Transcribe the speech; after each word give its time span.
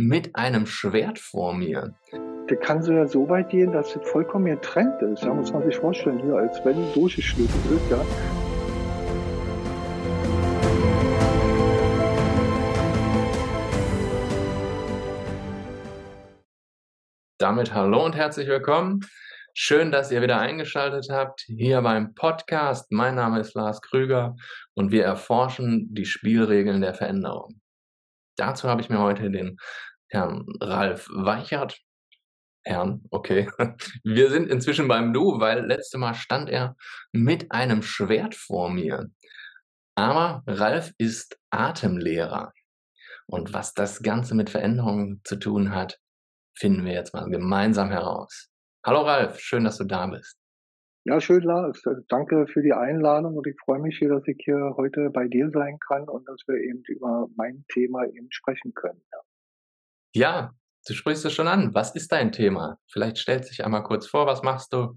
mit 0.00 0.36
einem 0.36 0.64
Schwert 0.64 1.18
vor 1.18 1.52
mir. 1.54 1.92
Der 2.48 2.56
kann 2.56 2.84
so 2.84 2.92
ja 2.92 3.08
so 3.08 3.28
weit 3.28 3.50
gehen, 3.50 3.72
dass 3.72 3.96
es 3.96 4.08
vollkommen 4.08 4.44
getrennt 4.44 5.02
ist. 5.02 5.24
Ja, 5.24 5.34
muss 5.34 5.52
man 5.52 5.64
sich 5.64 5.76
vorstellen, 5.76 6.20
hier, 6.22 6.36
als 6.36 6.64
wenn 6.64 6.76
durchgeschnitten 6.94 7.76
ist, 7.76 7.90
ja. 7.90 8.00
Damit 17.38 17.74
hallo 17.74 18.04
und 18.04 18.14
herzlich 18.14 18.46
willkommen. 18.46 19.00
Schön, 19.52 19.90
dass 19.90 20.12
ihr 20.12 20.22
wieder 20.22 20.38
eingeschaltet 20.38 21.08
habt 21.10 21.40
hier 21.40 21.82
beim 21.82 22.14
Podcast. 22.14 22.92
Mein 22.92 23.16
Name 23.16 23.40
ist 23.40 23.54
Lars 23.54 23.82
Krüger 23.82 24.36
und 24.74 24.92
wir 24.92 25.02
erforschen 25.02 25.92
die 25.92 26.06
Spielregeln 26.06 26.82
der 26.82 26.94
Veränderung. 26.94 27.60
Dazu 28.38 28.68
habe 28.68 28.80
ich 28.80 28.88
mir 28.88 29.00
heute 29.00 29.30
den 29.32 29.58
Herrn 30.10 30.46
Ralf 30.60 31.08
Weichert. 31.10 31.80
Herrn, 32.64 33.02
okay. 33.10 33.48
Wir 34.04 34.30
sind 34.30 34.48
inzwischen 34.48 34.88
beim 34.88 35.12
Du, 35.12 35.40
weil 35.40 35.66
letzte 35.66 35.98
Mal 35.98 36.14
stand 36.14 36.50
er 36.50 36.76
mit 37.12 37.50
einem 37.52 37.82
Schwert 37.82 38.34
vor 38.34 38.70
mir. 38.70 39.10
Aber 39.94 40.42
Ralf 40.46 40.92
ist 40.98 41.38
Atemlehrer. 41.50 42.52
Und 43.26 43.52
was 43.52 43.74
das 43.74 44.02
Ganze 44.02 44.34
mit 44.34 44.50
Veränderungen 44.50 45.20
zu 45.24 45.36
tun 45.36 45.74
hat, 45.74 45.98
finden 46.56 46.84
wir 46.84 46.92
jetzt 46.92 47.14
mal 47.14 47.28
gemeinsam 47.28 47.90
heraus. 47.90 48.48
Hallo 48.84 49.02
Ralf, 49.02 49.38
schön, 49.38 49.64
dass 49.64 49.78
du 49.78 49.84
da 49.84 50.06
bist. 50.06 50.38
Ja, 51.04 51.20
schön, 51.20 51.42
Lars. 51.42 51.82
Danke 52.08 52.46
für 52.48 52.62
die 52.62 52.72
Einladung 52.72 53.36
und 53.36 53.46
ich 53.46 53.56
freue 53.64 53.80
mich 53.80 53.96
hier, 53.98 54.10
dass 54.10 54.26
ich 54.26 54.38
hier 54.44 54.74
heute 54.76 55.10
bei 55.10 55.26
dir 55.26 55.50
sein 55.50 55.78
kann 55.88 56.08
und 56.08 56.28
dass 56.28 56.42
wir 56.46 56.56
eben 56.56 56.82
über 56.86 57.28
mein 57.36 57.64
Thema 57.72 58.04
eben 58.04 58.28
sprechen 58.30 58.74
können. 58.74 59.00
Ja, 59.12 59.18
ja 60.14 60.54
du 60.88 60.94
sprichst 60.94 61.24
es 61.24 61.32
schon 61.32 61.48
an. 61.48 61.74
Was 61.74 61.94
ist 61.94 62.12
dein 62.12 62.32
Thema? 62.32 62.78
Vielleicht 62.90 63.18
stellst 63.18 63.50
dich 63.50 63.64
einmal 63.64 63.82
kurz 63.82 64.06
vor, 64.06 64.26
was 64.26 64.42
machst 64.42 64.72
du? 64.72 64.94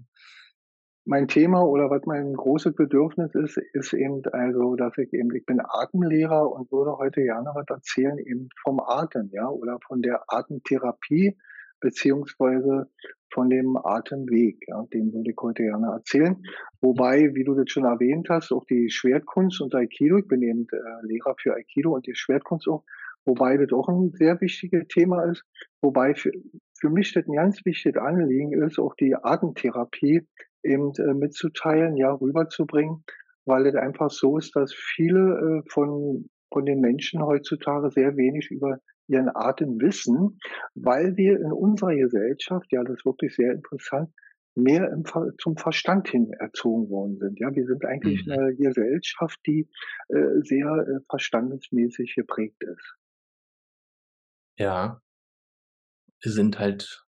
Mein 1.04 1.26
Thema 1.26 1.62
oder 1.62 1.90
was 1.90 2.02
mein 2.06 2.32
großes 2.32 2.76
Bedürfnis 2.76 3.34
ist, 3.34 3.58
ist 3.72 3.92
eben 3.92 4.22
also, 4.30 4.76
dass 4.76 4.96
ich 4.98 5.12
eben, 5.12 5.34
ich 5.34 5.44
bin 5.44 5.60
Atemlehrer 5.60 6.48
und 6.48 6.70
würde 6.70 6.96
heute 6.96 7.22
gerne 7.22 7.50
was 7.54 7.66
erzählen 7.68 8.18
eben 8.18 8.48
vom 8.62 8.78
Atem, 8.78 9.28
ja, 9.32 9.48
oder 9.48 9.78
von 9.84 10.00
der 10.00 10.22
Atemtherapie, 10.28 11.36
beziehungsweise 11.80 12.88
von 13.34 13.50
dem 13.50 13.76
Atemweg. 13.76 14.58
Ja, 14.68 14.84
den 14.92 15.12
würde 15.12 15.32
ich 15.32 15.36
heute 15.42 15.64
gerne 15.64 15.88
erzählen. 15.88 16.40
Wobei, 16.80 17.34
wie 17.34 17.42
du 17.42 17.54
das 17.54 17.68
schon 17.68 17.84
erwähnt 17.84 18.28
hast, 18.30 18.52
auch 18.52 18.64
die 18.66 18.88
Schwertkunst 18.88 19.60
und 19.60 19.74
Aikido, 19.74 20.18
ich 20.18 20.28
bin 20.28 20.42
eben 20.42 20.68
äh, 20.70 21.06
Lehrer 21.06 21.34
für 21.36 21.54
Aikido 21.54 21.94
und 21.94 22.06
die 22.06 22.14
Schwertkunst 22.14 22.68
auch, 22.68 22.84
wobei 23.24 23.56
das 23.56 23.72
auch 23.72 23.88
ein 23.88 24.10
sehr 24.12 24.40
wichtiges 24.40 24.86
Thema 24.88 25.24
ist. 25.24 25.44
Wobei 25.80 26.14
für, 26.14 26.32
für 26.78 26.90
mich 26.90 27.12
das 27.12 27.26
ein 27.26 27.34
ganz 27.34 27.64
wichtiges 27.64 28.00
Anliegen 28.00 28.52
ist, 28.62 28.78
auch 28.78 28.94
die 28.94 29.14
Atemtherapie 29.14 30.26
eben 30.62 30.92
äh, 30.98 31.14
mitzuteilen, 31.14 31.96
ja, 31.96 32.12
rüberzubringen, 32.12 33.04
weil 33.44 33.66
es 33.66 33.74
einfach 33.74 34.10
so 34.10 34.38
ist, 34.38 34.54
dass 34.56 34.72
viele 34.74 35.62
äh, 35.64 35.70
von, 35.70 36.28
von 36.52 36.66
den 36.66 36.80
Menschen 36.80 37.22
heutzutage 37.22 37.90
sehr 37.90 38.16
wenig 38.16 38.50
über 38.50 38.78
ihren 39.08 39.30
Atem 39.34 39.80
wissen, 39.80 40.38
weil 40.74 41.16
wir 41.16 41.40
in 41.40 41.52
unserer 41.52 41.94
Gesellschaft, 41.94 42.66
ja, 42.70 42.82
das 42.84 42.98
ist 42.98 43.04
wirklich 43.04 43.34
sehr 43.34 43.52
interessant, 43.52 44.10
mehr 44.54 44.90
im, 44.90 45.04
zum 45.38 45.56
Verstand 45.56 46.08
hin 46.08 46.30
erzogen 46.38 46.88
worden 46.90 47.18
sind. 47.18 47.38
Ja, 47.40 47.54
wir 47.54 47.66
sind 47.66 47.84
eigentlich 47.84 48.26
mhm. 48.26 48.32
eine 48.32 48.54
Gesellschaft, 48.54 49.38
die 49.46 49.68
äh, 50.08 50.40
sehr 50.42 50.66
äh, 50.66 51.00
verstandesmäßig 51.08 52.14
geprägt 52.14 52.62
ist. 52.62 52.94
Ja, 54.62 55.00
sind 56.20 56.58
halt 56.58 57.04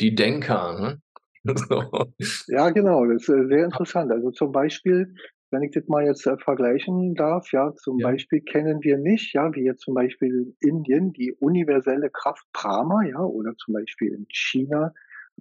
die 0.00 0.14
Denker, 0.14 0.78
ne? 0.80 1.02
so. 1.56 2.12
Ja, 2.46 2.70
genau, 2.70 3.04
das 3.06 3.22
ist 3.22 3.28
äh, 3.28 3.46
sehr 3.48 3.64
interessant. 3.64 4.12
Also 4.12 4.30
zum 4.30 4.52
Beispiel 4.52 5.14
wenn 5.52 5.62
ich 5.62 5.72
das 5.72 5.86
mal 5.86 6.04
jetzt 6.04 6.26
äh, 6.26 6.36
vergleichen 6.38 7.14
darf, 7.14 7.52
ja, 7.52 7.72
zum 7.74 7.98
ja. 7.98 8.08
Beispiel 8.08 8.40
kennen 8.40 8.82
wir 8.82 8.98
nicht, 8.98 9.34
ja, 9.34 9.54
wie 9.54 9.64
jetzt 9.64 9.82
zum 9.82 9.94
Beispiel 9.94 10.54
in 10.60 10.70
Indien 10.70 11.12
die 11.12 11.32
universelle 11.32 12.10
Kraft 12.10 12.44
Prama, 12.52 13.04
ja, 13.04 13.20
oder 13.20 13.54
zum 13.56 13.74
Beispiel 13.74 14.14
in 14.14 14.26
China 14.30 14.92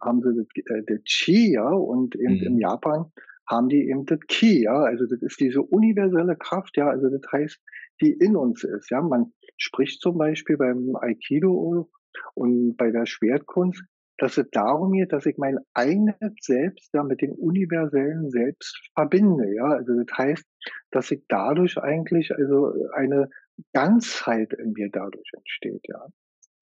haben 0.02 0.22
sie 0.22 0.36
das, 0.36 0.48
äh, 0.66 0.84
das 0.86 1.28
ja, 1.28 1.68
und 1.70 2.16
eben 2.16 2.36
mhm. 2.36 2.44
in 2.44 2.58
Japan 2.60 3.12
haben 3.48 3.70
die 3.70 3.90
eben 3.90 4.06
das 4.06 4.20
Ki, 4.28 4.64
ja, 4.64 4.84
also 4.84 5.06
das 5.06 5.22
ist 5.22 5.40
diese 5.40 5.62
universelle 5.62 6.36
Kraft, 6.36 6.78
ja, 6.78 6.90
also 6.90 7.10
das 7.10 7.22
heißt, 7.32 7.60
die 8.02 8.12
in 8.12 8.36
uns 8.36 8.64
ist, 8.64 8.92
ja, 8.92 9.02
man 9.02 9.32
spricht 9.62 10.02
zum 10.02 10.18
Beispiel 10.18 10.58
beim 10.58 10.96
Aikido 10.96 11.90
und 12.34 12.76
bei 12.78 12.92
der 12.92 13.06
Schwertkunst 13.06 13.84
dass 14.22 14.38
es 14.38 14.48
darum 14.52 14.92
geht, 14.92 15.12
dass 15.12 15.26
ich 15.26 15.38
mein 15.40 15.58
eigenes 15.74 16.16
Selbst 16.42 16.94
ja 16.94 17.02
mit 17.02 17.22
dem 17.22 17.32
universellen 17.32 18.30
Selbst 18.30 18.80
verbinde. 18.94 19.52
Ja, 19.56 19.66
also 19.66 19.94
das 19.96 20.16
heißt, 20.16 20.46
dass 20.92 21.10
ich 21.10 21.24
dadurch 21.28 21.80
eigentlich 21.80 22.32
also 22.32 22.72
eine 22.94 23.30
Ganzheit 23.74 24.54
in 24.54 24.74
mir 24.74 24.90
dadurch 24.92 25.28
entsteht. 25.36 25.82
Ja. 25.88 26.06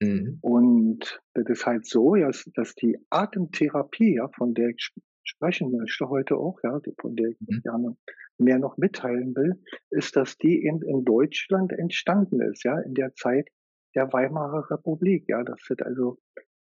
Mhm. 0.02 0.38
Und 0.40 1.20
das 1.34 1.44
ist 1.50 1.66
halt 1.66 1.84
so, 1.84 2.16
ja, 2.16 2.30
dass 2.54 2.74
die 2.76 2.96
Atemtherapie, 3.10 4.14
ja, 4.14 4.28
von 4.28 4.54
der 4.54 4.70
ich 4.70 4.94
sprechen 5.24 5.70
möchte 5.70 6.08
heute 6.08 6.36
auch, 6.36 6.58
ja, 6.62 6.80
von 7.00 7.16
der 7.16 7.28
ich 7.28 7.40
mhm. 7.40 7.60
gerne 7.62 7.96
mehr 8.38 8.58
noch 8.58 8.76
mitteilen 8.76 9.34
will, 9.34 9.62
ist, 9.90 10.16
dass 10.16 10.38
die 10.38 10.64
eben 10.64 10.82
in 10.82 11.04
Deutschland 11.04 11.72
entstanden 11.72 12.40
ist, 12.40 12.64
ja, 12.64 12.78
in 12.80 12.94
der 12.94 13.14
Zeit 13.14 13.48
der 13.94 14.12
Weimarer 14.12 14.70
Republik, 14.70 15.24
ja, 15.28 15.42
das 15.42 15.60
sind 15.66 15.82
also 15.82 16.18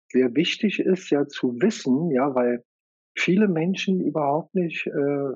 sehr 0.09 0.34
wichtig 0.35 0.79
ist, 0.79 1.09
ja 1.09 1.28
zu 1.28 1.62
wissen, 1.62 2.12
ja, 2.12 2.34
weil 2.34 2.63
viele 3.18 3.47
Menschen 3.47 4.00
überhaupt 4.00 4.56
nicht 4.56 4.88
äh, 4.88 5.34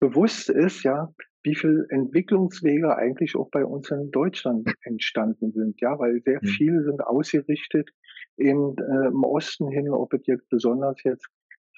bewusst 0.00 0.50
ist, 0.50 0.82
ja, 0.82 1.12
wie 1.42 1.54
viel 1.54 1.86
Entwicklungswege 1.90 2.96
eigentlich 2.96 3.36
auch 3.36 3.50
bei 3.50 3.64
uns 3.64 3.90
in 3.90 4.10
Deutschland 4.10 4.72
entstanden 4.82 5.52
sind, 5.52 5.80
ja, 5.80 5.98
weil 5.98 6.20
sehr 6.22 6.40
mhm. 6.42 6.46
viele 6.46 6.82
sind 6.82 7.00
ausgerichtet 7.02 7.90
in, 8.36 8.74
äh, 8.78 9.08
im 9.08 9.24
Osten 9.24 9.68
hin, 9.68 9.90
ob 9.90 10.12
es 10.12 10.26
jetzt 10.26 10.48
besonders 10.48 11.02
jetzt 11.04 11.28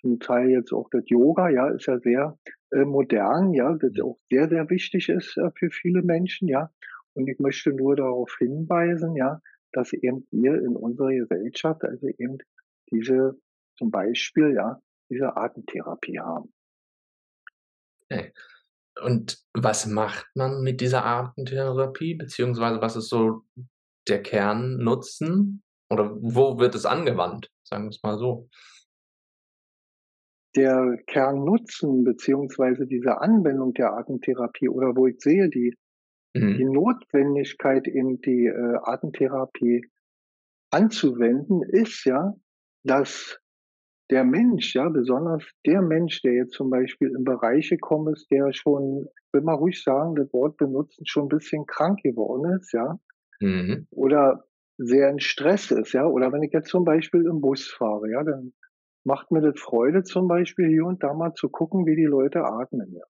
zum 0.01 0.21
Teil 0.21 0.51
jetzt 0.51 0.73
auch 0.73 0.89
das 0.91 1.05
Yoga, 1.07 1.49
ja, 1.49 1.69
ist 1.69 1.87
ja 1.87 1.99
sehr 1.99 2.39
äh, 2.71 2.85
modern, 2.85 3.53
ja, 3.53 3.75
das 3.75 3.93
auch 4.03 4.19
sehr, 4.31 4.49
sehr 4.49 4.69
wichtig 4.71 5.09
ist 5.09 5.37
äh, 5.37 5.51
für 5.57 5.71
viele 5.71 6.03
Menschen, 6.03 6.49
ja. 6.49 6.71
Und 7.15 7.29
ich 7.29 7.39
möchte 7.39 7.73
nur 7.73 7.97
darauf 7.97 8.37
hinweisen, 8.39 9.17
ja, 9.17 9.41
dass 9.73 9.93
eben 9.93 10.27
wir 10.31 10.55
in 10.55 10.77
unserer 10.77 11.13
Gesellschaft 11.13 11.85
also 11.85 12.07
eben 12.07 12.39
diese, 12.91 13.39
zum 13.77 13.91
Beispiel, 13.91 14.55
ja, 14.55 14.81
diese 15.11 15.37
Atemtherapie 15.37 16.21
haben. 16.21 16.53
Okay. 18.11 18.33
Und 19.03 19.39
was 19.55 19.87
macht 19.87 20.27
man 20.35 20.63
mit 20.63 20.81
dieser 20.81 21.05
Atemtherapie, 21.05 22.15
beziehungsweise 22.15 22.81
was 22.81 22.97
ist 22.97 23.09
so 23.09 23.43
der 24.09 24.23
Kernnutzen 24.23 25.63
oder 25.91 26.17
wo 26.21 26.59
wird 26.59 26.75
es 26.75 26.87
angewandt, 26.87 27.51
sagen 27.63 27.85
wir 27.85 27.91
es 27.91 28.03
mal 28.03 28.19
so? 28.19 28.49
Der 30.57 30.99
Kernnutzen 31.07 32.05
beziehungsweise 32.05 32.87
diese 32.87 33.21
Anwendung 33.21 33.75
der 33.75 33.93
Atemtherapie 33.93 34.69
oder 34.69 34.97
wo 34.97 35.07
ich 35.07 35.21
sehe, 35.21 35.49
die 35.49 35.75
Mhm. 36.35 36.57
Die 36.57 36.65
Notwendigkeit, 36.65 37.87
eben 37.89 38.21
die 38.21 38.47
äh, 38.47 38.79
Atemtherapie 38.83 39.87
anzuwenden, 40.71 41.63
ist 41.63 42.05
ja, 42.05 42.35
dass 42.85 43.41
der 44.11 44.25
Mensch, 44.25 44.75
ja, 44.75 44.89
besonders 44.89 45.45
der 45.67 45.83
Mensch, 45.83 46.23
der 46.23 46.33
jetzt 46.33 46.53
zum 46.53 46.71
Beispiel 46.71 47.09
in 47.17 47.25
Bereiche 47.25 47.77
kommt, 47.77 48.17
ist, 48.17 48.31
der 48.31 48.53
schon, 48.53 49.07
ich 49.07 49.33
will 49.33 49.43
mal 49.43 49.55
ruhig 49.55 49.83
sagen, 49.83 50.15
das 50.15 50.33
Wort 50.33 50.57
benutzen, 50.57 51.05
schon 51.07 51.27
ein 51.27 51.29
bisschen 51.29 51.67
krank 51.67 52.01
geworden 52.03 52.59
ist, 52.59 52.73
ja, 52.73 52.99
mhm. 53.41 53.87
oder 53.91 54.45
sehr 54.79 55.11
in 55.11 55.21
Stress 55.21 55.71
ist, 55.71 55.93
ja, 55.93 56.07
oder 56.07 56.33
wenn 56.33 56.43
ich 56.43 56.53
jetzt 56.53 56.69
zum 56.69 56.85
Beispiel 56.85 57.27
im 57.27 57.41
Bus 57.41 57.69
fahre, 57.69 58.11
ja, 58.11 58.23
dann 58.23 58.53
macht 59.09 59.31
mir 59.31 59.41
das 59.41 59.59
Freude 59.59 60.03
zum 60.03 60.29
Beispiel 60.29 60.69
hier 60.69 60.85
und 60.85 61.03
da 61.03 61.15
mal 61.15 61.33
zu 61.33 61.49
gucken, 61.49 61.87
wie 61.87 61.97
die 61.97 62.05
Leute 62.05 62.45
atmen, 62.45 62.93
ja. 62.93 63.05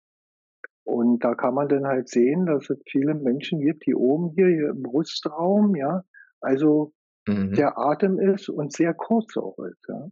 Und 0.83 1.25
da 1.25 1.35
kann 1.35 1.55
man 1.55 1.69
dann 1.69 1.87
halt 1.87 2.09
sehen, 2.09 2.45
dass 2.45 2.69
es 2.69 2.83
viele 2.91 3.15
Menschen 3.15 3.61
gibt, 3.61 3.87
die 3.87 3.95
oben 3.95 4.35
hier, 4.35 4.49
hier 4.49 4.71
im 4.71 4.83
Brustraum, 4.83 5.77
ja, 5.77 6.03
also 6.41 6.93
mhm. 7.29 7.53
der 7.53 7.79
Atem 7.79 8.19
ist 8.19 8.49
und 8.49 8.73
sehr 8.73 8.93
kurz 8.93 9.37
auch 9.37 9.57
ist, 9.61 9.87
ja. 9.89 10.09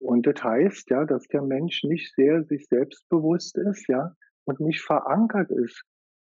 Und 0.00 0.26
das 0.26 0.42
heißt, 0.42 0.90
ja, 0.90 1.04
dass 1.04 1.28
der 1.28 1.42
Mensch 1.42 1.84
nicht 1.84 2.14
sehr 2.14 2.42
sich 2.44 2.66
selbstbewusst 2.66 3.58
ist, 3.58 3.86
ja, 3.88 4.14
und 4.46 4.58
nicht 4.58 4.80
verankert 4.80 5.50
ist 5.50 5.84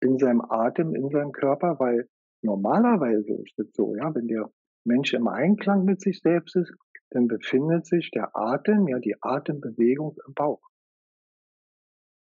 in 0.02 0.18
seinem 0.18 0.42
Atem, 0.42 0.94
in 0.94 1.10
seinem 1.10 1.31
Körper, 1.31 1.80
weil 1.80 2.08
normalerweise 2.42 3.34
ist 3.34 3.58
es 3.60 3.74
so, 3.74 3.96
ja, 3.96 4.14
wenn 4.14 4.28
der 4.28 4.50
Mensch 4.84 5.14
im 5.14 5.28
Einklang 5.28 5.86
mit 5.86 6.02
sich 6.02 6.19
selbst 6.19 6.56
ist, 6.58 6.74
dann 7.12 7.27
befindet 7.27 7.86
sich 7.86 8.12
der 8.12 8.36
Atem, 8.36 8.88
ja, 8.88 9.00
die 9.00 9.15
Atembewegung 9.21 10.18
im 10.27 10.33
Bauch. 10.33 10.62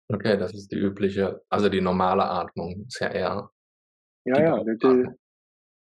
Okay, 0.08 0.36
das 0.36 0.54
ist 0.54 0.70
die 0.70 0.78
übliche, 0.78 1.42
also 1.48 1.68
die 1.68 1.80
normale 1.80 2.24
Atmung 2.24 2.84
ist 2.86 3.00
ja 3.00 3.08
eher 3.08 3.50
Ja, 4.24 4.40
ja, 4.40 4.64
die, 4.64 5.08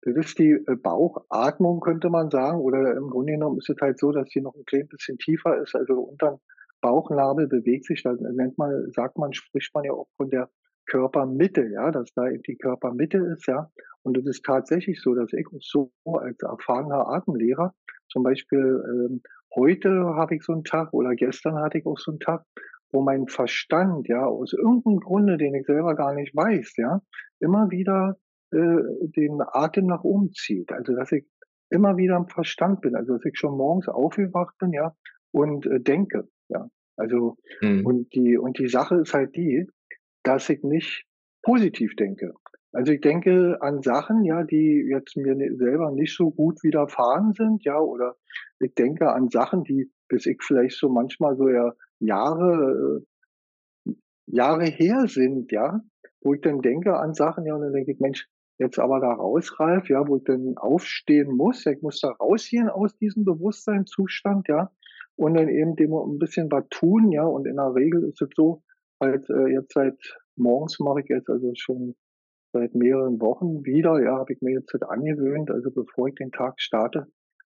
Das 0.02 0.16
ist 0.16 0.40
die 0.40 0.52
äh, 0.52 0.76
Bauchatmung, 0.76 1.80
könnte 1.80 2.10
man 2.10 2.30
sagen. 2.30 2.60
Oder 2.60 2.98
im 2.98 3.10
Grunde 3.10 3.34
genommen 3.34 3.60
ist 3.60 3.70
es 3.70 3.78
halt 3.80 4.00
so, 4.00 4.12
dass 4.12 4.30
sie 4.30 4.42
noch 4.42 4.56
ein 4.56 4.66
klein 4.66 4.88
bisschen 4.88 5.18
tiefer 5.18 5.62
ist. 5.62 5.76
Also 5.76 5.94
unter 6.02 6.42
Bauchnabel 6.82 7.48
bewegt 7.48 7.86
sich, 7.86 8.04
da 8.04 8.14
nennt 8.14 8.58
man, 8.58 8.92
sagt 8.92 9.18
man, 9.18 9.32
spricht 9.34 9.74
man 9.74 9.86
ja 9.86 9.94
auch 9.94 10.08
von 10.18 10.30
der 10.30 10.50
Körpermitte, 10.88 11.68
ja, 11.68 11.92
dass 11.92 12.12
da 12.14 12.28
die 12.28 12.58
Körpermitte 12.58 13.20
ist, 13.20 13.48
ja. 13.48 13.72
Und 14.04 14.18
es 14.18 14.26
ist 14.26 14.44
tatsächlich 14.44 15.00
so, 15.00 15.14
dass 15.14 15.32
ich 15.32 15.48
so 15.62 15.94
als 16.06 16.42
erfahrener 16.42 17.08
Atemlehrer 17.08 17.74
zum 18.12 18.24
Beispiel 18.24 18.60
ähm, 18.60 19.22
heute 19.56 19.90
habe 20.16 20.36
ich 20.36 20.44
so 20.44 20.54
einen 20.54 20.64
Tag 20.64 20.94
oder 20.94 21.16
gestern 21.16 21.56
hatte 21.56 21.78
ich 21.78 21.86
auch 21.86 21.98
so 21.98 22.12
einen 22.12 22.20
Tag, 22.20 22.44
wo 22.92 23.02
mein 23.02 23.28
Verstand, 23.28 24.08
ja, 24.08 24.26
aus 24.26 24.54
irgendeinem 24.54 25.00
Grunde, 25.00 25.38
den 25.38 25.56
ich 25.56 25.66
selber 25.66 25.96
gar 25.96 26.14
nicht 26.14 26.36
weiß, 26.36 26.76
ja, 26.78 27.02
immer 27.40 27.72
wieder 27.72 28.18
äh, 28.52 28.78
den 29.02 29.42
Atem 29.42 29.88
nach 29.88 30.04
oben 30.04 30.32
zieht. 30.34 30.72
Also 30.72 30.94
dass 30.96 31.12
ich 31.12 31.26
immer 31.70 31.96
wieder 31.98 32.18
im 32.18 32.28
Verstand 32.28 32.82
bin, 32.82 32.96
also 32.96 33.14
dass 33.14 33.26
ich 33.26 33.38
schon 33.38 33.56
morgens 33.56 33.88
aufgewacht 33.88 34.58
bin, 34.60 34.74
ja, 34.74 34.96
und 35.32 35.66
äh, 35.66 35.80
denke, 35.80 36.28
ja. 36.50 36.70
Also 36.98 37.38
mhm. 37.62 37.86
und 37.86 38.14
die 38.14 38.38
und 38.38 38.60
die 38.60 38.68
Sache 38.68 38.96
ist 38.96 39.14
halt 39.14 39.36
die, 39.36 39.68
dass 40.24 40.50
ich 40.50 40.62
nicht 40.64 41.06
positiv 41.42 41.96
denke. 41.96 42.34
Also 42.74 42.94
ich 42.94 43.02
denke 43.02 43.58
an 43.62 43.82
Sachen, 43.82 44.24
ja, 44.24 44.44
die 44.44 44.86
jetzt 44.90 45.18
mir 45.18 45.36
selber 45.58 45.92
nicht 45.92 46.16
so 46.16 46.32
gut 46.32 46.64
widerfahren 46.64 47.34
sind, 47.34 47.64
ja, 47.66 47.78
oder 47.80 48.16
ich 48.60 48.74
denke 48.76 49.12
an 49.12 49.30
Sachen, 49.30 49.64
die 49.64 49.92
bis 50.08 50.26
ich 50.26 50.42
vielleicht 50.42 50.78
so 50.78 50.90
manchmal 50.90 51.36
so 51.38 51.50
ja 51.50 51.74
Jahre, 52.00 53.04
äh, 53.88 53.94
Jahre 54.28 54.66
her 54.66 55.08
sind, 55.08 55.52
ja, 55.52 55.82
wo 56.22 56.34
ich 56.34 56.42
dann 56.42 56.62
denke 56.62 56.98
an 56.98 57.14
Sachen, 57.14 57.46
ja, 57.46 57.56
und 57.56 57.62
dann 57.62 57.74
denke 57.74 57.92
ich, 57.92 58.00
Mensch, 58.00 58.28
jetzt 58.58 58.78
aber 58.78 59.00
da 59.00 59.14
raus, 59.14 59.60
Ralf, 59.60 59.90
ja, 59.90 60.08
wo 60.08 60.18
ich 60.18 60.24
dann 60.24 60.58
aufstehen 60.58 61.36
muss, 61.36 61.64
ja, 61.64 61.72
ich 61.72 61.82
muss 61.82 62.00
da 62.00 62.12
rausgehen 62.12 62.70
aus 62.70 62.96
diesem 62.98 63.26
Bewusstseinszustand, 63.26 64.48
ja, 64.48 64.72
und 65.16 65.34
dann 65.36 65.50
eben 65.50 65.76
dem 65.76 65.94
ein 65.94 66.20
bisschen 66.20 66.52
was 66.52 66.66
tun, 66.70 67.12
ja, 67.12 67.24
und 67.24 67.48
in 67.48 67.56
der 67.56 67.74
Regel 67.74 68.04
ist 68.04 68.22
es 68.22 68.30
so, 68.36 68.64
halt 69.00 69.30
äh, 69.30 69.48
jetzt 69.48 69.74
seit 69.74 69.98
morgens 70.36 70.80
mache 70.80 71.02
ich 71.02 71.10
jetzt 71.10 71.30
also 71.30 71.52
schon 71.56 71.96
seit 72.54 72.76
mehreren 72.76 73.20
Wochen 73.22 73.66
wieder, 73.66 74.02
ja, 74.02 74.18
habe 74.18 74.34
ich 74.34 74.42
mir 74.42 74.54
jetzt 74.54 74.74
halt 74.74 74.84
angewöhnt, 74.84 75.52
also 75.52 75.72
bevor 75.72 76.08
ich 76.08 76.16
den 76.16 76.32
Tag 76.32 76.62
starte, 76.62 77.08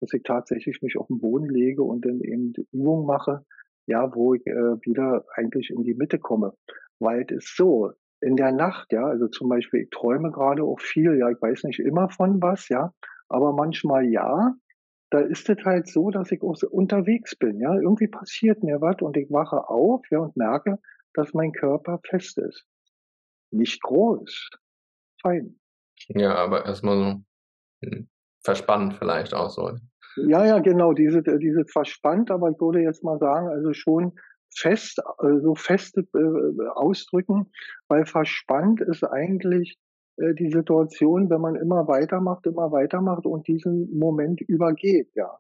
dass 0.01 0.13
ich 0.13 0.23
tatsächlich 0.23 0.83
mich 0.83 0.97
auf 0.97 1.09
den 1.09 1.21
Boden 1.21 1.49
lege 1.49 1.83
und 1.83 2.05
dann 2.05 2.21
eben 2.21 2.53
die 2.53 2.67
Übung 2.73 3.07
mache, 3.07 3.45
ja, 3.87 4.15
wo 4.15 4.35
ich 4.35 4.47
äh, 4.47 4.53
wieder 4.53 5.25
eigentlich 5.35 5.71
in 5.71 5.83
die 5.83 5.95
Mitte 5.95 6.19
komme. 6.19 6.55
Weil 6.99 7.27
es 7.29 7.45
ist 7.45 7.57
so, 7.57 7.93
in 8.21 8.37
der 8.37 8.53
Nacht, 8.53 8.93
ja, 8.93 9.05
also 9.05 9.29
zum 9.29 9.49
Beispiel, 9.49 9.83
ich 9.83 9.91
träume 9.91 10.31
gerade 10.31 10.63
auch 10.65 10.81
viel, 10.81 11.19
ja, 11.19 11.29
ich 11.31 11.41
weiß 11.41 11.65
nicht 11.65 11.81
immer 11.81 12.09
von 12.09 12.41
was, 12.41 12.69
ja, 12.69 12.93
aber 13.29 13.53
manchmal 13.53 14.07
ja, 14.07 14.55
da 15.11 15.21
ist 15.21 15.49
es 15.49 15.65
halt 15.65 15.89
so, 15.89 16.11
dass 16.11 16.33
ich 16.33 16.43
auch 16.43 16.57
so 16.57 16.69
unterwegs 16.69 17.37
bin, 17.37 17.61
ja, 17.61 17.75
irgendwie 17.75 18.09
passiert 18.09 18.63
mir 18.63 18.81
was 18.81 19.03
und 19.03 19.17
ich 19.17 19.31
wache 19.31 19.69
auf, 19.69 20.03
ja, 20.11 20.21
und 20.21 20.37
merke, 20.37 20.79
dass 21.13 21.35
mein 21.35 21.53
Körper 21.53 22.01
fest 22.05 22.39
ist. 22.39 22.67
Nicht 23.51 23.83
groß, 23.83 24.51
fein. 25.25 25.59
Ja, 26.09 26.35
aber 26.35 26.67
erstmal 26.67 26.97
so 26.97 27.89
hm, 27.89 28.09
verspannt 28.45 28.95
vielleicht 28.95 29.35
auch 29.35 29.51
so. 29.51 29.73
Ja, 30.17 30.47
ja, 30.47 30.59
genau, 30.61 30.93
diese, 30.93 31.23
diese 31.23 31.65
verspannt, 31.67 32.31
aber 32.31 32.51
ich 32.51 32.61
würde 32.61 32.81
jetzt 32.81 33.03
mal 33.03 33.19
sagen, 33.19 33.49
also 33.49 33.73
schon 33.73 34.13
fest, 34.55 35.01
äh, 35.21 35.41
so 35.41 35.55
feste 35.55 36.03
äh, 36.15 36.69
ausdrücken, 36.75 37.51
weil 37.89 38.07
verspannt 38.07 38.81
ist 38.81 39.03
eigentlich 39.03 39.77
äh, 40.17 40.35
die 40.35 40.51
Situation, 40.51 41.31
wenn 41.31 41.41
man 41.41 41.57
immer 41.57 41.89
weitermacht, 41.89 42.47
immer 42.47 42.71
weitermacht 42.71 43.27
und 43.27 43.49
diesen 43.49 43.99
Moment 43.99 44.41
übergeht, 44.43 45.11
ja. 45.15 45.39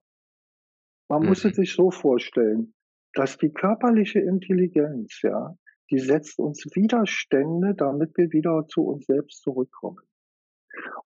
Man 1.08 1.22
mhm. 1.22 1.28
muss 1.28 1.44
es 1.44 1.54
sich 1.54 1.75
so 1.75 1.90
vorstellen, 1.90 2.75
dass 3.14 3.38
die 3.38 3.52
körperliche 3.52 4.20
Intelligenz, 4.20 5.20
ja, 5.22 5.56
die 5.90 5.98
setzt 5.98 6.38
uns 6.38 6.64
Widerstände, 6.75 7.75
damit 7.75 8.16
wir 8.16 8.32
wieder 8.32 8.66
zu 8.66 8.82
uns 8.82 9.06
selbst 9.06 9.42
zurückkommen. 9.42 10.00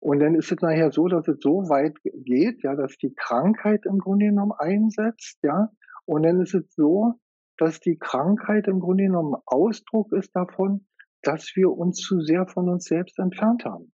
Und 0.00 0.20
dann 0.20 0.34
ist 0.34 0.52
es 0.52 0.60
nachher 0.60 0.92
so, 0.92 1.08
dass 1.08 1.28
es 1.28 1.38
so 1.40 1.68
weit 1.68 1.96
geht, 2.02 2.62
ja, 2.62 2.74
dass 2.74 2.96
die 2.96 3.12
Krankheit 3.14 3.84
im 3.86 3.98
Grunde 3.98 4.26
genommen 4.26 4.52
einsetzt, 4.56 5.38
ja. 5.42 5.70
Und 6.06 6.22
dann 6.22 6.40
ist 6.40 6.54
es 6.54 6.72
so, 6.74 7.14
dass 7.58 7.80
die 7.80 7.98
Krankheit 7.98 8.66
im 8.66 8.80
Grunde 8.80 9.04
genommen 9.04 9.34
Ausdruck 9.44 10.12
ist 10.12 10.34
davon, 10.34 10.86
dass 11.22 11.52
wir 11.54 11.70
uns 11.70 11.96
zu 11.98 12.20
sehr 12.20 12.46
von 12.46 12.68
uns 12.68 12.84
selbst 12.84 13.18
entfernt 13.18 13.64
haben. 13.64 13.92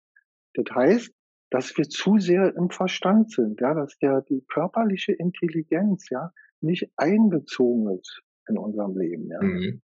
Das 0.56 0.66
heißt, 0.74 1.14
dass 1.52 1.78
wir 1.78 1.88
zu 1.88 2.18
sehr 2.18 2.56
im 2.56 2.70
Verstand 2.70 3.32
sind, 3.32 3.60
ja, 3.62 3.74
dass 3.74 3.98
der, 4.00 4.22
die 4.22 4.44
körperliche 4.48 5.12
Intelligenz, 5.12 6.10
ja, 6.10 6.32
nicht 6.62 6.92
einbezogen 6.96 8.00
ist 8.00 8.22
in 8.48 8.58
unserem 8.58 8.98
Leben, 8.98 9.28
ja. 9.28 9.42
Mhm 9.42 9.82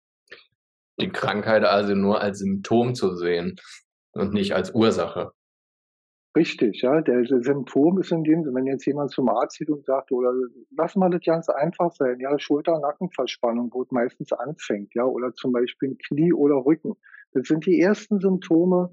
die 1.00 1.10
Krankheit 1.10 1.64
also 1.64 1.94
nur 1.94 2.20
als 2.20 2.38
Symptom 2.38 2.94
zu 2.94 3.16
sehen 3.16 3.56
und 4.12 4.32
nicht 4.32 4.54
als 4.54 4.74
Ursache. 4.74 5.32
Richtig, 6.36 6.82
ja. 6.82 7.00
Der, 7.00 7.24
Symptom 7.24 8.00
ist 8.00 8.10
in 8.10 8.24
dem, 8.24 8.44
wenn 8.54 8.66
jetzt 8.66 8.84
jemand 8.86 9.12
zum 9.12 9.28
Arzt 9.28 9.58
geht 9.58 9.70
und 9.70 9.84
sagt, 9.84 10.10
oder 10.10 10.32
lass 10.76 10.96
mal 10.96 11.10
das 11.10 11.22
ganz 11.24 11.48
einfach 11.48 11.92
sein, 11.92 12.18
ja, 12.18 12.36
Schulter-Nackenverspannung, 12.36 13.70
wo 13.72 13.82
es 13.82 13.92
meistens 13.92 14.32
anfängt, 14.32 14.94
ja, 14.94 15.04
oder 15.04 15.32
zum 15.34 15.52
Beispiel 15.52 15.96
Knie 16.08 16.32
oder 16.32 16.56
Rücken. 16.56 16.94
Das 17.32 17.46
sind 17.46 17.66
die 17.66 17.80
ersten 17.80 18.18
Symptome, 18.18 18.92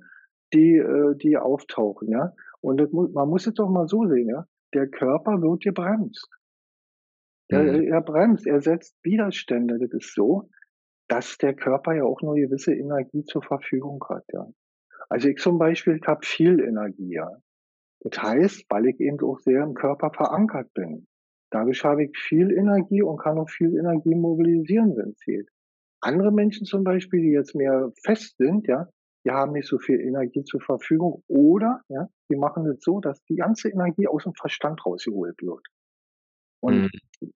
die, 0.53 0.77
äh, 0.77 1.15
die 1.15 1.37
auftauchen, 1.37 2.09
ja. 2.09 2.33
Und 2.59 2.77
das, 2.77 2.91
man 2.91 3.27
muss 3.27 3.47
es 3.47 3.55
doch 3.55 3.69
mal 3.69 3.87
so 3.87 4.07
sehen, 4.07 4.29
ja. 4.29 4.45
Der 4.75 4.87
Körper 4.87 5.41
wird 5.41 5.63
gebremst. 5.63 6.29
Er, 7.47 7.63
mhm. 7.63 7.83
er 7.87 8.01
bremst, 8.01 8.45
er 8.45 8.61
setzt 8.61 8.95
Widerstände. 9.03 9.79
Das 9.79 9.91
ist 9.91 10.13
so, 10.13 10.49
dass 11.11 11.37
der 11.37 11.53
Körper 11.53 11.93
ja 11.93 12.05
auch 12.05 12.21
nur 12.21 12.35
gewisse 12.35 12.73
Energie 12.73 13.25
zur 13.25 13.43
Verfügung 13.43 14.01
hat, 14.07 14.23
ja. 14.31 14.47
Also 15.09 15.27
ich 15.27 15.39
zum 15.39 15.57
Beispiel 15.57 15.99
habe 16.07 16.25
viel 16.25 16.61
Energie, 16.61 17.15
ja. 17.15 17.29
Das 17.99 18.23
heißt, 18.23 18.65
weil 18.69 18.87
ich 18.87 18.99
eben 19.01 19.19
auch 19.19 19.37
sehr 19.39 19.61
im 19.61 19.73
Körper 19.73 20.11
verankert 20.11 20.73
bin. 20.73 21.07
Dadurch 21.51 21.83
habe 21.83 22.05
ich 22.05 22.17
viel 22.17 22.51
Energie 22.51 23.01
und 23.01 23.17
kann 23.17 23.37
auch 23.37 23.49
viel 23.49 23.77
Energie 23.77 24.15
mobilisieren, 24.15 24.95
wenn 24.95 25.09
es 25.09 25.19
geht. 25.19 25.49
Andere 25.99 26.31
Menschen 26.31 26.65
zum 26.65 26.85
Beispiel, 26.85 27.21
die 27.21 27.31
jetzt 27.31 27.55
mehr 27.55 27.91
fest 28.01 28.37
sind, 28.37 28.67
ja, 28.67 28.87
die 29.25 29.31
haben 29.31 29.51
nicht 29.51 29.67
so 29.67 29.79
viel 29.79 29.99
Energie 29.99 30.45
zur 30.45 30.61
Verfügung 30.61 31.23
oder, 31.27 31.81
ja, 31.89 32.07
die 32.31 32.37
machen 32.37 32.65
es 32.67 32.81
so, 32.81 33.01
dass 33.01 33.21
die 33.25 33.35
ganze 33.35 33.67
Energie 33.67 34.07
aus 34.07 34.23
dem 34.23 34.33
Verstand 34.33 34.85
rausgeholt 34.85 35.41
wird. 35.41 35.67
Und 36.61 36.83
mhm 36.83 37.31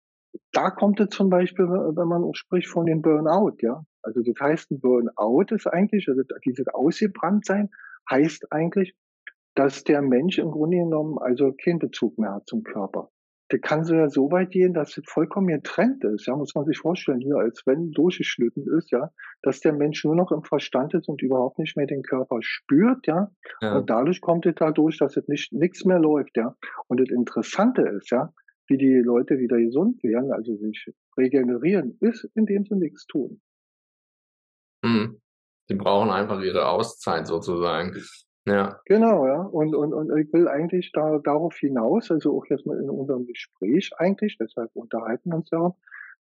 da 0.52 0.70
kommt 0.70 1.00
es 1.00 1.08
zum 1.10 1.30
Beispiel, 1.30 1.66
wenn 1.66 2.08
man 2.08 2.34
spricht 2.34 2.68
von 2.68 2.86
dem 2.86 3.02
Burnout, 3.02 3.56
ja. 3.60 3.84
Also 4.02 4.20
das 4.22 4.34
heißt, 4.40 4.70
ein 4.70 4.80
Burnout 4.80 5.54
ist 5.54 5.66
eigentlich, 5.66 6.08
also 6.08 6.22
dieses 6.44 6.66
Ausgebranntsein 6.68 7.70
heißt 8.10 8.52
eigentlich, 8.52 8.94
dass 9.54 9.84
der 9.84 10.02
Mensch 10.02 10.38
im 10.38 10.50
Grunde 10.50 10.78
genommen 10.78 11.18
also 11.18 11.52
keinen 11.52 11.78
Bezug 11.78 12.18
mehr 12.18 12.34
hat 12.34 12.46
zum 12.46 12.62
Körper. 12.62 13.10
Der 13.52 13.60
kann 13.60 13.84
so 13.84 13.94
ja 13.94 14.08
so 14.08 14.32
weit 14.32 14.50
gehen, 14.50 14.72
dass 14.72 14.96
es 14.96 15.04
vollkommen 15.06 15.48
getrennt 15.48 16.02
ist, 16.02 16.26
ja, 16.26 16.34
muss 16.34 16.54
man 16.54 16.64
sich 16.64 16.78
vorstellen, 16.78 17.20
hier, 17.20 17.36
als 17.36 17.62
wenn 17.66 17.92
durchgeschnitten 17.92 18.66
ist, 18.78 18.90
ja, 18.90 19.10
dass 19.42 19.60
der 19.60 19.74
Mensch 19.74 20.02
nur 20.04 20.16
noch 20.16 20.32
im 20.32 20.42
Verstand 20.42 20.94
ist 20.94 21.08
und 21.08 21.22
überhaupt 21.22 21.58
nicht 21.58 21.76
mehr 21.76 21.86
den 21.86 22.02
Körper 22.02 22.38
spürt, 22.40 23.06
ja. 23.06 23.30
ja. 23.60 23.76
Und 23.76 23.90
dadurch 23.90 24.20
kommt 24.22 24.46
es 24.46 24.54
dadurch, 24.56 24.98
dass 24.98 25.16
es 25.16 25.28
nicht 25.28 25.52
nichts 25.52 25.84
mehr 25.84 25.98
läuft, 25.98 26.36
ja. 26.36 26.56
Und 26.88 27.00
das 27.00 27.10
Interessante 27.10 27.82
ist, 27.82 28.10
ja, 28.10 28.32
wie 28.68 28.78
die 28.78 29.00
Leute 29.04 29.38
wieder 29.38 29.58
gesund 29.58 30.02
werden, 30.02 30.32
also 30.32 30.56
sich 30.56 30.90
regenerieren, 31.16 31.96
ist, 32.00 32.28
indem 32.34 32.64
sie 32.64 32.76
nichts 32.76 33.06
tun. 33.06 33.40
Mhm. 34.82 35.20
Die 35.70 35.74
brauchen 35.74 36.10
einfach 36.10 36.40
ihre 36.42 36.68
Auszeit 36.68 37.26
sozusagen. 37.26 37.96
Ja. 38.46 38.80
Genau, 38.84 39.26
ja. 39.26 39.40
Und, 39.40 39.74
und, 39.74 39.94
und 39.94 40.16
ich 40.18 40.30
will 40.32 40.48
eigentlich 40.48 40.92
da, 40.92 41.18
darauf 41.18 41.56
hinaus, 41.56 42.10
also 42.10 42.36
auch 42.36 42.44
jetzt 42.50 42.66
mal 42.66 42.78
in 42.78 42.90
unserem 42.90 43.26
Gespräch 43.26 43.90
eigentlich, 43.96 44.36
deshalb 44.38 44.70
unterhalten 44.74 45.30
wir 45.30 45.36
uns 45.36 45.50
ja, 45.50 45.74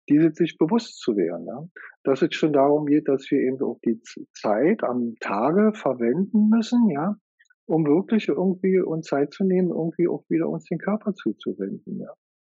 diese 0.10 0.32
sich 0.32 0.58
bewusst 0.58 1.00
zu 1.00 1.18
werden, 1.18 1.46
ja. 1.46 1.68
Dass 2.04 2.22
es 2.22 2.34
schon 2.34 2.54
darum 2.54 2.86
geht, 2.86 3.08
dass 3.08 3.30
wir 3.30 3.40
eben 3.40 3.62
auch 3.62 3.80
die 3.86 4.02
Zeit 4.34 4.84
am 4.84 5.16
Tage 5.20 5.74
verwenden 5.74 6.50
müssen, 6.50 6.90
ja, 6.90 7.18
um 7.66 7.86
wirklich 7.86 8.30
irgendwie 8.30 8.80
uns 8.80 9.08
Zeit 9.08 9.34
zu 9.34 9.44
nehmen, 9.44 9.70
irgendwie 9.70 10.08
auch 10.08 10.24
wieder 10.30 10.48
uns 10.48 10.66
den 10.66 10.78
Körper 10.78 11.14
zuzuwenden, 11.14 12.00
ja. 12.00 12.14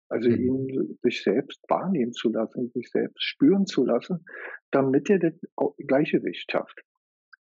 Also 0.09 0.29
mhm. 0.29 0.69
ihn 0.69 0.99
sich 1.03 1.23
selbst 1.23 1.61
wahrnehmen 1.69 2.13
zu 2.13 2.31
lassen, 2.31 2.71
sich 2.75 2.91
selbst 2.91 3.23
spüren 3.23 3.67
zu 3.67 3.85
lassen, 3.85 4.25
damit 4.71 5.11
er 5.11 5.19
das 5.19 5.35
Gleichgewicht 5.79 6.51
schafft. 6.51 6.81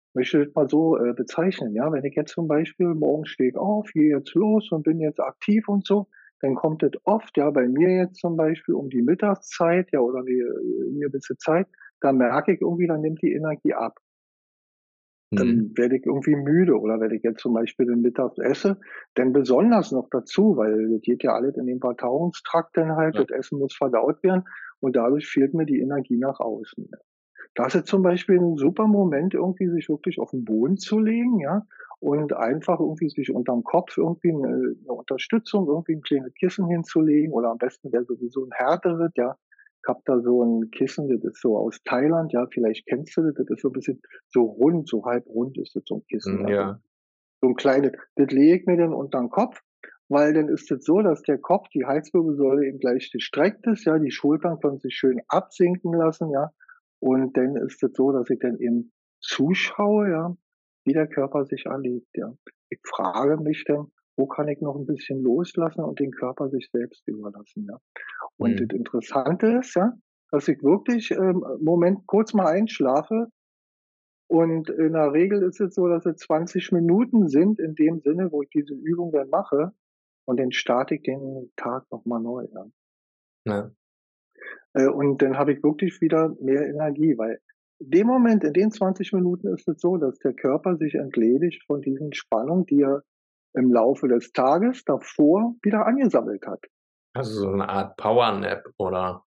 Ich 0.10 0.16
möchte 0.16 0.46
das 0.46 0.54
mal 0.56 0.68
so 0.68 0.98
äh, 0.98 1.14
bezeichnen, 1.14 1.74
ja. 1.74 1.92
Wenn 1.92 2.04
ich 2.04 2.16
jetzt 2.16 2.34
zum 2.34 2.48
Beispiel 2.48 2.88
morgen 2.88 3.26
stehe 3.26 3.52
ich 3.52 3.58
auf, 3.58 3.90
gehe 3.94 4.16
jetzt 4.16 4.34
los 4.34 4.72
und 4.72 4.84
bin 4.84 5.00
jetzt 5.00 5.20
aktiv 5.20 5.68
und 5.70 5.86
so, 5.86 6.08
dann 6.42 6.56
kommt 6.56 6.84
das 6.84 6.92
oft, 7.04 7.38
ja, 7.38 7.50
bei 7.52 7.68
mir 7.68 7.96
jetzt 7.96 8.20
zum 8.20 8.36
Beispiel 8.36 8.76
um 8.76 8.90
die 8.90 9.02
Mittagszeit, 9.02 9.92
ja, 9.92 10.00
oder 10.00 10.24
die, 10.24 10.42
eine 10.42 11.00
gewisse 11.00 11.38
Zeit, 11.38 11.68
da 12.02 12.12
merke 12.12 12.54
ich 12.54 12.62
irgendwie, 12.62 12.88
dann 12.88 13.02
nimmt 13.02 13.22
die 13.22 13.34
Energie 13.34 13.74
ab. 13.74 14.00
Dann 15.32 15.48
mhm. 15.48 15.78
werde 15.78 15.98
ich 15.98 16.06
irgendwie 16.06 16.36
müde 16.36 16.80
oder 16.80 17.00
wenn 17.00 17.12
ich 17.12 17.24
jetzt 17.24 17.42
zum 17.42 17.54
Beispiel 17.54 17.86
den 17.86 18.02
Mittag 18.02 18.38
esse, 18.40 18.80
dann 19.14 19.32
besonders 19.32 19.92
noch 19.92 20.10
dazu, 20.10 20.58
weil 20.58 20.90
das 20.90 21.02
geht 21.02 21.24
ja 21.24 21.34
alles 21.34 21.56
in 21.56 21.68
den 21.68 21.80
Verdauungstrakt 21.80 22.76
dann 22.78 22.96
halt, 22.96 23.16
ja. 23.16 23.24
das 23.24 23.38
Essen 23.38 23.60
muss 23.60 23.76
verdaut 23.76 24.24
werden 24.24 24.46
und 24.80 24.96
dadurch 24.96 25.28
fehlt 25.28 25.54
mir 25.54 25.66
die 25.66 25.80
Energie 25.80 26.18
nach 26.18 26.40
außen. 26.40 26.90
Das 27.56 27.76
ist 27.76 27.88
zum 27.88 28.02
Beispiel 28.02 28.40
ein 28.40 28.58
super 28.58 28.88
Moment, 28.88 29.34
irgendwie 29.34 29.68
sich 29.70 29.90
wirklich 29.90 30.20
auf 30.20 30.32
den 30.32 30.46
Boden 30.46 30.78
zu 30.78 31.00
legen, 31.00 31.40
ja, 31.42 31.66
und 32.00 32.34
einfach 32.34 32.80
irgendwie 32.80 33.10
sich 33.10 33.32
unterm 33.32 33.64
Kopf 33.64 33.98
irgendwie 33.98 34.32
eine, 34.32 34.76
eine 34.84 34.94
Unterstützung, 34.94 35.68
irgendwie 35.68 35.96
ein 35.96 36.02
kleines 36.02 36.34
Kissen 36.36 36.68
hinzulegen 36.68 37.34
oder 37.34 37.50
am 37.50 37.58
besten 37.58 37.92
wäre 37.92 38.06
sowieso 38.06 38.46
ein 38.46 38.52
härteres, 38.54 39.12
ja, 39.16 39.36
habe 39.90 40.02
da 40.06 40.22
so 40.22 40.44
ein 40.44 40.72
Kissen, 40.72 41.10
das 41.10 41.24
ist 41.24 41.42
so 41.42 41.58
aus 41.58 41.82
Thailand, 41.84 42.32
ja, 42.32 42.48
vielleicht 42.50 42.86
kennst 42.88 43.18
du 43.18 43.24
das, 43.24 43.34
das 43.34 43.50
ist 43.50 43.62
so 43.62 43.70
ein 43.70 43.74
bisschen 43.74 44.02
so 44.30 44.44
rund, 44.44 44.88
so 44.88 45.04
halb 45.04 45.28
rund 45.28 45.58
ist 45.58 45.76
das 45.76 45.84
so 45.86 45.98
ein 45.98 46.06
Kissen. 46.08 46.44
Mm, 46.44 46.48
ja. 46.48 46.82
So 47.42 47.50
ein 47.50 47.56
kleines, 47.56 47.92
das 48.16 48.32
lege 48.32 48.58
ich 48.62 48.66
mir 48.66 48.78
dann 48.78 48.94
unter 48.94 49.20
den 49.20 49.30
Kopf, 49.30 49.62
weil 50.08 50.34
dann 50.34 50.48
ist 50.48 50.72
es 50.72 50.86
so, 50.86 51.02
dass 51.02 51.22
der 51.24 51.38
Kopf, 51.38 51.68
die 51.70 51.86
Halswirbelsäule 51.86 52.68
eben 52.68 52.80
gleich 52.80 53.12
gestreckt 53.12 53.68
ist, 53.68 53.86
ja, 53.86 54.00
die 54.00 54.12
Schultern 54.12 54.60
können 54.60 54.80
sich 54.80 54.96
schön 54.96 55.22
absinken 55.28 55.94
lassen, 55.94 56.30
ja, 56.32 56.52
und 57.00 57.36
dann 57.36 57.58
ist 57.58 57.84
es 57.84 57.92
so, 57.94 58.12
dass 58.12 58.30
ich 58.30 58.40
dann 58.40 58.58
eben 58.60 58.94
zuschaue, 59.20 60.10
ja, 60.10 60.38
wie 60.86 60.94
der 60.94 61.08
Körper 61.08 61.46
sich 61.46 61.66
erlebt, 61.66 62.10
ja. 62.16 62.34
Ich 62.70 62.80
frage 62.84 63.38
mich 63.38 63.64
dann, 63.66 63.92
wo 64.20 64.28
kann 64.28 64.50
ich 64.50 64.60
noch 64.60 64.76
ein 64.76 64.86
bisschen 64.86 65.24
loslassen 65.24 65.82
und 65.82 66.00
den 66.00 66.12
Körper 66.12 66.50
sich 66.50 66.70
selbst 66.72 67.08
überlassen, 67.08 67.66
ja. 67.70 67.78
Und 68.38 68.52
mhm. 68.52 68.68
das 68.68 68.78
Interessante 68.78 69.48
ist, 69.62 69.76
ja, 69.76 69.94
dass 70.30 70.48
ich 70.50 70.62
wirklich 70.62 71.12
ähm, 71.12 71.42
Moment 71.62 72.06
kurz 72.06 72.34
mal 72.34 72.48
einschlafe. 72.48 73.28
Und 74.28 74.70
in 74.70 74.92
der 74.92 75.14
Regel 75.14 75.42
ist 75.44 75.62
es 75.62 75.74
so, 75.74 75.88
dass 75.88 76.06
es 76.06 76.18
20 76.18 76.74
Minuten 76.74 77.30
sind, 77.30 77.60
in 77.60 77.76
dem 77.76 78.02
Sinne, 78.02 78.30
wo 78.32 78.44
ich 78.44 78.50
diese 78.50 78.74
Übung 78.74 79.14
dann 79.14 79.30
mache. 79.30 79.72
Und 80.26 80.38
dann 80.40 80.52
starte 80.52 80.96
ich 80.96 81.02
den 81.02 81.52
Tag 81.56 81.90
nochmal 81.90 82.22
neu. 82.22 82.46
Ja. 82.54 82.66
ja. 83.46 83.72
Äh, 84.74 84.90
und 84.90 85.22
dann 85.22 85.38
habe 85.38 85.54
ich 85.54 85.64
wirklich 85.64 86.02
wieder 86.02 86.36
mehr 86.42 86.68
Energie, 86.68 87.18
weil 87.18 87.40
in 87.80 87.92
dem 87.92 88.08
Moment, 88.08 88.44
in 88.44 88.52
den 88.52 88.72
20 88.72 89.14
Minuten 89.14 89.48
ist 89.48 89.68
es 89.70 89.80
so, 89.80 89.96
dass 89.96 90.20
der 90.20 90.34
Körper 90.34 90.76
sich 90.76 90.96
entledigt 90.96 91.64
von 91.66 91.82
diesen 91.82 92.12
Spannungen, 92.12 92.66
die 92.66 92.82
er 92.82 93.04
im 93.60 93.74
Laufe 93.74 94.08
des 94.08 94.32
Tages 94.32 94.86
davor 94.86 95.56
wieder 95.62 95.86
angesammelt 95.86 96.48
hat. 96.48 96.64
Also 97.14 97.42
so 97.42 97.52
eine 97.52 97.68
Art 97.68 97.98
Powernap 97.98 98.64
oder 98.78 99.26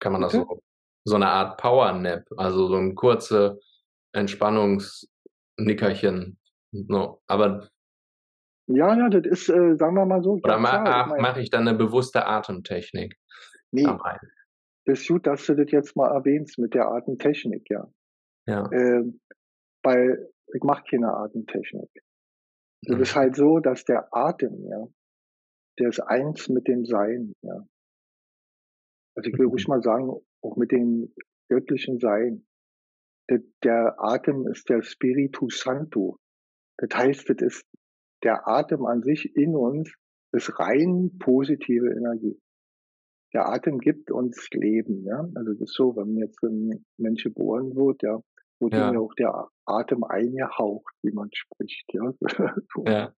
kann 0.00 0.12
man 0.12 0.20
das 0.22 0.30
so, 0.32 0.62
so 1.04 1.16
eine 1.16 1.28
Art 1.28 1.60
Powernap, 1.60 2.24
also 2.36 2.68
so 2.68 2.76
ein 2.76 2.94
kurze 2.94 3.58
Entspannungsnickerchen. 4.12 6.38
No, 6.70 7.20
aber 7.26 7.68
ja, 8.66 8.94
ja, 8.94 9.08
das 9.08 9.24
ist, 9.24 9.48
äh, 9.48 9.74
sagen 9.76 9.94
wir 9.94 10.04
mal 10.04 10.22
so. 10.22 10.38
Oder 10.42 10.58
ma 10.58 11.06
mache 11.18 11.40
ich 11.40 11.48
dann 11.50 11.66
eine 11.66 11.76
bewusste 11.76 12.26
Atemtechnik? 12.26 13.16
Nee, 13.70 13.84
dabei? 13.84 14.18
das 14.84 15.00
ist 15.00 15.08
gut, 15.08 15.26
dass 15.26 15.46
du 15.46 15.54
das 15.54 15.70
jetzt 15.70 15.96
mal 15.96 16.10
erwähnst 16.10 16.58
mit 16.58 16.74
der 16.74 16.88
Atemtechnik, 16.88 17.66
ja. 17.70 17.90
Ja. 18.46 18.70
Ähm, 18.72 19.20
weil 19.82 20.30
ich 20.54 20.62
mache 20.62 20.84
keine 20.90 21.14
Atemtechnik. 21.14 21.88
Es 22.82 22.94
mhm. 22.94 23.02
ist 23.02 23.16
halt 23.16 23.36
so, 23.36 23.58
dass 23.58 23.84
der 23.84 24.08
Atem, 24.12 24.64
ja, 24.68 24.86
der 25.78 25.88
ist 25.88 26.00
eins 26.00 26.48
mit 26.48 26.68
dem 26.68 26.84
Sein, 26.84 27.32
ja. 27.42 27.66
Also 29.16 29.30
ich 29.30 29.38
will 29.38 29.46
ruhig 29.46 29.66
mhm. 29.66 29.74
mal 29.74 29.82
sagen, 29.82 30.10
auch 30.42 30.56
mit 30.56 30.70
dem 30.70 31.12
göttlichen 31.48 31.98
Sein. 31.98 32.46
Der, 33.30 33.40
der 33.64 33.96
Atem 33.98 34.46
ist 34.46 34.68
der 34.68 34.82
Spiritus 34.82 35.60
Santo. 35.60 36.18
Das 36.78 36.96
heißt, 36.96 37.28
das 37.28 37.36
ist 37.40 37.66
der 38.22 38.46
Atem 38.48 38.86
an 38.86 39.02
sich 39.02 39.34
in 39.36 39.56
uns 39.56 39.92
ist 40.32 40.58
rein 40.58 41.16
positive 41.18 41.90
Energie. 41.90 42.38
Der 43.34 43.48
Atem 43.48 43.78
gibt 43.78 44.10
uns 44.10 44.48
Leben, 44.52 45.04
ja. 45.04 45.20
Also 45.34 45.52
das 45.52 45.70
ist 45.70 45.74
so, 45.74 45.96
wenn 45.96 46.16
jetzt 46.16 46.42
ein 46.42 46.84
Mensch 46.98 47.24
geboren 47.24 47.74
wird, 47.76 48.02
ja, 48.02 48.20
wird 48.60 48.74
ja. 48.74 48.90
ihm 48.90 48.98
auch 48.98 49.14
der 49.14 49.48
Atem 49.66 50.04
eingehaucht, 50.04 50.94
wie 51.02 51.12
man 51.12 51.30
spricht, 51.32 51.86
ja. 51.92 52.12
ja. 52.86 53.12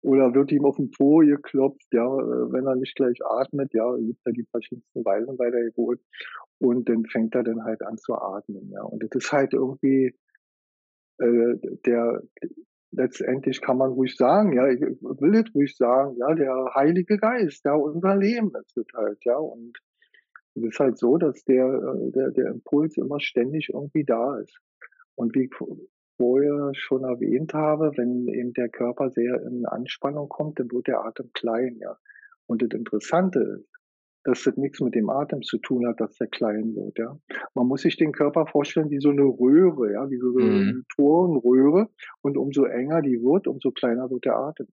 Oder 0.00 0.32
wird 0.32 0.52
ihm 0.52 0.64
auf 0.64 0.76
den 0.76 0.90
Po 0.90 1.18
geklopft, 1.18 1.86
ja, 1.92 2.06
wenn 2.06 2.66
er 2.66 2.76
nicht 2.76 2.94
gleich 2.94 3.18
atmet, 3.24 3.74
ja, 3.74 3.96
gibt 3.96 4.20
er 4.24 4.32
die 4.32 4.46
verschiedensten 4.50 5.04
Weisen 5.04 5.36
bei 5.36 5.50
der 5.50 5.64
Geburt. 5.64 6.00
Und 6.58 6.88
dann 6.88 7.04
fängt 7.06 7.34
er 7.34 7.42
dann 7.42 7.64
halt 7.64 7.82
an 7.82 7.98
zu 7.98 8.14
atmen, 8.14 8.70
ja. 8.70 8.82
Und 8.82 9.02
das 9.02 9.10
ist 9.14 9.32
halt 9.32 9.54
irgendwie 9.54 10.14
äh, 11.18 11.54
der 11.84 12.22
letztendlich 12.90 13.60
kann 13.60 13.76
man 13.76 13.90
ruhig 13.90 14.16
sagen, 14.16 14.52
ja, 14.54 14.66
ich 14.68 14.80
will 14.80 15.34
jetzt 15.34 15.54
ruhig 15.54 15.76
sagen, 15.76 16.16
ja, 16.16 16.34
der 16.34 16.72
Heilige 16.74 17.18
Geist, 17.18 17.64
ja, 17.64 17.74
unser 17.74 18.16
Leben 18.16 18.50
ist 18.54 18.76
es 18.76 18.86
halt, 18.94 19.18
ja. 19.24 19.36
Und 19.36 19.78
es 20.58 20.74
ist 20.74 20.80
halt 20.80 20.98
so, 20.98 21.16
dass 21.16 21.44
der, 21.44 21.66
äh, 21.66 22.10
der, 22.12 22.30
der 22.30 22.50
Impuls 22.50 22.96
immer 22.96 23.20
ständig 23.20 23.70
irgendwie 23.72 24.04
da 24.04 24.38
ist. 24.38 24.58
Und 25.14 25.34
wie 25.34 25.50
vorher 26.16 26.72
schon 26.74 27.04
erwähnt 27.04 27.54
habe, 27.54 27.92
wenn 27.96 28.28
eben 28.28 28.52
der 28.52 28.68
Körper 28.68 29.10
sehr 29.10 29.40
in 29.42 29.64
Anspannung 29.66 30.28
kommt, 30.28 30.58
dann 30.58 30.70
wird 30.70 30.88
der 30.88 31.04
Atem 31.04 31.30
klein, 31.32 31.76
ja. 31.80 31.96
Und 32.46 32.62
das 32.62 32.70
Interessante 32.70 33.40
ist, 33.40 33.68
dass 34.24 34.44
das 34.44 34.56
nichts 34.56 34.80
mit 34.80 34.94
dem 34.94 35.10
Atem 35.10 35.42
zu 35.42 35.58
tun 35.58 35.86
hat, 35.86 36.00
dass 36.00 36.16
der 36.16 36.26
klein 36.26 36.74
wird, 36.74 36.98
ja. 36.98 37.16
Man 37.54 37.66
muss 37.66 37.82
sich 37.82 37.96
den 37.96 38.12
Körper 38.12 38.46
vorstellen 38.46 38.90
wie 38.90 39.00
so 39.00 39.10
eine 39.10 39.22
Röhre, 39.22 39.92
ja, 39.92 40.10
wie 40.10 40.18
so 40.18 40.36
eine 40.36 40.50
mhm. 40.50 40.84
Torenröhre. 40.96 41.88
Und 42.20 42.36
umso 42.36 42.64
enger 42.64 43.00
die 43.00 43.22
wird, 43.22 43.46
umso 43.46 43.70
kleiner 43.70 44.10
wird 44.10 44.24
der 44.24 44.36
Atem. 44.36 44.66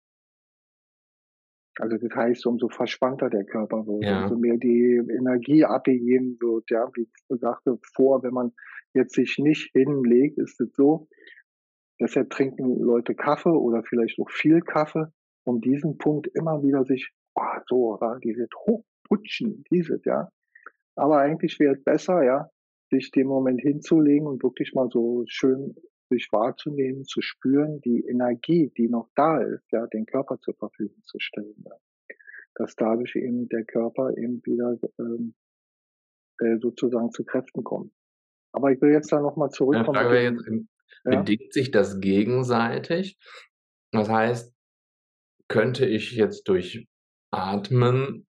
Also 1.80 1.98
das 1.98 2.16
heißt, 2.16 2.46
umso 2.46 2.70
verspannter 2.70 3.30
der 3.30 3.44
Körper 3.44 3.86
wird, 3.86 4.04
ja. 4.04 4.24
umso 4.24 4.38
mehr 4.38 4.58
die 4.58 5.02
Energie 5.18 5.66
abgegeben 5.66 6.38
wird, 6.40 6.70
ja. 6.70 6.90
Wie 6.96 7.04
ich 7.04 7.40
sagte 7.40 7.78
vor, 7.94 8.24
wenn 8.24 8.34
man 8.34 8.52
jetzt 8.94 9.14
sich 9.14 9.38
nicht 9.38 9.72
hinlegt, 9.74 10.38
ist 10.38 10.60
es 10.62 10.74
so, 10.74 11.08
Deshalb 12.00 12.30
trinken 12.30 12.80
Leute 12.80 13.16
Kaffee 13.16 13.50
oder 13.50 13.84
vielleicht 13.84 14.20
auch 14.20 14.30
viel 14.30 14.60
Kaffee, 14.62 15.08
um 15.46 15.62
diesen 15.62 15.98
Punkt 15.98 16.28
immer 16.34 16.62
wieder 16.62 16.84
sich, 16.84 17.12
oh, 17.36 17.60
so, 17.68 17.98
ja, 18.02 18.20
dieses 18.20 18.50
Hochputschen, 18.68 19.64
dieses, 19.72 20.04
ja. 20.06 20.30
Aber 20.96 21.20
eigentlich 21.20 21.60
wäre 21.60 21.76
es 21.76 21.84
besser, 21.84 22.24
ja, 22.24 22.50
sich 22.90 23.12
den 23.12 23.28
Moment 23.28 23.62
hinzulegen 23.62 24.28
und 24.28 24.44
wirklich 24.44 24.74
mal 24.74 24.90
so 24.90 25.24
schön 25.28 25.76
sich 26.10 26.30
wahrzunehmen, 26.32 27.06
zu 27.06 27.22
spüren, 27.22 27.82
die 27.82 28.06
Energie, 28.06 28.72
die 28.78 28.88
noch 28.88 29.10
da 29.16 29.42
ist, 29.42 29.72
ja, 29.72 29.88
den 29.88 30.06
Körper 30.06 30.40
zur 30.40 30.56
Verfügung 30.56 31.02
zu 31.04 31.20
stellen. 31.20 31.56
Ja. 31.66 31.76
Dass 32.56 32.76
dadurch 32.76 33.16
eben 33.16 33.50
der 33.50 33.66
Körper 33.66 34.16
eben 34.18 34.42
wieder 34.46 34.78
ähm, 35.00 35.34
äh, 36.40 36.58
sozusagen 36.60 37.12
zu 37.12 37.24
Kräften 37.24 37.64
kommt. 37.64 37.92
Aber 38.52 38.72
ich 38.72 38.82
will 38.82 38.92
jetzt 38.92 39.12
da 39.12 39.20
nochmal 39.20 39.50
zurückkommen. 39.50 39.96
Ja, 39.96 40.14
jetzt, 40.14 40.48
ja. 41.06 41.20
bedingt 41.20 41.54
sich 41.54 41.72
das 41.72 42.00
gegenseitig. 42.00 43.18
Das 43.92 44.10
heißt, 44.10 44.54
könnte 45.48 45.86
ich 45.86 46.12
jetzt 46.12 46.48
durch 46.48 46.88
Atmen 47.32 48.28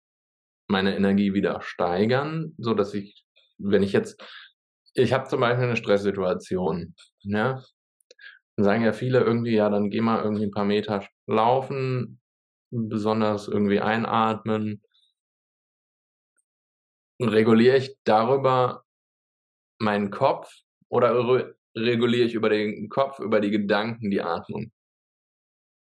meine 0.69 0.97
Energie 0.97 1.33
wieder 1.33 1.61
steigern, 1.63 2.55
so 2.59 2.75
dass 2.75 2.95
ich, 2.95 3.25
wenn 3.59 3.83
ich 3.83 3.93
jetzt, 3.93 4.23
ich 5.03 5.13
habe 5.13 5.29
zum 5.29 5.41
Beispiel 5.41 5.65
eine 5.65 5.77
Stresssituation, 5.77 6.95
ja, 7.21 7.63
dann 8.57 8.65
sagen 8.65 8.85
ja 8.85 8.93
viele 8.93 9.21
irgendwie, 9.21 9.55
ja, 9.55 9.71
dann 9.71 9.91
geh 9.91 10.01
mal 10.01 10.23
irgendwie 10.23 10.45
ein 10.45 10.51
paar 10.51 10.65
Meter 10.65 11.07
laufen, 11.27 12.21
besonders 12.71 13.49
irgendwie 13.49 13.81
einatmen. 13.81 14.83
Reguliere 17.21 17.77
ich 17.77 17.97
darüber 18.05 18.85
meinen 19.79 20.11
Kopf 20.11 20.53
oder 20.89 21.15
reguliere 21.77 22.27
ich 22.27 22.35
über 22.35 22.49
den 22.49 22.89
Kopf, 22.89 23.21
über 23.21 23.41
die 23.41 23.51
Gedanken, 23.51 24.11
die 24.11 24.23
Atmung. 24.23 24.73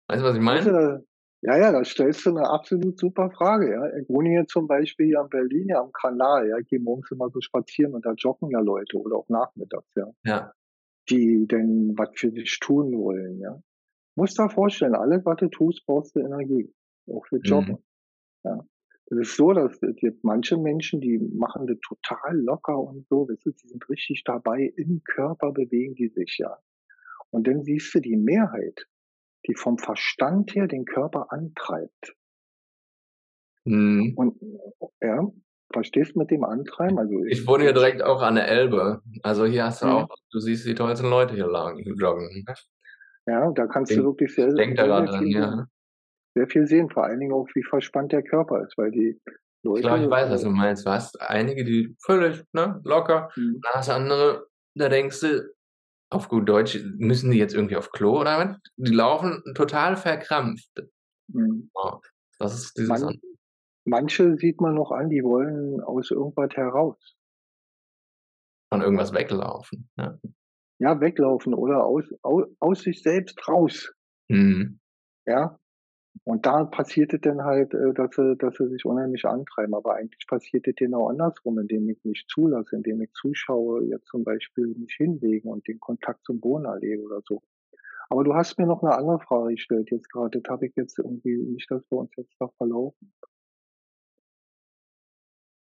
Weißt 0.09 0.23
du, 0.23 0.27
was 0.27 0.37
ich 0.37 0.43
meine? 0.43 1.05
Ja, 1.41 1.57
ja, 1.57 1.71
da 1.71 1.85
stellst 1.85 2.27
du 2.27 2.31
eine 2.31 2.49
absolut 2.49 2.99
super 2.99 3.31
Frage. 3.31 3.73
Ja. 3.73 3.97
Ich 3.97 4.09
wohne 4.09 4.31
hier 4.31 4.47
zum 4.47 4.67
Beispiel 4.67 5.07
hier 5.07 5.21
am 5.21 5.29
Berlin, 5.29 5.69
ja, 5.69 5.81
am 5.81 5.93
Kanal. 5.93 6.49
Ja. 6.49 6.59
Ich 6.59 6.67
gehe 6.67 6.81
morgens 6.81 7.11
immer 7.13 7.31
so 7.31 7.41
spazieren 7.41 7.95
und 7.95 8.05
da 8.05 8.13
joggen 8.13 8.51
ja 8.51 8.61
Leute 8.61 8.99
oder 8.99 9.17
auch 9.17 9.29
nachmittags, 9.29 9.95
ja. 9.95 10.07
Ja. 10.25 10.53
Die 11.09 11.47
denn 11.47 11.95
was 11.97 12.11
für 12.15 12.33
dich 12.33 12.59
tun 12.59 12.93
wollen, 12.99 13.39
ja. 13.39 13.61
Musst 14.17 14.39
dir 14.39 14.51
vorstellen, 14.51 14.97
alles, 14.97 15.25
was 15.25 15.37
du 15.37 15.49
tust, 15.49 15.87
brauchst 15.87 16.17
du 16.17 16.21
Energie. 16.21 16.75
Auch 17.09 17.25
für 17.27 17.39
Joggen. 17.39 17.75
Mhm. 17.75 18.51
Ja. 18.51 18.67
Es 19.11 19.19
ist 19.19 19.37
so, 19.37 19.53
dass 19.53 19.81
es 19.81 19.97
gibt 19.97 20.25
manche 20.25 20.59
Menschen, 20.59 21.01
die 21.01 21.19
machen 21.19 21.67
das 21.67 21.79
total 21.81 22.37
locker 22.37 22.79
und 22.79 23.07
so, 23.09 23.29
weißt 23.29 23.47
du, 23.47 23.51
die 23.53 23.69
sind 23.69 23.89
richtig 23.89 24.23
dabei, 24.25 24.73
im 24.77 25.03
Körper 25.05 25.53
bewegen 25.53 25.95
die 25.95 26.09
sich 26.09 26.37
ja. 26.39 26.59
Und 27.31 27.47
dann 27.47 27.63
siehst 27.63 27.95
du 27.95 28.01
die 28.01 28.17
Mehrheit, 28.17 28.87
die 29.47 29.55
vom 29.55 29.79
Verstand 29.79 30.55
her 30.55 30.67
den 30.67 30.85
Körper 30.85 31.33
antreibt. 31.33 32.15
Mhm. 33.65 34.15
Und 34.17 34.41
ja, 35.01 35.29
Verstehst 35.71 36.15
du 36.15 36.21
mit 36.21 36.31
dem 36.31 36.45
Antreiben? 36.45 36.99
Also 36.99 37.25
ich, 37.25 37.41
ich 37.41 37.47
wohne 37.47 37.65
hier 37.65 37.75
direkt 37.75 38.03
auch 38.03 38.23
an 38.23 38.37
der 38.37 38.49
Elbe. 38.49 39.03
Also 39.23 39.45
hier 39.45 39.65
hast 39.65 39.83
du 39.83 39.87
mhm. 39.87 39.93
auch, 39.93 40.09
du 40.31 40.39
siehst 40.39 40.67
die 40.67 40.75
tollsten 40.75 41.11
Leute 41.11 41.35
hier 41.35 41.47
joggen. 41.47 42.45
Ja, 43.27 43.51
da 43.53 43.67
kannst 43.67 43.91
denk, 43.91 44.01
du 44.01 44.07
wirklich 44.07 44.35
sehr, 44.35 44.51
sehr, 44.51 44.75
sehr, 44.75 45.19
viel, 45.19 45.31
ja. 45.31 45.67
sehr 46.35 46.47
viel 46.47 46.67
sehen. 46.67 46.89
Vor 46.89 47.05
allen 47.05 47.21
Dingen 47.21 47.35
auch, 47.35 47.47
wie 47.55 47.63
verspannt 47.63 48.13
der 48.13 48.23
Körper 48.23 48.63
ist, 48.63 48.79
weil 48.79 48.91
die 48.91 49.21
Leute. 49.63 49.81
Ich 49.81 49.87
glaube, 49.87 50.05
ich 50.05 50.11
weiß, 50.11 50.31
was 50.31 50.43
du 50.43 50.51
meinst. 50.51 50.87
Du 50.87 50.91
hast 50.91 51.21
einige, 51.21 51.65
die 51.65 51.95
völlig 52.03 52.43
ne, 52.53 52.81
locker, 52.85 53.29
mhm. 53.37 53.61
dann 53.63 53.73
hast 53.75 53.91
du 53.91 53.93
andere, 53.93 54.47
da 54.75 54.89
denkst 54.89 55.21
du, 55.21 55.55
auf 56.11 56.29
gut 56.29 56.49
Deutsch, 56.49 56.79
müssen 56.97 57.31
die 57.31 57.39
jetzt 57.39 57.55
irgendwie 57.55 57.77
auf 57.77 57.91
Klo 57.93 58.21
oder 58.21 58.39
was? 58.39 58.57
Die 58.77 58.95
laufen 58.95 59.43
total 59.55 59.97
verkrampft. 59.97 60.71
Mhm. 61.29 61.71
Oh, 61.75 61.99
das 62.39 62.55
ist 62.55 62.79
dieses 62.79 62.89
Man, 62.89 63.21
manche 63.85 64.37
sieht 64.37 64.61
man 64.61 64.75
noch 64.75 64.91
an, 64.91 65.11
die 65.11 65.23
wollen 65.23 65.81
aus 65.83 66.11
irgendwas 66.11 66.55
heraus. 66.55 67.17
Von 68.71 68.83
irgendwas 68.83 69.13
weglaufen. 69.13 69.89
Ja, 69.97 70.19
ja 70.79 71.01
weglaufen 71.01 71.55
oder 71.55 71.85
aus, 71.85 72.05
aus, 72.23 72.45
aus 72.61 72.83
sich 72.83 73.03
selbst 73.03 73.47
raus. 73.49 73.93
Mhm. 74.29 74.81
Ja. 75.27 75.59
Und 76.25 76.47
da 76.47 76.65
passiert 76.65 77.15
es 77.15 77.21
dann 77.21 77.43
halt, 77.43 77.75
äh, 77.75 77.93
dass 77.95 78.15
sie, 78.15 78.37
dass 78.37 78.57
sie 78.57 78.69
sich 78.69 78.85
unheimlich 78.85 79.25
antreiben. 79.25 79.75
Aber 79.75 79.95
eigentlich 79.95 80.27
passiert 80.27 80.67
es 80.67 80.75
genau 80.77 81.09
andersrum, 81.09 81.59
indem 81.59 81.89
ich 81.89 82.03
mich 82.05 82.27
zulasse, 82.29 82.77
indem 82.77 83.01
ich 83.03 83.13
zuschaue, 83.13 83.85
jetzt 83.85 84.07
zum 84.07 84.25
Beispiel 84.25 84.67
mich 84.67 84.95
hinlegen 84.95 85.49
und 85.49 85.67
den 85.67 85.81
Kontakt 85.81 86.25
zum 86.25 86.41
Boden 86.41 86.67
erlebe 86.67 87.03
oder 87.03 87.21
so. 87.25 87.43
Aber 88.11 88.25
du 88.25 88.35
hast 88.35 88.59
mir 88.59 88.67
noch 88.67 88.83
eine 88.83 88.95
andere 88.95 89.21
Frage 89.21 89.55
gestellt 89.55 89.91
jetzt 89.91 90.11
gerade. 90.11 90.41
Das 90.41 90.51
habe 90.51 90.67
ich 90.67 90.77
jetzt 90.77 90.99
irgendwie 90.99 91.37
nicht, 91.37 91.71
dass 91.71 91.83
wir 91.91 91.99
uns 91.99 92.11
jetzt 92.17 92.35
da 92.39 92.49
verlaufen. 92.57 93.13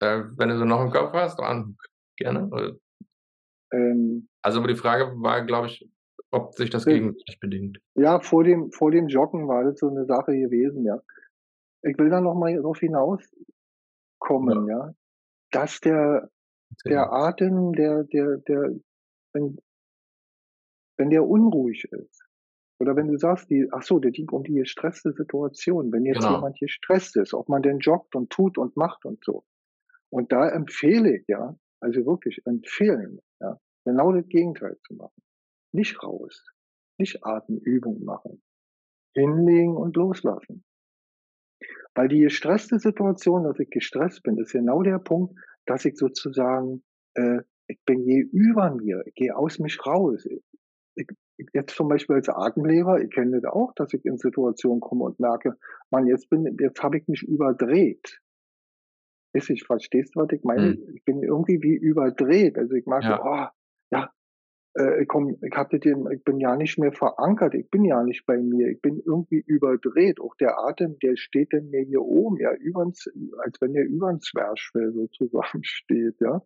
Äh, 0.00 0.22
wenn 0.36 0.48
du 0.48 0.58
so 0.58 0.64
noch 0.64 0.82
im 0.82 0.90
Kopf 0.90 1.12
hast, 1.12 1.38
dann 1.38 1.76
gerne. 2.16 2.78
Ähm, 3.72 4.28
also 4.42 4.58
aber 4.58 4.68
die 4.68 4.76
Frage 4.76 5.12
war, 5.20 5.44
glaube 5.44 5.68
ich, 5.68 5.86
ob 6.30 6.54
sich 6.54 6.70
das 6.70 6.84
gegenseitig 6.84 7.40
bedingt. 7.40 7.78
Ja, 7.94 8.20
vor 8.20 8.44
dem, 8.44 8.70
vor 8.72 8.90
dem 8.90 9.08
Joggen 9.08 9.48
war 9.48 9.64
das 9.64 9.78
so 9.78 9.88
eine 9.88 10.04
Sache 10.06 10.32
gewesen, 10.32 10.84
ja. 10.84 11.00
Ich 11.82 11.98
will 11.98 12.10
da 12.10 12.20
noch 12.20 12.34
mal 12.34 12.54
darauf 12.54 12.78
hinauskommen, 12.78 14.66
ja. 14.66 14.86
ja, 14.86 14.94
dass 15.50 15.80
der, 15.80 16.30
der 16.84 17.12
Atem, 17.12 17.72
der, 17.72 18.04
der, 18.04 18.36
der, 18.38 18.74
wenn, 19.32 19.56
wenn 20.98 21.10
der 21.10 21.26
unruhig 21.26 21.84
ist, 21.84 22.22
oder 22.80 22.96
wenn 22.96 23.08
du 23.08 23.18
sagst, 23.18 23.50
die, 23.50 23.68
ach 23.72 23.82
so, 23.82 23.98
der 23.98 24.10
dient 24.10 24.32
um 24.32 24.42
die 24.42 24.54
gestresste 24.54 25.12
Situation, 25.12 25.92
wenn 25.92 26.06
jetzt 26.06 26.20
genau. 26.20 26.36
jemand 26.36 26.58
gestresst 26.58 27.16
ist, 27.16 27.34
ob 27.34 27.48
man 27.48 27.62
denn 27.62 27.78
joggt 27.78 28.14
und 28.14 28.30
tut 28.30 28.56
und 28.56 28.76
macht 28.76 29.04
und 29.04 29.22
so. 29.24 29.44
Und 30.10 30.32
da 30.32 30.48
empfehle 30.48 31.18
ich, 31.18 31.24
ja, 31.28 31.56
also 31.80 32.04
wirklich 32.06 32.40
empfehlen, 32.46 33.20
ja, 33.40 33.58
genau 33.84 34.12
das 34.12 34.26
Gegenteil 34.28 34.78
zu 34.86 34.94
machen. 34.94 35.22
Nicht 35.72 36.02
raus, 36.02 36.52
nicht 36.98 37.24
Atemübungen 37.24 38.04
machen, 38.04 38.42
hinlegen 39.14 39.76
und 39.76 39.96
loslassen. 39.96 40.64
Weil 41.94 42.08
die 42.08 42.20
gestresste 42.20 42.78
Situation, 42.78 43.44
dass 43.44 43.58
ich 43.58 43.70
gestresst 43.70 44.22
bin, 44.22 44.38
ist 44.38 44.52
genau 44.52 44.82
der 44.82 44.98
Punkt, 44.98 45.34
dass 45.66 45.84
ich 45.84 45.96
sozusagen, 45.96 46.82
äh, 47.14 47.40
ich 47.66 47.80
bin 47.84 48.02
je 48.02 48.20
über 48.20 48.74
mir, 48.74 49.02
ich 49.06 49.14
gehe 49.14 49.36
aus 49.36 49.58
mich 49.58 49.84
raus. 49.84 50.24
Ich, 50.26 50.42
ich, 51.36 51.46
jetzt 51.52 51.74
zum 51.74 51.88
Beispiel 51.88 52.16
als 52.16 52.28
Atemlehrer, 52.28 53.00
ich 53.00 53.10
kenne 53.10 53.40
das 53.40 53.52
auch, 53.52 53.72
dass 53.74 53.92
ich 53.92 54.04
in 54.04 54.18
Situationen 54.18 54.80
komme 54.80 55.04
und 55.04 55.20
merke, 55.20 55.56
man, 55.90 56.06
jetzt 56.06 56.30
bin, 56.30 56.56
jetzt 56.58 56.82
habe 56.82 56.98
ich 56.98 57.08
mich 57.08 57.22
überdreht 57.22 58.20
ist, 59.32 59.50
ich 59.50 59.64
verstehst, 59.64 60.16
was 60.16 60.28
ich 60.32 60.42
meine? 60.42 60.72
Hm. 60.72 60.94
Ich 60.94 61.04
bin 61.04 61.22
irgendwie 61.22 61.62
wie 61.62 61.74
überdreht. 61.74 62.58
Also 62.58 62.74
ich 62.74 62.86
mag 62.86 63.02
ja. 63.02 63.22
oh, 63.22 63.48
ja, 63.92 64.12
äh, 64.74 65.04
komm, 65.06 65.36
ich 65.42 65.54
hab 65.56 65.70
den, 65.70 66.08
ich 66.12 66.22
bin 66.22 66.38
ja 66.38 66.56
nicht 66.56 66.78
mehr 66.78 66.92
verankert, 66.92 67.54
ich 67.54 67.68
bin 67.70 67.84
ja 67.84 68.02
nicht 68.02 68.24
bei 68.26 68.38
mir, 68.38 68.68
ich 68.68 68.80
bin 68.80 69.02
irgendwie 69.04 69.42
überdreht. 69.46 70.20
Auch 70.20 70.34
der 70.36 70.58
Atem, 70.58 70.98
der 71.00 71.16
steht 71.16 71.52
denn 71.52 71.70
mir 71.70 71.82
hier 71.82 72.02
oben, 72.02 72.36
ja, 72.38 72.54
überns, 72.54 73.08
als 73.38 73.60
wenn 73.60 73.72
der 73.72 73.86
über 73.86 74.08
ein 74.08 74.20
Zwerchfell 74.20 74.92
sozusagen 74.92 75.62
steht, 75.64 76.20
ja. 76.20 76.42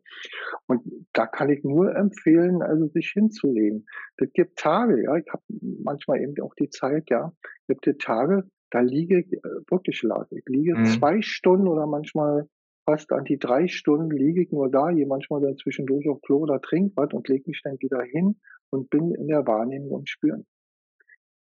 Und 0.66 0.82
da 1.12 1.26
kann 1.26 1.50
ich 1.50 1.64
nur 1.64 1.94
empfehlen, 1.94 2.62
also 2.62 2.86
sich 2.88 3.10
hinzulegen. 3.12 3.86
Das 4.16 4.32
gibt 4.32 4.58
Tage, 4.58 5.02
ja, 5.02 5.16
ich 5.16 5.26
habe 5.30 5.42
manchmal 5.82 6.20
eben 6.20 6.34
auch 6.42 6.54
die 6.54 6.70
Zeit, 6.70 7.10
ja, 7.10 7.32
es 7.66 7.80
gibt 7.80 8.00
Tage, 8.00 8.44
da 8.70 8.80
liege 8.80 9.20
ich 9.20 9.32
äh, 9.32 9.40
wirklich 9.70 10.02
lag. 10.02 10.26
Ich 10.30 10.44
liege 10.46 10.76
mhm. 10.76 10.86
zwei 10.86 11.20
Stunden 11.20 11.68
oder 11.68 11.86
manchmal 11.86 12.48
fast 12.84 13.12
an 13.12 13.24
die 13.24 13.38
drei 13.38 13.68
Stunden 13.68 14.10
liege 14.10 14.42
ich 14.42 14.52
nur 14.52 14.70
da, 14.70 14.90
gehe 14.90 15.06
manchmal 15.06 15.40
dann 15.40 15.56
zwischendurch 15.56 16.08
auf 16.08 16.20
Klo 16.22 16.38
oder 16.38 16.60
trink 16.60 16.92
was 16.96 17.12
und 17.12 17.28
lege 17.28 17.44
mich 17.46 17.60
dann 17.64 17.78
wieder 17.80 18.02
hin 18.02 18.40
und 18.70 18.90
bin 18.90 19.14
in 19.14 19.28
der 19.28 19.46
Wahrnehmung 19.46 19.90
und 19.90 20.08
Spüren. 20.08 20.46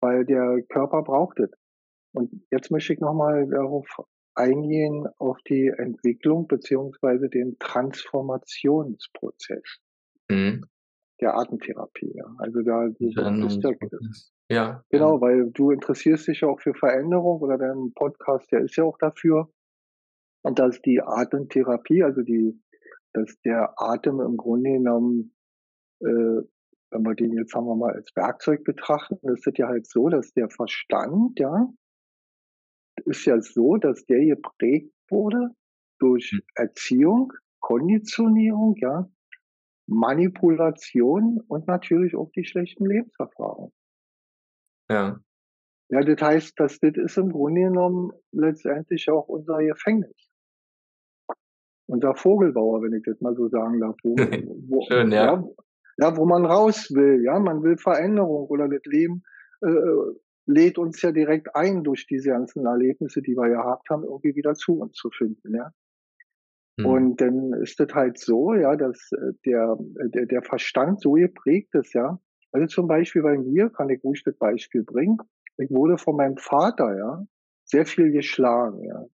Weil 0.00 0.24
der 0.24 0.62
Körper 0.68 1.02
braucht 1.02 1.40
es. 1.40 1.50
Und 2.14 2.44
jetzt 2.50 2.70
möchte 2.70 2.92
ich 2.92 3.00
nochmal 3.00 3.48
darauf 3.48 3.86
eingehen, 4.34 5.06
auf 5.18 5.38
die 5.48 5.68
Entwicklung 5.68 6.46
beziehungsweise 6.46 7.28
den 7.28 7.58
Transformationsprozess 7.58 9.80
mhm. 10.30 10.64
der 11.20 11.36
Atemtherapie. 11.36 12.12
Ja. 12.14 12.32
Also 12.38 12.62
da 12.62 12.88
du, 12.88 12.94
bist 12.98 13.18
ja, 13.62 13.72
ja, 14.50 14.82
genau, 14.90 15.20
weil 15.20 15.50
du 15.50 15.70
interessierst 15.70 16.26
dich 16.28 16.40
ja 16.42 16.48
auch 16.48 16.60
für 16.60 16.74
Veränderung 16.74 17.40
oder 17.40 17.58
dein 17.58 17.92
Podcast, 17.94 18.52
der 18.52 18.60
ist 18.60 18.76
ja 18.76 18.84
auch 18.84 18.98
dafür. 18.98 19.50
Und 20.42 20.58
dass 20.58 20.80
die 20.82 21.00
Atemtherapie, 21.00 22.02
also 22.02 22.22
die, 22.22 22.60
dass 23.12 23.40
der 23.42 23.74
Atem 23.76 24.20
im 24.20 24.36
Grunde 24.36 24.72
genommen, 24.72 25.34
äh, 26.00 26.42
wenn 26.90 27.02
wir 27.02 27.14
den 27.14 27.32
jetzt 27.32 27.52
sagen 27.52 27.66
wir 27.66 27.76
mal 27.76 27.94
als 27.94 28.14
Werkzeug 28.16 28.64
betrachten, 28.64 29.16
ist 29.28 29.46
es 29.46 29.56
ja 29.56 29.68
halt 29.68 29.86
so, 29.86 30.08
dass 30.08 30.32
der 30.34 30.50
Verstand, 30.50 31.38
ja, 31.38 31.72
ist 33.04 33.24
ja 33.24 33.40
so, 33.40 33.76
dass 33.76 34.04
der 34.06 34.24
geprägt 34.24 34.92
wurde 35.08 35.50
durch 35.98 36.30
hm. 36.30 36.42
Erziehung, 36.54 37.32
Konditionierung, 37.60 38.74
ja, 38.78 39.08
Manipulation 39.86 41.40
und 41.46 41.66
natürlich 41.66 42.16
auch 42.16 42.30
die 42.32 42.44
schlechten 42.44 42.86
Lebenserfahrungen. 42.86 43.72
Ja. 44.90 45.20
Ja, 45.90 46.00
das 46.00 46.22
heißt, 46.22 46.58
dass 46.58 46.80
das 46.80 46.96
ist 46.96 47.18
im 47.18 47.30
Grunde 47.30 47.62
genommen 47.62 48.12
letztendlich 48.32 49.10
auch 49.10 49.28
unser 49.28 49.58
Gefängnis 49.58 50.21
unser 51.86 52.14
Vogelbauer, 52.14 52.82
wenn 52.82 52.94
ich 52.94 53.04
das 53.04 53.20
mal 53.20 53.34
so 53.34 53.48
sagen 53.48 53.80
darf. 53.80 53.96
Wo, 54.02 54.16
wo, 54.68 54.82
Schön, 54.88 55.12
ja. 55.12 55.34
ja. 55.34 55.44
ja. 55.98 56.16
wo 56.16 56.24
man 56.24 56.44
raus 56.44 56.90
will, 56.94 57.22
ja, 57.24 57.38
man 57.38 57.62
will 57.62 57.76
Veränderung 57.76 58.46
oder 58.48 58.68
das 58.68 58.84
Leben 58.84 59.22
äh, 59.62 59.68
lädt 60.46 60.78
uns 60.78 61.00
ja 61.02 61.12
direkt 61.12 61.54
ein, 61.54 61.84
durch 61.84 62.06
diese 62.06 62.30
ganzen 62.30 62.66
Erlebnisse, 62.66 63.22
die 63.22 63.36
wir 63.36 63.48
ja 63.48 63.62
gehabt 63.62 63.90
haben, 63.90 64.04
irgendwie 64.04 64.34
wieder 64.34 64.54
zu 64.54 64.80
uns 64.80 64.94
zu 64.94 65.10
finden, 65.10 65.54
ja. 65.54 65.70
Hm. 66.78 66.86
Und 66.86 67.20
dann 67.20 67.52
ist 67.62 67.78
das 67.78 67.92
halt 67.92 68.18
so, 68.18 68.54
ja, 68.54 68.76
dass 68.76 69.12
äh, 69.12 69.32
der, 69.44 69.76
der, 70.06 70.26
der 70.26 70.42
Verstand 70.42 71.00
so 71.00 71.12
geprägt 71.12 71.74
ist, 71.74 71.94
ja. 71.94 72.18
Also 72.50 72.66
zum 72.66 72.88
Beispiel 72.88 73.22
bei 73.22 73.38
mir, 73.38 73.70
kann 73.70 73.88
ich 73.88 74.02
ruhig 74.04 74.22
das 74.24 74.36
Beispiel 74.36 74.82
bringen, 74.82 75.18
ich 75.58 75.70
wurde 75.70 75.98
von 75.98 76.16
meinem 76.16 76.38
Vater, 76.38 76.96
ja, 76.96 77.26
sehr 77.64 77.86
viel 77.86 78.10
geschlagen, 78.10 78.84
ja 78.84 79.06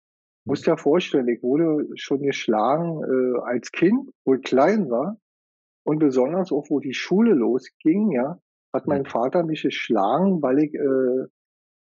muss 0.46 0.62
dir 0.62 0.76
vorstellen, 0.76 1.28
ich 1.28 1.42
wurde 1.42 1.87
schon 1.96 2.22
geschlagen 2.22 3.02
äh, 3.02 3.40
als 3.40 3.72
Kind, 3.72 4.11
wo 4.24 4.35
ich 4.35 4.42
klein 4.42 4.88
war. 4.90 5.18
Und 5.85 5.98
besonders 5.98 6.50
auch, 6.50 6.66
wo 6.68 6.80
die 6.80 6.94
Schule 6.94 7.32
losging, 7.32 8.11
ja, 8.12 8.40
hat 8.72 8.87
mein 8.87 9.06
Vater 9.06 9.44
mich 9.44 9.62
geschlagen, 9.62 10.42
weil 10.42 10.59
ich 10.61 10.74
äh, 10.74 11.26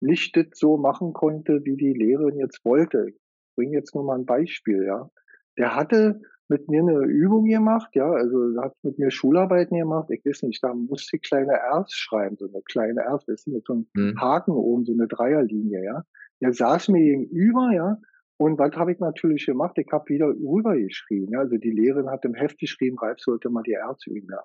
nicht 0.02 0.36
das 0.36 0.48
so 0.54 0.78
machen 0.78 1.14
konnte, 1.14 1.64
wie 1.64 1.78
die 1.78 1.94
Lehrerin 1.94 2.38
jetzt 2.38 2.64
wollte. 2.66 3.08
Ich 3.10 3.16
bringe 3.56 3.74
jetzt 3.74 3.96
nur 3.96 4.04
mal 4.04 4.18
ein 4.18 4.26
Beispiel, 4.26 4.84
ja. 4.86 5.10
Der 5.58 5.76
hatte 5.76 6.22
mit 6.48 6.70
mir 6.70 6.82
eine 6.82 7.06
Übung 7.06 7.46
gemacht, 7.46 7.96
ja, 7.96 8.12
also 8.12 8.62
hat 8.62 8.76
mit 8.84 9.00
mir 9.00 9.10
Schularbeiten 9.10 9.78
gemacht, 9.78 10.12
ich 10.12 10.24
weiß 10.26 10.44
nicht, 10.44 10.64
da 10.64 10.74
musste 10.74 11.16
ich 11.16 11.24
kleine 11.24 11.54
Rs 11.54 11.94
schreiben, 11.94 12.38
so 12.38 12.48
eine 12.48 12.62
kleine 12.62 13.02
Rs, 13.02 13.26
das 13.26 13.42
ist 13.42 13.48
mit 13.48 13.66
so 13.66 13.74
einem 13.74 13.88
mhm. 13.94 14.22
Haken 14.22 14.52
oben, 14.52 14.86
so 14.86 14.94
eine 14.94 15.08
Dreierlinie, 15.08 15.84
ja. 15.84 16.04
Der 16.42 16.54
saß 16.54 16.90
mir 16.90 17.02
gegenüber, 17.02 17.72
ja, 17.74 17.98
und 18.38 18.60
was 18.60 18.76
habe 18.76 18.92
ich 18.92 19.00
natürlich 19.00 19.46
gemacht? 19.46 19.78
Ich 19.78 19.88
habe 19.92 20.10
wieder 20.10 20.28
rübergeschrieben. 20.28 21.36
Also 21.38 21.58
die 21.58 21.72
Lehrerin 21.72 22.10
hat 22.10 22.26
im 22.26 22.34
Heft 22.34 22.60
geschrieben, 22.60 22.98
Ralf 23.00 23.20
sollte 23.20 23.50
mal 23.50 23.64
die 23.64 23.72
Ärzte 23.72 24.12
üben. 24.12 24.28
Ja. 24.30 24.44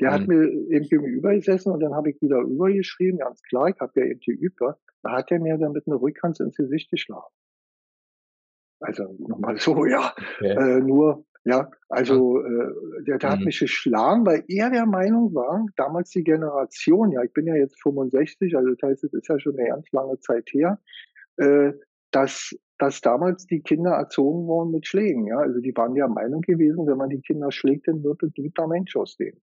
Der 0.00 0.10
mhm. 0.10 0.14
hat 0.14 0.28
mir 0.28 0.42
eben 0.44 0.88
gegenüber 0.88 1.34
gesessen 1.34 1.72
und 1.72 1.80
dann 1.80 1.94
habe 1.94 2.10
ich 2.10 2.20
wieder 2.20 2.38
rübergeschrieben, 2.38 3.18
ganz 3.18 3.42
klar, 3.42 3.68
ich 3.68 3.80
habe 3.80 3.92
ja 4.00 4.06
eben 4.06 4.20
geübt. 4.20 4.60
Ja. 4.60 4.76
Da 5.02 5.12
hat 5.12 5.30
er 5.30 5.40
mir 5.40 5.56
dann 5.56 5.72
mit 5.72 5.86
einer 5.86 6.00
Rückhand 6.00 6.40
ins 6.40 6.56
Gesicht 6.56 6.90
geschlagen. 6.90 7.32
Also 8.80 9.14
nochmal 9.18 9.56
so, 9.56 9.86
ja. 9.86 10.12
Okay. 10.36 10.50
Äh, 10.50 10.80
nur, 10.80 11.24
ja, 11.44 11.70
also 11.88 12.40
äh, 12.40 13.02
der, 13.06 13.18
der 13.18 13.30
mhm. 13.30 13.32
hat 13.32 13.40
mich 13.40 13.60
geschlagen, 13.60 14.26
weil 14.26 14.44
er 14.48 14.70
der 14.70 14.86
Meinung 14.86 15.34
war, 15.34 15.64
damals 15.76 16.10
die 16.10 16.24
Generation, 16.24 17.12
ja, 17.12 17.22
ich 17.22 17.32
bin 17.32 17.46
ja 17.46 17.54
jetzt 17.54 17.80
65, 17.82 18.56
also 18.56 18.74
das 18.74 18.90
heißt, 18.90 19.04
es 19.04 19.12
ist 19.12 19.28
ja 19.28 19.38
schon 19.38 19.58
eine 19.58 19.68
ganz 19.68 19.90
lange 19.92 20.18
Zeit 20.20 20.50
her, 20.52 20.78
äh, 21.36 21.72
dass, 22.12 22.54
dass 22.78 23.00
damals 23.00 23.46
die 23.46 23.60
Kinder 23.60 23.92
erzogen 23.92 24.46
wurden 24.46 24.70
mit 24.70 24.86
Schlägen. 24.86 25.26
Ja? 25.26 25.38
Also 25.38 25.60
die 25.60 25.76
waren 25.76 25.94
der 25.94 26.08
Meinung 26.08 26.42
gewesen, 26.42 26.86
wenn 26.86 26.98
man 26.98 27.08
die 27.08 27.20
Kinder 27.20 27.50
schlägt, 27.50 27.88
dann 27.88 28.04
wird 28.04 28.22
ein 28.22 28.32
guter 28.34 28.68
Mensch 28.68 28.94
aus 28.96 29.16
denen. 29.16 29.40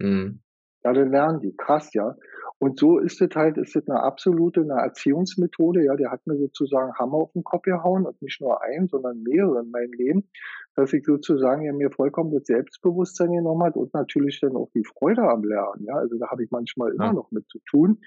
Mhm. 0.00 0.40
Ja, 0.84 0.92
dann 0.92 1.10
lernen 1.10 1.40
die. 1.40 1.56
Krass, 1.56 1.94
ja. 1.94 2.14
Und 2.58 2.78
so 2.78 2.98
ist 2.98 3.20
es 3.20 3.34
halt, 3.34 3.56
ist 3.56 3.74
es 3.74 3.88
eine 3.88 4.02
absolute, 4.02 4.60
eine 4.60 4.74
Erziehungsmethode, 4.74 5.82
ja, 5.82 5.96
der 5.96 6.10
hat 6.10 6.26
mir 6.26 6.36
sozusagen 6.36 6.92
Hammer 6.94 7.14
auf 7.14 7.32
den 7.32 7.42
Kopf 7.42 7.62
gehauen 7.62 8.06
und 8.06 8.20
nicht 8.20 8.40
nur 8.40 8.62
ein, 8.62 8.86
sondern 8.88 9.22
mehrere 9.22 9.60
in 9.60 9.70
meinem 9.70 9.92
Leben, 9.92 10.28
dass 10.76 10.92
ich 10.92 11.04
sozusagen 11.04 11.62
ja 11.62 11.72
mir 11.72 11.90
vollkommen 11.90 12.32
das 12.32 12.44
Selbstbewusstsein 12.44 13.32
genommen 13.32 13.64
hat 13.64 13.76
und 13.76 13.92
natürlich 13.94 14.40
dann 14.40 14.56
auch 14.56 14.70
die 14.74 14.84
Freude 14.84 15.22
am 15.22 15.42
Lernen, 15.42 15.84
ja. 15.84 15.94
Also 15.94 16.18
da 16.18 16.30
habe 16.30 16.44
ich 16.44 16.50
manchmal 16.50 16.92
immer 16.92 17.12
noch 17.12 17.30
mit 17.30 17.48
zu 17.48 17.58
tun, 17.68 18.00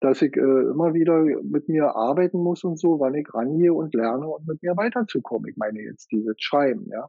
dass 0.00 0.22
ich 0.22 0.34
äh, 0.36 0.40
immer 0.40 0.94
wieder 0.94 1.22
mit 1.42 1.68
mir 1.68 1.94
arbeiten 1.94 2.38
muss 2.38 2.64
und 2.64 2.78
so, 2.78 2.98
wann 3.00 3.14
ich 3.14 3.32
rangehe 3.32 3.72
und 3.72 3.94
lerne 3.94 4.26
und 4.26 4.46
mit 4.46 4.62
mir 4.62 4.76
weiterzukommen. 4.76 5.50
Ich 5.50 5.56
meine 5.56 5.80
jetzt 5.82 6.10
dieses 6.10 6.36
Schreiben, 6.38 6.88
ja. 6.90 7.08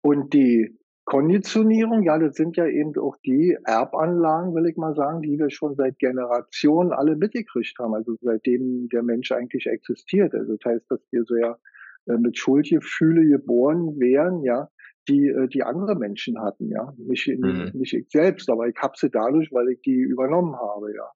Und 0.00 0.32
die 0.34 0.78
Konditionierung, 1.04 2.04
ja, 2.04 2.16
das 2.18 2.36
sind 2.36 2.56
ja 2.56 2.66
eben 2.66 2.96
auch 2.96 3.16
die 3.24 3.56
Erbanlagen, 3.64 4.54
will 4.54 4.66
ich 4.66 4.76
mal 4.76 4.94
sagen, 4.94 5.20
die 5.20 5.36
wir 5.36 5.50
schon 5.50 5.74
seit 5.74 5.98
Generationen 5.98 6.92
alle 6.92 7.16
mitgekriegt 7.16 7.76
haben, 7.80 7.94
also 7.94 8.16
seitdem 8.20 8.88
der 8.88 9.02
Mensch 9.02 9.32
eigentlich 9.32 9.66
existiert. 9.66 10.32
Also 10.34 10.56
das 10.56 10.64
heißt, 10.64 10.90
dass 10.90 11.00
wir 11.10 11.24
so 11.24 11.36
ja 11.36 11.58
äh, 12.06 12.16
mit 12.18 12.38
Schuldgefühle 12.38 13.26
geboren 13.26 13.98
wären, 13.98 14.42
ja, 14.44 14.68
die 15.08 15.28
äh, 15.28 15.48
die 15.48 15.64
andere 15.64 15.96
Menschen 15.96 16.40
hatten, 16.40 16.68
ja, 16.68 16.94
nicht, 16.96 17.26
mhm. 17.26 17.72
nicht 17.74 17.94
ich 17.94 18.08
selbst, 18.08 18.48
aber 18.48 18.68
ich 18.68 18.76
habe 18.80 18.94
sie 18.96 19.10
dadurch, 19.10 19.52
weil 19.52 19.70
ich 19.70 19.80
die 19.80 19.98
übernommen 19.98 20.54
habe, 20.54 20.94
ja. 20.94 21.10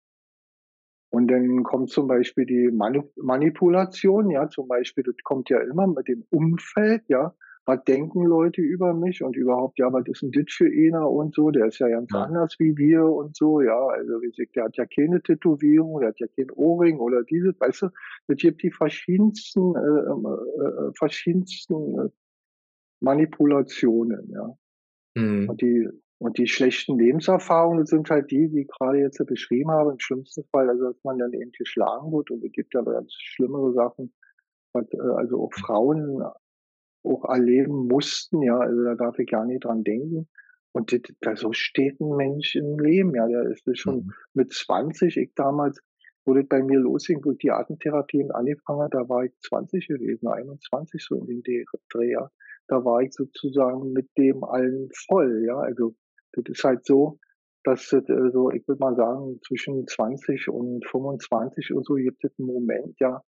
Und 1.14 1.28
dann 1.28 1.62
kommt 1.62 1.92
zum 1.92 2.08
Beispiel 2.08 2.48
die 2.48 2.72
Manipulation, 2.72 4.32
ja, 4.32 4.50
zum 4.50 4.68
Beispiel, 4.68 5.04
das 5.04 5.14
kommt 5.24 5.48
ja 5.48 5.60
immer 5.60 5.86
mit 5.86 6.08
dem 6.08 6.26
Umfeld, 6.32 7.04
ja, 7.08 7.36
was 7.66 7.84
denken 7.84 8.24
Leute 8.24 8.62
über 8.62 8.96
mich 8.96 9.24
und 9.24 9.36
überhaupt, 9.36 9.78
ja, 9.78 9.94
was 9.94 10.08
ist 10.08 10.24
denn 10.24 10.32
das 10.32 10.52
für 10.52 10.66
einer 10.66 11.08
und 11.08 11.36
so, 11.36 11.52
der 11.52 11.68
ist 11.68 11.78
ja 11.78 11.88
ganz 11.88 12.10
ja. 12.12 12.24
anders 12.24 12.56
wie 12.58 12.76
wir 12.78 13.06
und 13.06 13.36
so, 13.36 13.62
ja, 13.62 13.78
also 13.90 14.24
wie 14.24 14.32
gesagt, 14.32 14.56
der 14.56 14.64
hat 14.64 14.76
ja 14.76 14.88
keine 14.88 15.22
Tätowierung, 15.22 16.00
der 16.00 16.10
hat 16.10 16.20
ja 16.20 16.26
kein 16.36 16.50
Ohrring 16.50 16.98
oder 16.98 17.22
diese, 17.22 17.54
weißt 17.60 17.84
du, 17.84 17.90
es 18.30 18.38
gibt 18.38 18.64
die 18.64 18.72
verschiedensten, 18.72 19.76
äh, 19.76 19.80
ähm, 19.80 20.26
äh, 20.26 20.64
äh, 20.64 20.92
verschiedensten 20.98 22.00
äh, 22.00 22.10
Manipulationen, 23.02 24.32
ja. 24.32 24.58
Mhm. 25.16 25.48
Und 25.48 25.62
die, 25.62 25.88
und 26.24 26.38
die 26.38 26.48
schlechten 26.48 26.98
Lebenserfahrungen 26.98 27.86
sind 27.86 28.10
halt 28.10 28.32
die, 28.32 28.48
die 28.48 28.62
ich 28.62 28.70
gerade 28.70 29.00
jetzt 29.00 29.22
beschrieben 29.26 29.72
habe, 29.72 29.92
im 29.92 30.00
schlimmsten 30.00 30.46
Fall, 30.46 30.70
also 30.70 30.86
dass 30.86 31.04
man 31.04 31.20
dann 31.20 31.34
eben 31.34 31.52
geschlagen 31.52 32.14
wird 32.14 32.32
und 32.32 32.42
es 32.46 32.52
gibt 32.54 32.74
ja 32.74 32.82
ganz 32.82 33.12
schlimmere 33.12 33.74
Sachen, 33.74 34.14
was, 34.72 34.86
äh, 34.94 35.02
also 35.18 35.44
auch 35.44 35.54
Frauen 35.54 36.24
auch 37.04 37.26
erleben 37.26 37.90
mussten, 37.90 38.42
ja, 38.42 38.58
also 38.58 38.86
da 38.86 38.96
darf 38.96 39.20
ich 39.20 39.30
gar 39.30 39.46
nicht 39.46 39.66
dran 39.66 39.84
denken. 39.84 40.30
Und 40.72 40.94
das, 40.94 41.02
da 41.20 41.36
so 41.36 41.52
steht 41.52 42.00
ein 42.00 42.16
Mensch 42.16 42.56
im 42.56 42.80
Leben, 42.80 43.14
ja, 43.14 43.28
der 43.28 43.44
ist 43.50 43.66
schon 43.78 44.06
mhm. 44.06 44.14
mit 44.34 44.54
20, 44.54 45.18
ich 45.18 45.34
damals, 45.36 45.82
wo 46.24 46.34
das 46.34 46.48
bei 46.48 46.64
mir 46.64 46.80
losging, 46.80 47.20
wo 47.26 47.34
die 47.34 47.52
Artentherapie 47.52 48.26
angefangen 48.32 48.84
hat, 48.84 48.94
da 48.94 49.10
war 49.10 49.26
ich 49.26 49.34
20 49.42 49.90
gewesen, 49.90 50.30
21 50.30 51.04
so 51.04 51.16
in 51.16 51.44
den 51.44 51.44
Dreh, 51.44 52.12
ja. 52.12 52.32
Da 52.70 52.86
war 52.86 53.02
ich 53.02 53.12
sozusagen 53.12 53.92
mit 53.92 54.08
dem 54.18 54.46
allen 54.46 54.90
voll, 54.94 55.44
ja, 55.46 55.58
also 55.58 55.94
das 56.34 56.44
ist 56.48 56.64
halt 56.64 56.86
so, 56.86 57.20
dass 57.64 57.90
das, 57.90 58.10
also, 58.10 58.52
ich 58.52 58.68
würde 58.68 58.80
mal 58.80 58.96
sagen, 58.96 59.40
zwischen 59.48 59.88
20 59.88 60.50
und 60.50 60.86
25 60.86 61.74
und 61.74 61.86
so 61.86 61.96
gibt 61.96 62.24
es 62.24 62.38
einen 62.38 62.48
Moment, 62.48 63.00
ja, 63.00 63.22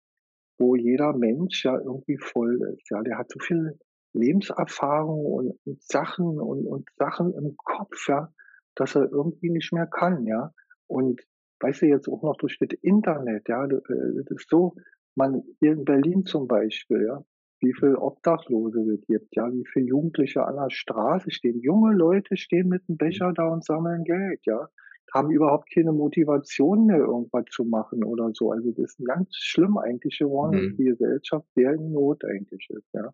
wo 0.57 0.75
jeder 0.75 1.13
Mensch 1.13 1.65
ja 1.65 1.77
irgendwie 1.77 2.17
voll 2.17 2.59
ist. 2.73 2.89
Ja, 2.89 3.01
der 3.01 3.17
hat 3.17 3.31
so 3.31 3.39
viel 3.39 3.77
Lebenserfahrung 4.13 5.25
und, 5.25 5.59
und 5.65 5.83
Sachen 5.83 6.39
und, 6.39 6.65
und 6.65 6.87
Sachen 6.97 7.33
im 7.33 7.55
Kopf, 7.57 8.07
ja, 8.07 8.31
dass 8.75 8.95
er 8.95 9.11
irgendwie 9.11 9.49
nicht 9.49 9.73
mehr 9.73 9.87
kann, 9.87 10.25
ja. 10.25 10.51
Und 10.87 11.21
weißt 11.59 11.83
du 11.83 11.85
jetzt 11.87 12.07
auch 12.07 12.23
noch 12.23 12.37
durch 12.37 12.57
das 12.59 12.69
Internet, 12.81 13.47
ja, 13.47 13.67
das 13.67 13.81
äh, 13.89 14.33
ist 14.33 14.49
so, 14.49 14.75
man 15.15 15.43
hier 15.59 15.73
in 15.73 15.85
Berlin 15.85 16.25
zum 16.25 16.47
Beispiel, 16.47 17.05
ja, 17.05 17.23
wie 17.63 17.73
viel 17.73 17.95
Obdachlose 17.95 18.81
es 18.93 19.05
gibt, 19.07 19.35
ja, 19.35 19.51
wie 19.51 19.65
viele 19.71 19.85
Jugendliche 19.85 20.45
an 20.45 20.55
der 20.55 20.69
Straße 20.69 21.31
stehen. 21.31 21.59
Junge 21.61 21.93
Leute 21.93 22.37
stehen 22.37 22.69
mit 22.69 22.83
einem 22.87 22.97
Becher 22.97 23.33
da 23.33 23.47
und 23.47 23.63
sammeln 23.63 24.03
Geld, 24.03 24.41
ja 24.45 24.69
haben 25.13 25.31
überhaupt 25.31 25.69
keine 25.73 25.91
Motivation 25.91 26.87
mehr, 26.87 26.97
irgendwas 26.97 27.45
zu 27.51 27.63
machen 27.63 28.03
oder 28.03 28.31
so. 28.33 28.51
Also 28.51 28.71
das 28.71 28.95
ist 28.97 29.05
ganz 29.05 29.35
schlimm 29.35 29.77
eigentlich 29.77 30.17
geworden, 30.17 30.57
mhm. 30.57 30.69
dass 30.69 30.77
die 30.77 30.85
Gesellschaft 30.85 31.47
sehr 31.55 31.73
in 31.73 31.91
Not 31.91 32.23
eigentlich 32.25 32.67
ist, 32.69 32.87
ja. 32.93 33.11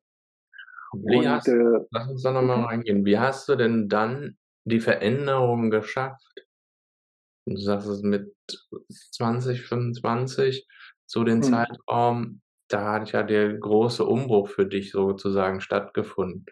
Wie 0.94 1.18
Und, 1.18 1.28
hast, 1.28 1.48
äh, 1.48 1.80
lass 1.92 2.10
uns 2.10 2.24
da 2.24 2.32
nochmal 2.32 2.64
reingehen. 2.64 3.06
Wie 3.06 3.20
hast 3.20 3.50
du 3.50 3.56
denn 3.56 3.90
dann 3.90 4.38
die 4.64 4.80
Veränderung 4.80 5.70
geschafft? 5.70 6.48
Du 7.46 7.58
sagst 7.58 7.88
es 7.88 8.02
mit 8.02 8.34
20, 9.12 9.62
25, 9.62 10.68
zu 11.06 11.24
dem 11.24 11.40
mhm. 11.40 11.44
Zeitraum, 11.44 12.42
da 12.70 12.94
hat 12.94 13.12
ja 13.12 13.24
der 13.24 13.54
große 13.54 14.06
Umbruch 14.06 14.50
für 14.50 14.66
dich 14.66 14.92
sozusagen 14.92 15.62
stattgefunden. 15.62 16.46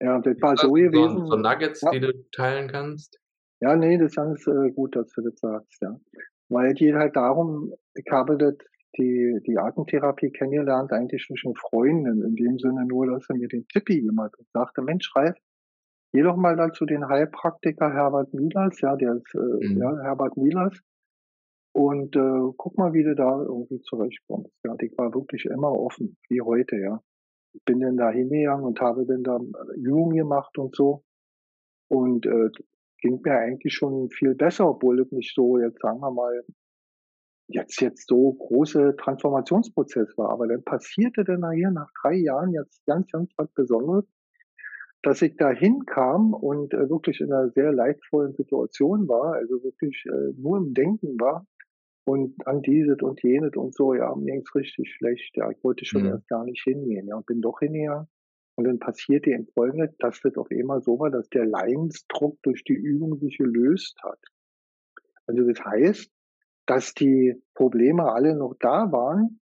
Ja, 0.00 0.20
das 0.20 0.36
war 0.40 0.56
so 0.56 0.72
gewesen. 0.72 1.26
So 1.26 1.36
Nuggets, 1.36 1.80
ja. 1.80 1.90
die 1.90 2.00
du 2.00 2.12
teilen 2.32 2.68
kannst? 2.68 3.18
Ja, 3.60 3.76
nee, 3.76 3.96
das 3.96 4.08
ist 4.08 4.16
ganz 4.16 4.46
äh, 4.46 4.70
gut, 4.72 4.94
dass 4.96 5.10
du 5.12 5.22
das 5.22 5.38
sagst, 5.38 5.80
ja. 5.80 5.96
Weil 6.50 6.72
es 6.72 6.78
geht 6.78 6.94
halt 6.94 7.16
darum, 7.16 7.72
ich 7.94 8.04
habe 8.10 8.36
das, 8.36 8.54
die, 8.98 9.40
die 9.46 9.56
Artentherapie 9.56 10.30
kennengelernt, 10.30 10.92
eigentlich 10.92 11.26
durch 11.26 11.42
eine 11.44 11.54
Freundin, 11.54 12.22
in 12.22 12.36
dem 12.36 12.58
Sinne 12.58 12.84
nur, 12.86 13.06
dass 13.06 13.28
er 13.30 13.36
mir 13.36 13.48
den 13.48 13.66
Tippi 13.68 14.02
gemacht 14.02 14.32
und 14.38 14.46
sagte, 14.52 14.82
Mensch, 14.82 15.10
Ralf, 15.16 15.36
geh 16.12 16.22
doch 16.22 16.36
mal 16.36 16.56
dann 16.56 16.74
zu 16.74 16.84
den 16.84 17.08
Heilpraktiker 17.08 17.92
Herbert 17.92 18.34
Milas, 18.34 18.80
ja, 18.80 18.96
der 18.96 19.14
ist, 19.14 19.34
äh, 19.34 19.68
mhm. 19.68 19.78
ja, 19.78 20.02
Herbert 20.02 20.36
Milas, 20.36 20.78
und 21.74 22.14
äh, 22.14 22.52
guck 22.56 22.78
mal, 22.78 22.92
wie 22.92 23.02
du 23.02 23.16
da 23.16 23.42
irgendwie 23.42 23.80
zurechtkommst. 23.80 24.52
Ja, 24.64 24.76
ich 24.80 24.96
war 24.96 25.12
wirklich 25.12 25.44
immer 25.46 25.72
offen, 25.72 26.16
wie 26.28 26.40
heute, 26.40 26.76
ja. 26.76 27.02
Ich 27.52 27.64
bin 27.64 27.80
dann 27.80 27.96
da 27.96 28.10
hingegangen 28.10 28.64
und 28.64 28.80
habe 28.80 29.04
dann 29.06 29.24
da 29.24 29.40
Übungen 29.74 30.16
gemacht 30.16 30.56
und 30.56 30.74
so. 30.76 31.02
Und 31.88 32.26
äh, 32.26 32.50
ging 33.00 33.20
mir 33.24 33.38
eigentlich 33.38 33.74
schon 33.74 34.08
viel 34.10 34.36
besser, 34.36 34.68
obwohl 34.68 35.00
es 35.00 35.10
nicht 35.10 35.34
so, 35.34 35.58
jetzt 35.58 35.80
sagen 35.80 35.98
wir 35.98 36.12
mal, 36.12 36.44
jetzt, 37.48 37.80
jetzt 37.80 38.06
so 38.06 38.32
große 38.34 38.94
Transformationsprozess 38.96 40.16
war. 40.16 40.30
Aber 40.30 40.46
dann 40.46 40.62
passierte 40.62 41.24
dann 41.24 41.40
nachher 41.40 41.72
nach 41.72 41.90
drei 42.02 42.14
Jahren 42.14 42.52
jetzt 42.52 42.86
ganz, 42.86 43.10
ganz 43.10 43.32
was 43.36 43.50
Besonderes, 43.52 44.04
dass 45.02 45.22
ich 45.22 45.36
da 45.36 45.50
hinkam 45.50 46.34
und 46.34 46.72
äh, 46.72 46.88
wirklich 46.88 47.20
in 47.20 47.32
einer 47.32 47.50
sehr 47.50 47.72
leidvollen 47.72 48.32
Situation 48.34 49.08
war, 49.08 49.34
also 49.34 49.60
wirklich 49.64 50.04
äh, 50.06 50.40
nur 50.40 50.58
im 50.58 50.72
Denken 50.72 51.20
war 51.20 51.44
und 52.04 52.46
an 52.46 52.62
dieses 52.62 53.00
und 53.02 53.22
jenes 53.22 53.56
und 53.56 53.74
so, 53.74 53.94
ja, 53.94 54.14
mir 54.14 54.32
ging's 54.32 54.54
richtig 54.54 54.92
schlecht, 54.94 55.36
ja, 55.36 55.50
ich 55.50 55.62
wollte 55.64 55.84
schon 55.84 56.02
mhm. 56.02 56.08
erst 56.08 56.28
gar 56.28 56.44
nicht 56.44 56.62
hingehen, 56.62 57.06
ja, 57.08 57.16
und 57.16 57.26
bin 57.26 57.40
doch 57.40 57.60
hingegangen 57.60 58.08
und 58.56 58.64
dann 58.64 58.78
passierte 58.78 59.30
im 59.30 59.46
Folgenden, 59.48 59.94
dass 59.98 60.20
das 60.20 60.36
auf 60.36 60.48
einmal 60.50 60.80
so 60.82 60.98
war, 60.98 61.10
dass 61.10 61.28
der 61.30 61.44
Leidensdruck 61.44 62.38
durch 62.42 62.62
die 62.64 62.74
Übung 62.74 63.18
sich 63.18 63.38
gelöst 63.38 63.98
hat. 64.02 64.20
Also 65.26 65.42
das 65.44 65.64
heißt, 65.64 66.12
dass 66.66 66.94
die 66.94 67.34
Probleme 67.54 68.12
alle 68.12 68.36
noch 68.36 68.54
da 68.60 68.92
waren, 68.92 69.40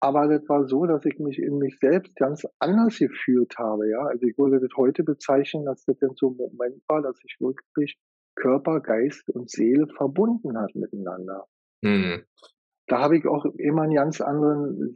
aber 0.00 0.28
das 0.28 0.48
war 0.48 0.68
so, 0.68 0.86
dass 0.86 1.04
ich 1.04 1.18
mich 1.18 1.38
in 1.38 1.58
mich 1.58 1.78
selbst 1.80 2.14
ganz 2.16 2.46
anders 2.60 2.98
gefühlt 2.98 3.58
habe, 3.58 3.88
ja. 3.88 4.00
Also 4.02 4.26
ich 4.26 4.38
würde 4.38 4.60
das 4.60 4.70
heute 4.76 5.02
bezeichnen, 5.02 5.64
dass 5.64 5.84
das 5.84 5.98
dann 5.98 6.14
so 6.14 6.30
ein 6.30 6.36
Moment 6.36 6.82
war, 6.86 7.02
dass 7.02 7.16
sich 7.18 7.36
wirklich 7.40 7.98
Körper, 8.36 8.80
Geist 8.80 9.28
und 9.30 9.50
Seele 9.50 9.88
verbunden 9.88 10.56
hat 10.56 10.74
miteinander. 10.76 11.46
Mhm. 11.82 12.24
Da 12.86 13.00
habe 13.00 13.18
ich 13.18 13.26
auch 13.26 13.44
immer 13.56 13.82
einen 13.82 13.94
ganz 13.94 14.20
anderen 14.20 14.94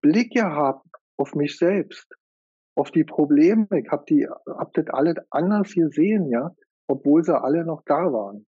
Blick 0.00 0.32
gehabt 0.32 0.86
auf 1.18 1.34
mich 1.34 1.58
selbst 1.58 2.16
auf 2.76 2.90
die 2.90 3.04
Probleme. 3.04 3.66
Ich 3.82 3.90
habe 3.90 4.04
die, 4.08 4.28
hab 4.28 4.72
das 4.74 4.86
alles 4.88 5.16
anders 5.30 5.74
gesehen, 5.74 6.28
ja, 6.30 6.54
obwohl 6.86 7.24
sie 7.24 7.38
alle 7.38 7.64
noch 7.64 7.82
da 7.86 8.12
waren. 8.12 8.46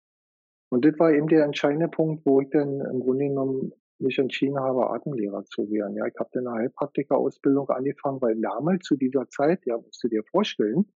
Und 0.70 0.86
das 0.86 0.98
war 0.98 1.12
eben 1.12 1.28
der 1.28 1.46
entscheidende 1.46 1.88
Punkt, 1.88 2.26
wo 2.26 2.42
ich 2.42 2.50
dann 2.50 2.82
im 2.82 3.02
Grunde 3.02 3.28
genommen 3.28 3.74
mich 4.00 4.18
entschieden 4.18 4.60
habe, 4.60 4.90
Atemlehrer 4.90 5.46
zu 5.46 5.70
werden. 5.70 5.96
Ja, 5.96 6.06
ich 6.08 6.16
habe 6.20 6.30
dann 6.34 6.48
eine 6.48 6.64
Heilpraktika-Ausbildung 6.64 7.70
angefangen, 7.70 8.22
weil 8.22 8.40
damals 8.42 8.84
zu 8.86 8.96
dieser 8.96 9.30
Zeit, 9.30 9.62
ja, 9.66 9.78
musst 9.78 10.04
du 10.04 10.08
dir 10.08 10.24
vorstellen, 10.32 10.92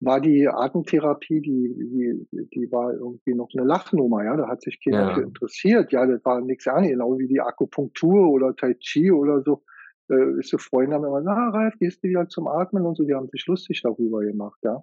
war 0.00 0.20
die 0.20 0.48
Atemtherapie, 0.48 1.40
die, 1.40 1.74
die, 1.76 2.48
die 2.54 2.72
war 2.72 2.92
irgendwie 2.92 3.34
noch 3.34 3.48
eine 3.56 3.66
Lachnummer, 3.66 4.24
ja, 4.24 4.36
da 4.36 4.48
hat 4.48 4.62
sich 4.62 4.78
keiner 4.82 5.08
ja. 5.08 5.14
für 5.14 5.22
interessiert, 5.22 5.92
ja, 5.92 6.06
das 6.06 6.24
war 6.24 6.40
nichts 6.40 6.66
anderes, 6.68 6.90
genau 6.90 7.18
wie 7.18 7.26
die 7.26 7.40
Akupunktur 7.40 8.30
oder 8.30 8.54
Tai 8.54 8.74
Chi 8.74 9.10
oder 9.10 9.42
so 9.42 9.62
äh, 10.10 10.38
ist 10.38 10.50
so 10.50 10.58
Freunde 10.58 10.94
haben 10.94 11.04
immer, 11.04 11.20
na 11.20 11.50
Ralf, 11.50 11.74
gehst 11.78 12.02
du 12.02 12.08
wieder 12.08 12.28
zum 12.28 12.46
Atmen 12.46 12.86
und 12.86 12.96
so, 12.96 13.04
die 13.04 13.14
haben 13.14 13.28
sich 13.28 13.46
lustig 13.46 13.82
darüber 13.82 14.20
gemacht, 14.20 14.58
ja. 14.62 14.82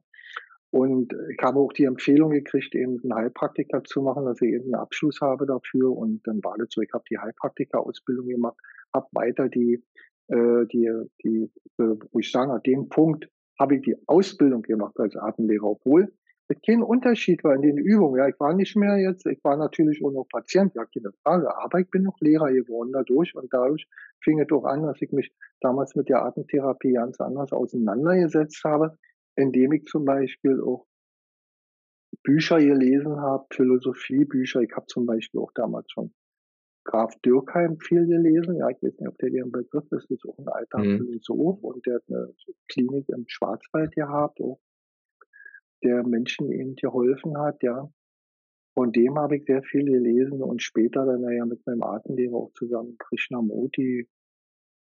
Und 0.71 1.13
ich 1.31 1.41
habe 1.41 1.59
auch 1.59 1.71
die 1.71 1.85
Empfehlung 1.85 2.31
gekriegt, 2.31 2.75
eben 2.75 2.99
einen 3.01 3.15
Heilpraktiker 3.15 3.85
zu 3.85 4.01
machen, 4.01 4.25
dass 4.25 4.41
ich 4.41 4.49
eben 4.49 4.65
einen 4.65 4.75
Abschluss 4.75 5.21
habe 5.21 5.45
dafür. 5.45 5.95
Und 5.95 6.27
dann 6.27 6.43
war 6.43 6.57
das 6.57 6.67
so, 6.71 6.81
ich 6.81 6.91
habe 6.91 7.05
die 7.09 7.17
Heilpraktiker-Ausbildung 7.17 8.27
gemacht, 8.27 8.57
habe 8.93 9.07
weiter 9.13 9.47
die, 9.47 9.81
äh, 10.27 10.65
die, 10.73 10.91
die, 11.23 11.49
äh, 11.77 11.95
wo 12.11 12.19
ich 12.19 12.29
sage, 12.29 12.51
an 12.51 12.61
dem 12.65 12.89
Punkt 12.89 13.29
habe 13.59 13.75
ich 13.75 13.81
die 13.83 13.95
Ausbildung 14.07 14.61
gemacht 14.61 14.99
als 14.99 15.15
Atemlehrer, 15.15 15.65
obwohl 15.65 16.13
es 16.47 16.57
kein 16.65 16.83
Unterschied 16.83 17.43
war 17.43 17.55
in 17.55 17.61
den 17.61 17.77
Übungen. 17.77 18.19
Ja, 18.19 18.27
ich 18.27 18.39
war 18.39 18.53
nicht 18.53 18.75
mehr 18.75 18.97
jetzt, 18.97 19.25
ich 19.25 19.43
war 19.43 19.57
natürlich 19.57 20.03
auch 20.03 20.11
noch 20.11 20.27
Patient, 20.29 20.73
ja, 20.75 20.85
keine 20.85 21.11
Frage, 21.23 21.57
aber 21.57 21.79
ich 21.79 21.89
bin 21.89 22.03
noch 22.03 22.19
Lehrer 22.19 22.51
geworden 22.51 22.91
dadurch 22.93 23.35
und 23.35 23.51
dadurch 23.51 23.87
fing 24.23 24.39
es 24.39 24.47
doch 24.47 24.63
an, 24.65 24.83
dass 24.83 25.01
ich 25.01 25.11
mich 25.11 25.33
damals 25.61 25.95
mit 25.95 26.09
der 26.09 26.23
Atemtherapie 26.23 26.93
ganz 26.93 27.19
anders 27.19 27.51
auseinandergesetzt 27.51 28.63
habe, 28.63 28.97
indem 29.35 29.73
ich 29.73 29.85
zum 29.85 30.05
Beispiel 30.05 30.61
auch 30.61 30.85
Bücher 32.23 32.59
gelesen 32.59 33.19
habe, 33.21 33.45
Philosophiebücher. 33.51 34.61
Ich 34.61 34.71
habe 34.75 34.85
zum 34.87 35.05
Beispiel 35.05 35.41
auch 35.41 35.51
damals 35.53 35.91
schon 35.91 36.13
Graf 36.85 37.13
Dürkheim 37.25 37.79
viel 37.79 38.05
gelesen. 38.05 38.57
Ja, 38.57 38.69
ich 38.69 38.81
weiß 38.81 38.99
nicht, 38.99 39.07
ob 39.07 39.17
der 39.17 39.31
dir 39.31 39.43
ein 39.43 39.51
Begriff 39.51 39.83
ist. 39.91 40.09
Das 40.09 40.11
ist 40.11 40.25
auch 40.25 40.37
ein 40.37 40.47
alter 40.47 40.79
mhm. 40.79 40.97
Philosoph 40.97 41.63
und 41.63 41.85
der 41.85 41.95
hat 41.95 42.03
eine 42.07 42.33
Klinik 42.69 43.09
im 43.09 43.25
Schwarzwald 43.27 43.93
gehabt, 43.93 44.39
auch 44.39 44.59
der 45.83 46.07
Menschen 46.07 46.51
eben 46.51 46.75
geholfen 46.75 47.37
hat, 47.37 47.61
ja. 47.61 47.89
Von 48.73 48.91
dem 48.91 49.17
habe 49.17 49.37
ich 49.37 49.45
sehr 49.45 49.63
viel 49.63 49.85
gelesen 49.85 50.41
und 50.43 50.61
später 50.61 51.05
dann 51.05 51.21
ja 51.31 51.45
mit 51.45 51.65
meinem 51.65 51.83
Atemlehrer 51.83 52.35
auch 52.35 52.51
zusammen 52.53 52.97
Krishnamurti 52.97 54.07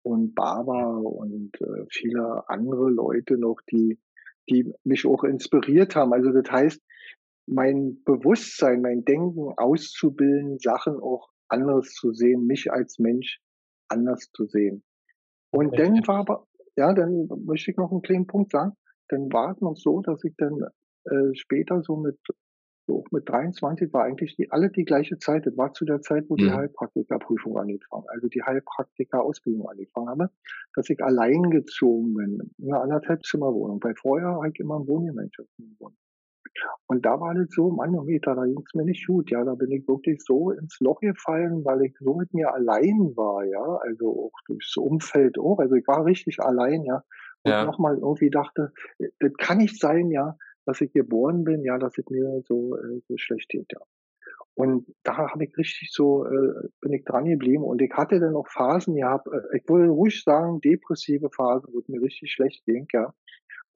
und 0.03 0.35
Baba 0.35 0.97
und 0.97 1.59
äh, 1.61 1.85
viele 1.89 2.47
andere 2.49 2.89
Leute 2.89 3.37
noch, 3.37 3.61
die, 3.71 3.97
die 4.49 4.73
mich 4.83 5.05
auch 5.05 5.23
inspiriert 5.23 5.95
haben. 5.95 6.13
Also 6.13 6.31
das 6.31 6.51
heißt, 6.51 6.81
mein 7.47 8.03
Bewusstsein, 8.03 8.81
mein 8.81 9.05
Denken 9.05 9.53
auszubilden, 9.55 10.59
Sachen 10.59 10.99
auch 10.99 11.29
anderes 11.49 11.93
zu 11.93 12.13
sehen, 12.13 12.45
mich 12.45 12.71
als 12.71 12.99
Mensch 12.99 13.39
anders 13.89 14.31
zu 14.33 14.45
sehen. 14.45 14.83
Und 15.51 15.67
okay. 15.67 15.83
dann 15.83 16.07
war 16.07 16.19
aber, 16.19 16.47
ja, 16.75 16.93
dann 16.93 17.27
möchte 17.45 17.71
ich 17.71 17.77
noch 17.77 17.91
einen 17.91 18.01
kleinen 18.01 18.27
Punkt 18.27 18.51
sagen, 18.51 18.73
dann 19.09 19.31
war 19.31 19.51
es 19.51 19.61
noch 19.61 19.75
so, 19.75 20.01
dass 20.01 20.23
ich 20.23 20.35
dann 20.37 20.61
äh, 21.05 21.33
später 21.33 21.81
so 21.81 21.95
mit 21.95 22.17
so 22.87 23.03
mit 23.11 23.27
23 23.27 23.91
war 23.91 24.05
eigentlich 24.05 24.35
die, 24.37 24.49
alle 24.49 24.69
die 24.69 24.85
gleiche 24.85 25.17
Zeit. 25.17 25.45
Das 25.45 25.57
war 25.57 25.73
zu 25.73 25.83
der 25.83 26.01
Zeit, 26.01 26.29
wo 26.29 26.35
die 26.35 26.45
mhm. 26.45 26.53
Heilpraktikerprüfung 26.53 27.57
angefangen, 27.57 28.05
also 28.07 28.27
die 28.29 28.41
Heilpraktiker-Ausbildung 28.41 29.67
angefangen 29.67 30.07
habe, 30.07 30.29
dass 30.73 30.89
ich 30.89 31.03
allein 31.03 31.49
gezogen 31.49 32.13
bin, 32.13 32.39
in 32.57 32.73
einer 32.73 32.81
anderthalb 32.81 33.25
Zimmerwohnung. 33.25 33.83
Weil 33.83 33.95
vorher 33.95 34.29
habe 34.29 34.49
ich 34.49 34.59
immer 34.59 34.77
im 34.77 34.87
Wohngemeinschaften 34.87 35.69
gewohnt. 35.69 35.95
Und 36.87 37.05
da 37.05 37.19
war 37.19 37.33
das 37.33 37.47
so, 37.49 37.69
Manometer, 37.69 38.35
da 38.35 38.45
ging 38.45 38.63
es 38.65 38.73
mir 38.73 38.85
nicht 38.85 39.05
gut, 39.07 39.31
ja, 39.31 39.43
da 39.43 39.55
bin 39.55 39.71
ich 39.71 39.87
wirklich 39.87 40.21
so 40.23 40.51
ins 40.51 40.79
Loch 40.79 40.99
gefallen, 40.99 41.63
weil 41.65 41.83
ich 41.83 41.95
so 41.99 42.15
mit 42.15 42.33
mir 42.33 42.53
allein 42.53 43.13
war, 43.15 43.43
ja, 43.45 43.79
also 43.81 44.25
auch 44.25 44.39
durchs 44.47 44.75
Umfeld 44.77 45.37
auch, 45.37 45.59
also 45.59 45.75
ich 45.75 45.87
war 45.87 46.05
richtig 46.05 46.39
allein, 46.39 46.83
ja, 46.83 47.03
und 47.43 47.51
ja. 47.51 47.65
nochmal 47.65 47.97
irgendwie 47.97 48.29
dachte, 48.29 48.71
das 49.19 49.33
kann 49.37 49.57
nicht 49.57 49.79
sein, 49.79 50.09
ja, 50.11 50.37
dass 50.65 50.81
ich 50.81 50.91
geboren 50.91 51.43
bin, 51.43 51.63
ja, 51.63 51.77
dass 51.77 51.97
es 51.97 52.09
mir 52.09 52.41
so, 52.45 52.75
äh, 52.75 53.01
so 53.07 53.17
schlecht 53.17 53.49
geht, 53.49 53.71
ja. 53.71 53.79
Und 54.57 54.87
da 55.03 55.15
habe 55.15 55.43
ich 55.43 55.55
richtig 55.55 55.91
so, 55.91 56.25
äh, 56.25 56.67
bin 56.81 56.91
ich 56.91 57.05
dran 57.05 57.25
geblieben. 57.25 57.63
Und 57.63 57.79
ich 57.79 57.91
hatte 57.93 58.19
dann 58.19 58.35
auch 58.35 58.47
Phasen 58.47 58.95
gehabt, 58.95 59.27
äh, 59.27 59.57
ich 59.57 59.69
würde 59.69 59.89
ruhig 59.89 60.23
sagen, 60.23 60.61
depressive 60.61 61.29
Phasen, 61.29 61.71
wo 61.71 61.79
es 61.79 61.87
mir 61.87 62.01
richtig 62.01 62.31
schlecht 62.31 62.65
ging, 62.65 62.87
ja, 62.91 63.13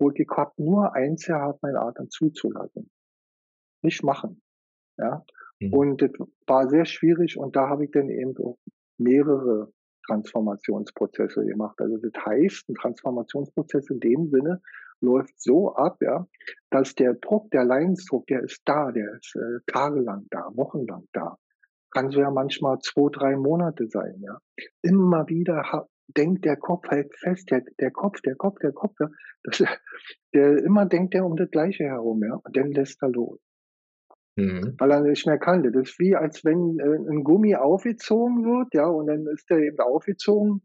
wo 0.02 0.12
ich 0.12 0.28
habe 0.36 0.52
nur 0.58 0.96
eins 0.96 1.28
gehabt, 1.28 1.62
meinen 1.62 1.78
Atem 1.78 2.10
zuzulassen. 2.10 2.90
Nicht 3.84 4.04
machen, 4.04 4.42
ja. 4.98 5.24
Mhm. 5.60 5.74
Und 5.74 6.02
das 6.02 6.12
war 6.48 6.68
sehr 6.68 6.86
schwierig 6.86 7.38
und 7.38 7.56
da 7.56 7.70
habe 7.70 7.86
ich 7.86 7.92
dann 7.92 8.10
eben 8.10 8.36
auch 8.38 8.58
mehrere 8.98 9.72
Transformationsprozesse 10.08 11.46
gemacht. 11.46 11.80
Also 11.80 11.98
das 11.98 12.26
heißt, 12.26 12.70
ein 12.70 12.76
Transformationsprozess 12.76 13.90
in 13.92 14.00
dem 14.00 14.30
Sinne, 14.30 14.62
läuft 15.02 15.40
so 15.40 15.74
ab, 15.76 15.98
ja, 16.02 16.28
dass 16.70 16.96
der 16.96 17.16
Druck, 17.16 17.50
der 17.52 17.66
Leidensdruck, 17.66 18.28
der 18.28 18.44
ist 18.44 18.62
da, 18.66 18.92
der 18.92 19.14
ist 19.14 19.36
äh, 19.36 19.60
tagelang 19.68 20.28
da, 20.30 20.50
wochenlang 20.54 21.08
da. 21.12 21.38
Kann 21.92 22.12
so 22.12 22.22
ja 22.22 22.32
manchmal 22.32 22.80
zwei, 22.80 23.10
drei 23.12 23.36
Monate 23.36 23.88
sein, 23.88 24.22
ja. 24.22 24.40
Immer 24.82 25.28
wieder 25.28 25.88
denkt 26.18 26.46
der 26.46 26.58
Kopf 26.58 26.88
halt 26.88 27.14
fest, 27.18 27.52
der, 27.52 27.64
der 27.80 27.92
Kopf, 27.92 28.22
der 28.22 28.36
Kopf, 28.36 28.60
der 28.60 28.72
Kopf, 28.72 28.96
ja. 29.00 29.10
Das, 29.44 29.64
der 30.34 30.58
immer 30.64 30.86
denkt 30.86 31.16
er 31.16 31.26
um 31.26 31.36
das 31.36 31.50
Gleiche 31.52 31.86
herum, 31.86 32.24
ja. 32.24 32.36
Und 32.36 32.56
dann 32.56 32.72
lässt 32.72 33.02
er 33.02 33.10
los. 33.10 33.40
Mhm. 34.36 34.76
Weil 34.78 34.92
er 34.92 35.02
nicht 35.02 35.26
mehr 35.26 35.38
kann. 35.38 35.64
Das 35.64 35.76
ist 35.76 36.00
wie, 36.00 36.16
als 36.16 36.46
wenn 36.46 36.80
äh, 36.80 37.12
ein 37.12 37.24
Gummi 37.24 37.56
aufgezogen 37.56 38.44
wird, 38.46 38.74
ja, 38.74 38.88
und 38.88 39.08
dann 39.08 39.26
ist 39.28 39.50
der 39.50 39.60
eben 39.60 39.80
aufgezogen 39.80 40.62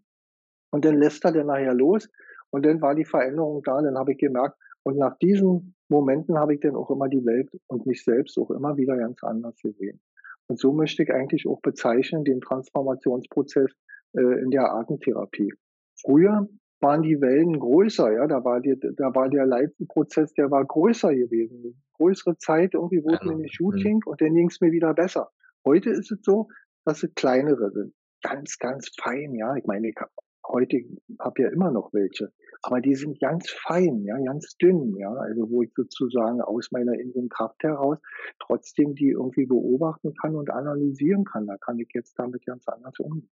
und 0.71 0.85
dann 0.85 0.97
lässt 0.99 1.25
er 1.25 1.33
dann 1.33 1.47
nachher 1.47 1.75
los 1.75 2.09
und 2.51 2.65
dann 2.65 2.81
war 2.81 2.95
die 2.95 3.05
Veränderung 3.05 3.63
da, 3.65 3.83
dann 3.83 3.99
habe 3.99 4.13
ich 4.13 4.19
gemerkt, 4.19 4.57
und 4.85 4.99
nach 4.99 5.19
diesen 5.19 5.75
Momenten 5.89 6.39
habe 6.39 6.55
ich 6.55 6.61
dann 6.61 6.77
auch 6.77 6.91
immer 6.91 7.09
die 7.09 7.25
Welt 7.27 7.51
und 7.67 7.87
mich 7.87 8.05
selbst 8.05 8.39
auch 8.39 8.51
immer 8.51 8.77
wieder 8.77 8.97
ganz 8.97 9.23
anders 9.25 9.57
gesehen. 9.61 10.01
Und 10.47 10.61
so 10.61 10.73
möchte 10.73 11.03
ich 11.03 11.13
eigentlich 11.13 11.49
auch 11.49 11.61
bezeichnen 11.61 12.23
den 12.23 12.41
Transformationsprozess 12.41 13.73
äh, 14.13 14.43
in 14.43 14.51
der 14.51 14.73
Atemtherapie. 14.73 15.53
Früher 16.01 16.49
waren 16.81 17.03
die 17.03 17.21
Wellen 17.21 17.59
größer, 17.59 18.13
ja, 18.13 18.27
da 18.27 18.45
war, 18.45 18.61
die, 18.61 18.79
da 18.79 19.15
war 19.15 19.29
der 19.29 19.47
Leitprozess, 19.47 20.35
der 20.35 20.51
war 20.51 20.65
größer 20.65 21.15
gewesen. 21.15 21.83
Größere 21.95 22.37
Zeit, 22.39 22.75
irgendwie 22.75 23.03
wurde 23.03 23.21
also, 23.21 23.33
mir 23.33 23.39
nicht 23.39 23.59
gut 23.59 23.77
ging 23.77 24.01
und 24.05 24.21
dann 24.21 24.35
ging 24.35 24.49
es 24.49 24.61
mir 24.61 24.73
wieder 24.73 24.93
besser. 24.93 25.31
Heute 25.65 25.91
ist 25.91 26.13
es 26.13 26.19
so, 26.23 26.49
dass 26.85 27.03
es 27.03 27.15
kleinere 27.15 27.71
sind. 27.71 27.95
Ganz, 28.23 28.59
ganz 28.59 28.91
fein, 29.01 29.35
ja. 29.35 29.57
Ich 29.57 29.65
meine, 29.65 29.89
ich 29.89 29.97
habe 29.99 30.11
heute 30.49 30.79
habe 31.19 31.43
ja 31.43 31.49
immer 31.49 31.71
noch 31.71 31.93
welche, 31.93 32.33
aber 32.63 32.81
die 32.81 32.95
sind 32.95 33.21
ganz 33.21 33.51
fein, 33.51 34.03
ja, 34.05 34.17
ganz 34.25 34.57
dünn, 34.57 34.95
ja, 34.97 35.13
also 35.13 35.51
wo 35.51 35.63
ich 35.63 35.73
sozusagen 35.75 36.41
aus 36.41 36.71
meiner 36.71 36.95
inneren 36.95 37.29
Kraft 37.29 37.63
heraus 37.63 37.99
trotzdem 38.39 38.95
die 38.95 39.11
irgendwie 39.11 39.47
beobachten 39.47 40.15
kann 40.15 40.37
und 40.37 40.51
analysieren 40.51 41.25
kann. 41.25 41.47
Da 41.47 41.57
kann 41.59 41.79
ich 41.79 41.89
jetzt 41.95 42.19
damit 42.19 42.45
ganz 42.47 42.67
anders 42.69 42.99
umgehen. 42.99 43.31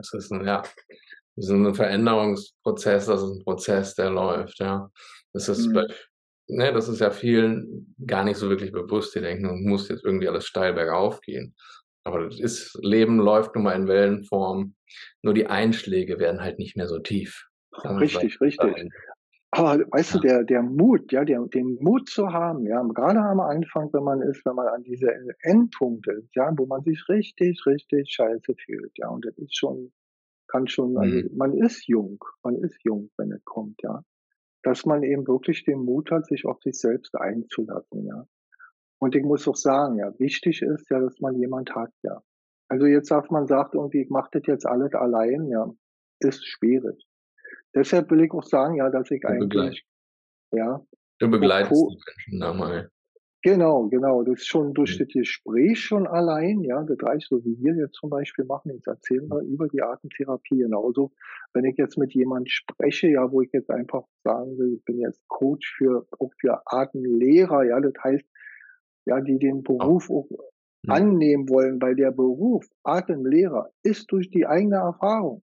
Das 0.00 0.12
ist 0.14 0.32
ein, 0.32 0.44
ja, 0.46 0.62
das 1.36 1.46
ist 1.46 1.50
ein 1.50 1.74
Veränderungsprozess, 1.74 3.06
das 3.06 3.22
ist 3.22 3.30
ein 3.30 3.44
Prozess, 3.44 3.94
der 3.94 4.10
läuft, 4.10 4.58
ja. 4.58 4.90
Das 5.32 5.48
ist 5.48 5.66
mhm. 5.66 5.72
bei, 5.74 5.86
ne, 6.48 6.72
das 6.72 6.88
ist 6.88 7.00
ja 7.00 7.10
vielen 7.10 7.94
gar 8.06 8.24
nicht 8.24 8.36
so 8.36 8.48
wirklich 8.48 8.72
bewusst. 8.72 9.14
Die 9.14 9.20
denken, 9.20 9.46
es 9.46 9.66
muss 9.66 9.88
jetzt 9.88 10.04
irgendwie 10.04 10.28
alles 10.28 10.46
steil 10.46 10.72
bergauf 10.74 11.20
gehen. 11.20 11.54
Aber 12.04 12.24
das 12.24 12.40
ist, 12.40 12.78
Leben 12.82 13.18
läuft 13.18 13.54
nun 13.54 13.64
mal 13.64 13.76
in 13.76 13.86
Wellenform. 13.86 14.74
Nur 15.22 15.34
die 15.34 15.46
Einschläge 15.46 16.18
werden 16.18 16.40
halt 16.40 16.58
nicht 16.58 16.76
mehr 16.76 16.88
so 16.88 16.98
tief. 16.98 17.46
Richtig, 17.84 18.40
richtig. 18.40 18.90
Aber 19.52 19.80
weißt 19.90 20.14
ja. 20.14 20.20
du, 20.20 20.26
der, 20.28 20.44
der 20.44 20.62
Mut, 20.62 21.10
ja, 21.10 21.24
der, 21.24 21.40
den 21.46 21.76
Mut 21.80 22.08
zu 22.08 22.28
haben, 22.32 22.66
ja, 22.66 22.82
gerade 22.82 23.18
am 23.20 23.40
Anfang, 23.40 23.92
wenn 23.92 24.04
man 24.04 24.22
ist, 24.22 24.46
wenn 24.46 24.54
man 24.54 24.68
an 24.68 24.84
diese 24.84 25.08
Endpunkte 25.42 26.12
ist, 26.12 26.34
ja, 26.36 26.52
wo 26.56 26.66
man 26.66 26.82
sich 26.82 27.08
richtig, 27.08 27.60
richtig 27.66 28.12
scheiße 28.12 28.54
fühlt, 28.64 28.92
ja, 28.96 29.08
und 29.08 29.24
das 29.24 29.36
ist 29.38 29.56
schon, 29.56 29.92
kann 30.46 30.68
schon, 30.68 30.96
also 30.96 31.16
mhm. 31.16 31.36
man 31.36 31.54
ist 31.54 31.88
jung, 31.88 32.22
man 32.44 32.56
ist 32.56 32.78
jung, 32.84 33.10
wenn 33.16 33.32
es 33.32 33.44
kommt, 33.44 33.82
ja. 33.82 34.04
Dass 34.62 34.84
man 34.86 35.02
eben 35.02 35.26
wirklich 35.26 35.64
den 35.64 35.80
Mut 35.84 36.10
hat, 36.10 36.26
sich 36.26 36.44
auf 36.44 36.60
sich 36.62 36.78
selbst 36.78 37.16
einzulassen, 37.16 38.06
ja. 38.06 38.26
Und 39.00 39.16
ich 39.16 39.24
muss 39.24 39.48
auch 39.48 39.56
sagen, 39.56 39.96
ja, 39.96 40.16
wichtig 40.20 40.62
ist 40.62 40.90
ja, 40.90 41.00
dass 41.00 41.18
man 41.20 41.34
jemand 41.36 41.74
hat, 41.74 41.90
ja. 42.02 42.22
Also 42.68 42.86
jetzt 42.86 43.10
darf 43.10 43.30
man 43.30 43.48
sagt 43.48 43.74
irgendwie, 43.74 44.02
ich 44.02 44.10
mache 44.10 44.30
das 44.32 44.42
jetzt 44.46 44.64
alles 44.64 44.94
allein, 44.94 45.48
ja, 45.48 45.68
ist 46.20 46.46
schwierig. 46.46 47.09
Deshalb 47.74 48.10
will 48.10 48.24
ich 48.24 48.32
auch 48.32 48.44
sagen, 48.44 48.76
ja, 48.76 48.90
dass 48.90 49.10
ich 49.10 49.20
du 49.20 49.28
eigentlich, 49.28 49.86
ja. 50.52 50.84
Du 51.18 51.30
begleitest 51.30 51.72
die 51.72 51.98
Menschen 52.06 52.38
nochmal. 52.38 52.90
Genau, 53.42 53.88
genau. 53.88 54.22
Das 54.22 54.40
ist 54.40 54.48
schon 54.48 54.74
durch 54.74 54.98
mhm. 54.98 55.04
das 55.04 55.08
Gespräch 55.14 55.80
schon 55.80 56.06
allein, 56.06 56.62
ja, 56.62 56.82
das 56.82 56.98
reicht 57.02 57.28
so 57.28 57.42
wie 57.44 57.56
wir 57.58 57.74
jetzt 57.74 57.94
zum 57.94 58.10
Beispiel 58.10 58.44
machen. 58.44 58.72
Jetzt 58.72 58.86
erzählen 58.86 59.26
wir 59.28 59.40
über 59.40 59.66
die 59.68 59.82
Atemtherapie 59.82 60.58
genauso. 60.58 61.12
Wenn 61.54 61.64
ich 61.64 61.76
jetzt 61.78 61.96
mit 61.96 62.12
jemand 62.12 62.50
spreche, 62.50 63.08
ja, 63.08 63.30
wo 63.32 63.40
ich 63.40 63.50
jetzt 63.52 63.70
einfach 63.70 64.04
sagen 64.24 64.58
will, 64.58 64.74
ich 64.74 64.84
bin 64.84 64.98
jetzt 64.98 65.26
Coach 65.28 65.74
für, 65.78 66.06
auch 66.18 66.30
für 66.38 66.60
Atemlehrer, 66.66 67.64
ja, 67.64 67.80
das 67.80 67.94
heißt, 68.04 68.26
ja, 69.06 69.20
die 69.22 69.38
den 69.38 69.62
Beruf 69.62 70.10
auch 70.10 70.28
mhm. 70.82 70.90
annehmen 70.90 71.48
wollen, 71.48 71.80
weil 71.80 71.96
der 71.96 72.10
Beruf 72.10 72.66
Atemlehrer 72.82 73.70
ist 73.82 74.12
durch 74.12 74.30
die 74.30 74.46
eigene 74.46 74.76
Erfahrung. 74.76 75.42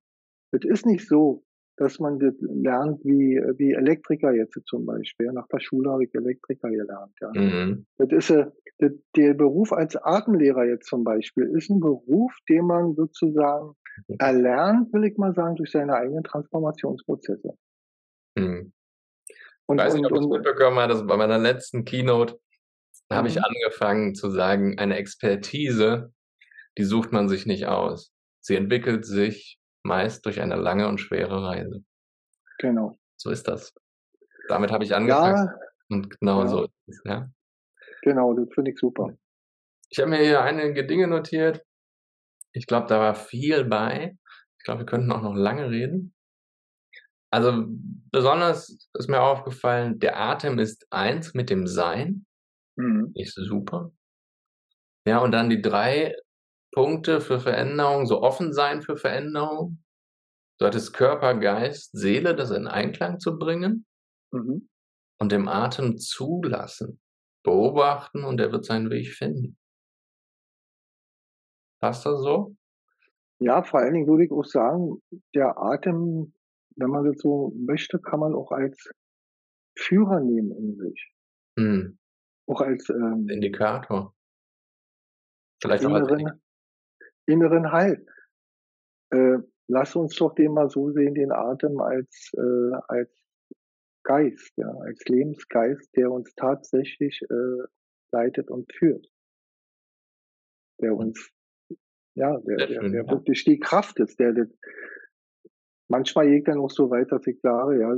Es 0.51 0.63
ist 0.63 0.85
nicht 0.85 1.07
so, 1.07 1.43
dass 1.77 1.99
man 1.99 2.19
das 2.19 2.33
lernt 2.39 3.03
wie, 3.05 3.39
wie 3.57 3.73
Elektriker 3.73 4.33
jetzt 4.33 4.59
zum 4.65 4.85
Beispiel. 4.85 5.31
Nach 5.31 5.47
der 5.47 5.59
Schule 5.59 5.91
habe 5.91 6.03
ich 6.05 6.13
Elektriker 6.13 6.69
gelernt. 6.69 7.13
Ja. 7.21 7.31
Mhm. 7.33 7.85
Das 7.97 8.11
ist, 8.11 8.29
äh, 8.31 8.47
das, 8.79 8.91
der 9.15 9.35
Beruf 9.35 9.71
als 9.71 9.95
Atemlehrer 9.95 10.65
jetzt 10.65 10.87
zum 10.87 11.03
Beispiel 11.03 11.45
ist 11.55 11.69
ein 11.69 11.79
Beruf, 11.79 12.33
den 12.49 12.65
man 12.65 12.95
sozusagen 12.95 13.73
mhm. 14.07 14.15
erlernt, 14.17 14.91
will 14.91 15.05
ich 15.05 15.17
mal 15.17 15.33
sagen, 15.35 15.55
durch 15.55 15.71
seine 15.71 15.93
eigenen 15.93 16.23
Transformationsprozesse. 16.23 17.53
Mhm. 18.35 18.73
Und, 19.67 19.79
ich 19.79 19.85
weiß 19.85 19.93
nicht, 19.93 20.05
ob 20.05 20.13
du 20.13 20.19
es 20.19 20.27
mitbekommen 20.27 20.79
hast, 20.79 21.05
bei 21.05 21.17
meiner 21.17 21.37
letzten 21.37 21.85
Keynote 21.85 22.39
habe 23.11 23.27
ich 23.27 23.35
mhm. 23.35 23.43
angefangen 23.43 24.15
zu 24.15 24.31
sagen, 24.31 24.79
eine 24.79 24.97
Expertise, 24.97 26.11
die 26.77 26.83
sucht 26.83 27.11
man 27.11 27.29
sich 27.29 27.45
nicht 27.45 27.67
aus. 27.67 28.11
Sie 28.41 28.55
entwickelt 28.55 29.05
sich 29.05 29.56
meist 29.87 30.25
durch 30.25 30.39
eine 30.41 30.55
lange 30.55 30.87
und 30.87 30.99
schwere 30.99 31.43
Reise. 31.43 31.83
Genau. 32.59 32.99
So 33.15 33.31
ist 33.31 33.47
das. 33.47 33.73
Damit 34.47 34.71
habe 34.71 34.83
ich 34.83 34.93
angefangen. 34.93 35.47
Ja, 35.47 35.59
und 35.89 36.19
genau 36.19 36.41
ja. 36.41 36.47
so 36.47 36.63
ist 36.65 36.73
es, 36.87 37.01
ja. 37.05 37.29
Genau, 38.03 38.33
das 38.33 38.47
finde 38.53 38.71
ich 38.71 38.79
super. 38.79 39.17
Ich 39.89 39.99
habe 39.99 40.09
mir 40.09 40.19
hier 40.19 40.41
einige 40.41 40.85
Dinge 40.85 41.07
notiert. 41.07 41.65
Ich 42.51 42.67
glaube, 42.67 42.87
da 42.87 42.99
war 42.99 43.15
viel 43.15 43.65
bei. 43.65 44.17
Ich 44.57 44.63
glaube, 44.63 44.81
wir 44.81 44.85
könnten 44.85 45.11
auch 45.11 45.21
noch 45.21 45.35
lange 45.35 45.69
reden. 45.69 46.13
Also 47.29 47.65
besonders 47.67 48.89
ist 48.93 49.09
mir 49.09 49.21
aufgefallen, 49.21 49.99
der 49.99 50.17
Atem 50.17 50.59
ist 50.59 50.87
eins 50.91 51.33
mit 51.33 51.49
dem 51.49 51.67
Sein. 51.67 52.25
Mhm. 52.75 53.11
Ist 53.15 53.35
super. 53.35 53.91
Ja, 55.05 55.19
und 55.19 55.31
dann 55.31 55.49
die 55.49 55.61
drei 55.61 56.15
Punkte 56.77 57.21
für 57.21 57.39
Veränderung, 57.39 58.05
so 58.05 58.21
offen 58.21 58.53
sein 58.53 58.83
für 58.83 58.97
Veränderung. 58.97 59.83
Du 60.59 60.67
hattest 60.67 60.93
Körper, 60.93 61.33
Geist, 61.33 61.97
Seele, 61.97 62.35
das 62.35 62.51
in 62.51 62.67
Einklang 62.67 63.19
zu 63.19 63.39
bringen. 63.39 63.87
Mhm. 64.31 64.69
Und 65.19 65.31
dem 65.31 65.47
Atem 65.47 65.97
zulassen. 65.97 67.01
Beobachten 67.43 68.23
und 68.23 68.39
er 68.39 68.51
wird 68.51 68.63
seinen 68.63 68.91
Weg 68.91 69.07
finden. 69.07 69.57
Passt 71.81 72.05
das 72.05 72.21
so? 72.21 72.55
Ja, 73.39 73.63
vor 73.63 73.79
allen 73.79 73.95
Dingen 73.95 74.07
würde 74.07 74.25
ich 74.25 74.31
auch 74.31 74.45
sagen, 74.45 75.01
der 75.33 75.57
Atem, 75.57 76.31
wenn 76.75 76.91
man 76.91 77.05
das 77.05 77.17
so 77.17 77.53
möchte, 77.55 77.97
kann 77.97 78.19
man 78.19 78.35
auch 78.35 78.51
als 78.51 78.87
Führer 79.75 80.19
nehmen 80.19 80.51
in 80.51 80.75
sich. 80.77 81.11
Hm. 81.57 81.97
Auch 82.45 82.61
als 82.61 82.87
ähm, 82.89 83.27
Indikator. 83.29 84.13
Vielleicht 85.59 85.83
auch 85.83 85.93
als 85.93 86.11
Indikator. 86.11 86.39
Inneren 87.27 87.71
Halt. 87.71 88.07
Äh, 89.11 89.37
lass 89.67 89.95
uns 89.95 90.15
doch 90.15 90.33
den 90.35 90.53
mal 90.53 90.69
so 90.69 90.91
sehen, 90.91 91.13
den 91.13 91.31
Atem 91.31 91.79
als, 91.79 92.31
äh, 92.33 92.75
als 92.87 93.11
Geist, 94.03 94.53
ja, 94.55 94.69
als 94.69 95.03
Lebensgeist, 95.05 95.95
der 95.95 96.11
uns 96.11 96.33
tatsächlich 96.35 97.21
äh, 97.29 97.67
leitet 98.11 98.49
und 98.49 98.71
führt. 98.73 99.05
Der 100.79 100.95
uns 100.95 101.31
ja, 102.17 102.39
der, 102.39 102.67
der, 102.67 102.89
der 102.89 103.07
wirklich 103.07 103.43
die 103.43 103.59
Kraft 103.59 103.99
ist. 103.99 104.19
Der, 104.19 104.33
der, 104.33 104.47
manchmal 105.87 106.27
geht 106.27 106.47
er 106.47 106.55
noch 106.55 106.71
so 106.71 106.89
weit, 106.89 107.11
dass 107.11 107.27
ich 107.27 107.39
sage, 107.41 107.79
ja, 107.79 107.95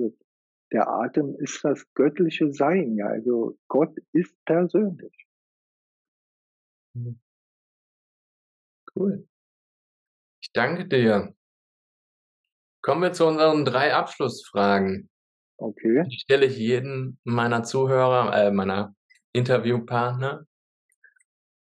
der 0.73 0.89
Atem 0.89 1.35
ist 1.39 1.63
das 1.63 1.85
göttliche 1.93 2.51
Sein, 2.51 2.95
ja, 2.95 3.07
also 3.07 3.57
Gott 3.69 3.97
ist 4.11 4.35
persönlich. 4.45 5.25
Mhm. 6.93 7.19
Cool. 8.95 9.27
Ich 10.41 10.51
danke 10.53 10.87
dir. 10.87 11.33
Kommen 12.81 13.01
wir 13.01 13.13
zu 13.13 13.25
unseren 13.25 13.65
drei 13.65 13.93
Abschlussfragen. 13.93 15.09
Okay. 15.57 16.05
Die 16.09 16.19
stelle 16.19 16.45
ich 16.45 16.57
jedem 16.57 17.17
meiner 17.25 17.63
Zuhörer, 17.63 18.33
äh, 18.33 18.51
meiner 18.51 18.95
Interviewpartner. 19.33 20.45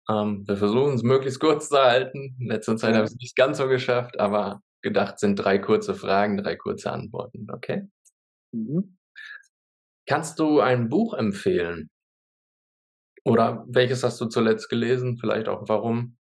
Ähm, 0.09 0.47
wir 0.47 0.57
versuchen 0.57 0.93
es 0.93 1.03
möglichst 1.03 1.39
kurz 1.39 1.69
zu 1.69 1.77
halten. 1.77 2.35
In 2.39 2.47
letzter 2.47 2.77
Zeit 2.77 2.91
ja. 2.91 2.97
habe 2.97 3.05
ich 3.05 3.13
es 3.13 3.19
nicht 3.19 3.35
ganz 3.35 3.57
so 3.57 3.67
geschafft, 3.67 4.19
aber 4.19 4.61
gedacht 4.81 5.19
sind 5.19 5.35
drei 5.35 5.57
kurze 5.57 5.95
Fragen, 5.95 6.37
drei 6.37 6.55
kurze 6.55 6.91
Antworten. 6.91 7.47
Okay? 7.51 7.87
Mhm. 8.51 8.97
Kannst 10.07 10.39
du 10.39 10.59
ein 10.59 10.89
Buch 10.89 11.13
empfehlen? 11.13 11.89
Oder 13.23 13.65
welches 13.67 14.03
hast 14.03 14.19
du 14.21 14.25
zuletzt 14.25 14.69
gelesen? 14.69 15.17
Vielleicht 15.17 15.47
auch 15.47 15.67
warum? 15.67 16.17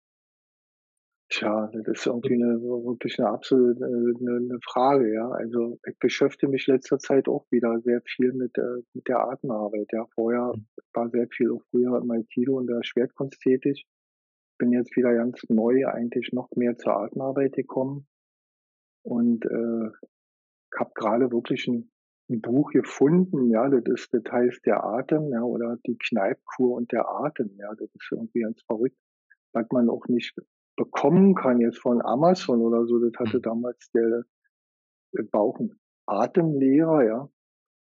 Tja, 1.30 1.72
das 1.74 1.88
ist 1.88 2.06
irgendwie 2.06 2.36
eine, 2.36 2.62
wirklich 2.62 3.18
eine 3.20 3.30
absolute 3.30 3.84
eine, 3.84 4.38
eine 4.38 4.60
Frage, 4.64 5.12
ja. 5.12 5.28
Also 5.30 5.80
ich 5.88 5.98
beschäftige 5.98 6.52
mich 6.52 6.68
letzter 6.68 7.00
Zeit 7.00 7.28
auch 7.28 7.46
wieder 7.50 7.80
sehr 7.82 8.02
viel 8.06 8.32
mit, 8.34 8.58
äh, 8.60 8.84
mit 8.94 9.08
der 9.08 9.22
Atemarbeit. 9.22 9.88
Ja, 9.92 10.06
vorher 10.14 10.54
mhm. 10.56 10.68
war 10.94 11.10
sehr 11.10 11.28
viel 11.28 11.52
auch 11.52 11.64
früher 11.72 12.00
in 12.00 12.08
meinem 12.08 12.28
Kilo 12.28 12.58
und 12.58 12.68
der 12.68 12.84
Schwertkunst 12.84 13.42
tätig. 13.42 13.88
Bin 14.60 14.72
jetzt 14.72 14.96
wieder 14.96 15.14
ganz 15.16 15.42
neu 15.50 15.88
eigentlich 15.88 16.32
noch 16.32 16.50
mehr 16.56 16.78
zur 16.78 16.96
Atemarbeit 16.96 17.54
gekommen 17.54 18.08
und 19.04 19.46
äh, 19.46 19.90
habe 20.78 20.92
gerade 20.94 21.32
wirklich 21.32 21.68
ein, 21.68 21.92
ein 22.30 22.42
Buch 22.42 22.72
gefunden, 22.72 23.50
ja, 23.50 23.68
das 23.70 23.84
ist, 23.88 24.14
das 24.14 24.32
heißt 24.32 24.66
der 24.66 24.84
Atem, 24.84 25.32
ja, 25.32 25.42
oder 25.42 25.78
die 25.86 25.98
Kneipkur 25.98 26.76
und 26.76 26.92
der 26.92 27.08
Atem, 27.08 27.52
ja, 27.58 27.74
das 27.76 27.90
ist 27.94 28.08
irgendwie 28.12 28.42
ganz 28.42 28.62
verrückt, 28.64 28.98
was 29.54 29.66
man 29.72 29.90
auch 29.90 30.08
nicht 30.08 30.36
bekommen 30.76 31.36
kann 31.36 31.60
jetzt 31.62 31.80
von 31.80 32.02
Amazon 32.04 32.62
oder 32.62 32.86
so. 32.86 33.00
Das 33.00 33.14
hatte 33.20 33.38
mhm. 33.38 33.44
damals 33.44 33.92
der, 33.92 34.24
der 35.14 35.24
Bauchen 35.24 35.80
Atemlehrer, 36.08 37.04
ja, 37.04 37.30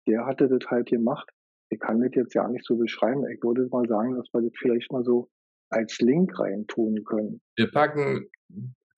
der 0.07 0.27
hatte 0.27 0.49
das 0.49 0.69
halt 0.71 0.89
gemacht. 0.89 1.31
Ich 1.71 1.81
kann 1.81 2.01
das 2.01 2.11
jetzt 2.15 2.35
ja 2.35 2.47
nicht 2.49 2.65
so 2.65 2.77
beschreiben. 2.77 3.27
Ich 3.29 3.43
würde 3.43 3.67
mal 3.71 3.89
sagen, 3.89 4.17
dass 4.17 4.29
wir 4.33 4.43
das 4.43 4.53
vielleicht 4.59 4.93
mal 4.93 5.05
so 5.05 5.31
als 5.71 5.99
Link 6.01 6.39
reintun 6.39 7.03
können. 7.05 7.41
Wir 7.57 7.71
packen 7.71 8.29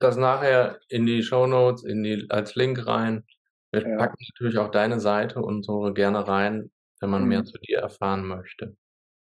das 0.00 0.16
nachher 0.16 0.80
in 0.88 1.06
die 1.06 1.22
Show 1.22 1.46
Notes, 1.46 1.84
in 1.84 2.02
die, 2.02 2.26
als 2.30 2.56
Link 2.56 2.84
rein. 2.86 3.24
Wir 3.70 3.88
ja. 3.88 3.96
packen 3.96 4.16
natürlich 4.34 4.58
auch 4.58 4.70
deine 4.70 4.98
Seite 4.98 5.40
und 5.40 5.64
so 5.64 5.92
gerne 5.92 6.26
rein, 6.26 6.70
wenn 7.00 7.10
man 7.10 7.22
mhm. 7.22 7.28
mehr 7.28 7.44
zu 7.44 7.58
dir 7.58 7.78
erfahren 7.78 8.26
möchte. 8.26 8.76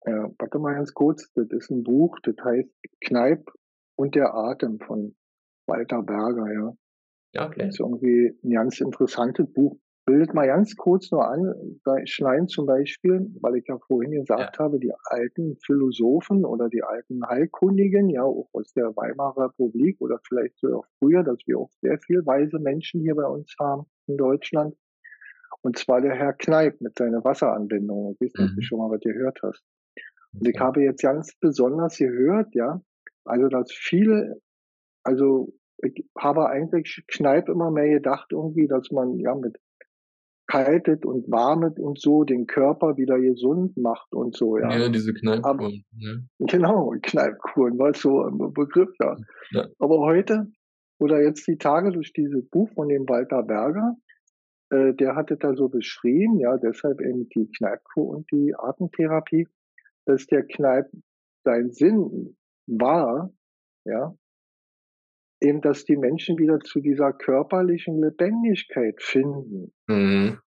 Ja, 0.05 0.29
warte 0.37 0.59
mal 0.59 0.73
ganz 0.73 0.93
kurz. 0.93 1.31
Das 1.33 1.47
ist 1.51 1.69
ein 1.69 1.83
Buch, 1.83 2.17
das 2.23 2.35
heißt 2.43 2.69
Kneip 3.01 3.45
und 3.95 4.15
der 4.15 4.33
Atem 4.33 4.79
von 4.79 5.15
Walter 5.67 6.03
Berger, 6.03 6.51
ja. 6.51 6.73
Ja, 7.33 7.47
okay. 7.47 7.61
Das 7.61 7.69
ist 7.69 7.79
irgendwie 7.79 8.37
ein 8.43 8.51
ganz 8.51 8.79
interessantes 8.79 9.51
Buch. 9.51 9.77
Bildet 10.05 10.33
mal 10.33 10.47
ganz 10.47 10.75
kurz 10.75 11.09
nur 11.11 11.25
an, 11.25 11.79
bei 11.85 12.05
Schlein 12.05 12.47
zum 12.47 12.65
Beispiel, 12.65 13.31
weil 13.39 13.55
ich 13.55 13.65
ja 13.67 13.77
vorhin 13.79 14.11
gesagt 14.11 14.57
ja. 14.57 14.63
habe, 14.63 14.77
die 14.77 14.91
alten 15.05 15.55
Philosophen 15.65 16.43
oder 16.43 16.67
die 16.67 16.83
alten 16.83 17.25
Heilkundigen, 17.25 18.09
ja, 18.09 18.23
auch 18.23 18.49
aus 18.51 18.73
der 18.73 18.95
Weimarer 18.97 19.45
Republik 19.45 20.01
oder 20.01 20.19
vielleicht 20.27 20.59
sogar 20.59 20.79
auch 20.79 20.85
früher, 20.99 21.23
dass 21.23 21.37
wir 21.45 21.57
auch 21.57 21.71
sehr 21.81 21.97
viel 21.99 22.25
weise 22.25 22.59
Menschen 22.59 22.99
hier 23.01 23.15
bei 23.15 23.25
uns 23.25 23.55
haben 23.59 23.85
in 24.07 24.17
Deutschland. 24.17 24.75
Und 25.61 25.77
zwar 25.77 26.01
der 26.01 26.15
Herr 26.15 26.33
Kneip 26.33 26.81
mit 26.81 26.97
seiner 26.97 27.23
Wasseranbindung. 27.23 28.17
Ich 28.19 28.19
weiß 28.19 28.33
nicht, 28.33 28.49
ob 28.49 28.55
du 28.55 28.55
mhm. 28.55 28.61
schon 28.61 28.79
mal 28.79 28.91
was 28.91 28.99
gehört 28.99 29.39
hast. 29.41 29.63
Und 30.33 30.47
ich 30.47 30.59
habe 30.59 30.83
jetzt 30.83 31.01
ganz 31.01 31.33
besonders 31.39 31.97
gehört, 31.97 32.53
ja, 32.53 32.81
also, 33.25 33.47
dass 33.47 33.71
viele, 33.71 34.41
also 35.03 35.53
ich 35.83 36.05
habe 36.17 36.49
eigentlich 36.49 37.03
Kneipp 37.07 37.49
immer 37.49 37.71
mehr 37.71 37.89
gedacht 37.89 38.31
irgendwie, 38.31 38.67
dass 38.67 38.91
man 38.91 39.17
ja 39.19 39.35
mit 39.35 39.57
kaltet 40.47 41.05
und 41.05 41.31
warmet 41.31 41.79
und 41.79 41.99
so 41.99 42.23
den 42.23 42.47
Körper 42.47 42.97
wieder 42.97 43.19
gesund 43.19 43.77
macht 43.77 44.13
und 44.13 44.35
so, 44.35 44.57
ja. 44.57 44.77
Ja, 44.77 44.89
diese 44.89 45.13
Kneippkuren. 45.13 45.85
Ja. 45.97 46.11
Genau, 46.39 46.93
Kneippkuren, 47.01 47.79
war 47.79 47.93
so 47.93 48.21
ein 48.23 48.53
Begriff 48.53 48.89
da. 48.99 49.17
Ja. 49.51 49.67
Aber 49.79 49.99
heute 49.99 50.47
oder 50.99 51.21
jetzt 51.21 51.47
die 51.47 51.57
Tage 51.57 51.91
durch 51.91 52.13
dieses 52.13 52.47
Buch 52.49 52.69
von 52.75 52.89
dem 52.89 53.07
Walter 53.07 53.41
Berger, 53.43 53.95
äh, 54.69 54.93
der 54.93 55.15
hatte 55.15 55.37
da 55.37 55.55
so 55.55 55.69
beschrieben, 55.69 56.39
ja, 56.39 56.57
deshalb 56.57 57.01
eben 57.01 57.29
die 57.29 57.49
Kneippkur 57.57 58.07
und 58.07 58.31
die 58.31 58.53
Atemtherapie, 58.55 59.47
dass 60.05 60.27
der 60.27 60.43
Kneipp 60.43 60.87
sein 61.45 61.71
Sinn 61.71 62.35
war, 62.67 63.31
ja, 63.85 64.15
eben, 65.41 65.61
dass 65.61 65.85
die 65.85 65.97
Menschen 65.97 66.37
wieder 66.37 66.59
zu 66.59 66.79
dieser 66.79 67.13
körperlichen 67.13 68.01
Lebendigkeit 68.01 69.01
finden. 69.01 69.73
Mhm. 69.87 70.39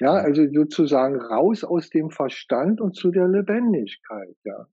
Ja, 0.00 0.12
also 0.12 0.46
sozusagen 0.52 1.20
raus 1.20 1.64
aus 1.64 1.90
dem 1.90 2.10
Verstand 2.10 2.80
und 2.80 2.94
zu 2.94 3.10
der 3.10 3.28
Lebendigkeit, 3.28 4.36
ja. 4.44 4.66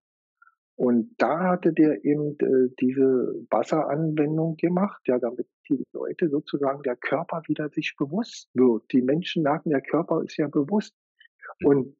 Und 0.77 1.15
da 1.17 1.51
hatte 1.51 1.71
der 1.71 2.03
eben 2.03 2.37
äh, 2.39 2.69
diese 2.81 3.45
Wasseranwendung 3.49 4.57
gemacht, 4.57 5.01
ja, 5.07 5.17
damit 5.19 5.47
die 5.69 5.83
Leute 5.93 6.29
sozusagen 6.29 6.83
der 6.83 6.97
Körper 6.97 7.41
wieder 7.47 7.69
sich 7.69 7.95
bewusst 7.97 8.49
wird. 8.53 8.83
Die 8.91 9.01
Menschen 9.01 9.43
merken, 9.43 9.69
der 9.69 9.81
Körper 9.81 10.21
ist 10.23 10.37
ja 10.37 10.47
bewusst. 10.47 10.93
Und 11.63 11.95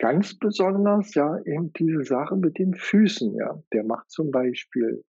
Ganz 0.00 0.38
besonders 0.38 1.14
ja 1.14 1.38
eben 1.44 1.72
diese 1.74 2.04
Sache 2.04 2.34
mit 2.34 2.58
den 2.58 2.74
Füßen, 2.74 3.34
ja. 3.34 3.62
Der 3.72 3.84
macht 3.84 4.10
zum 4.10 4.30
Beispiel 4.30 5.04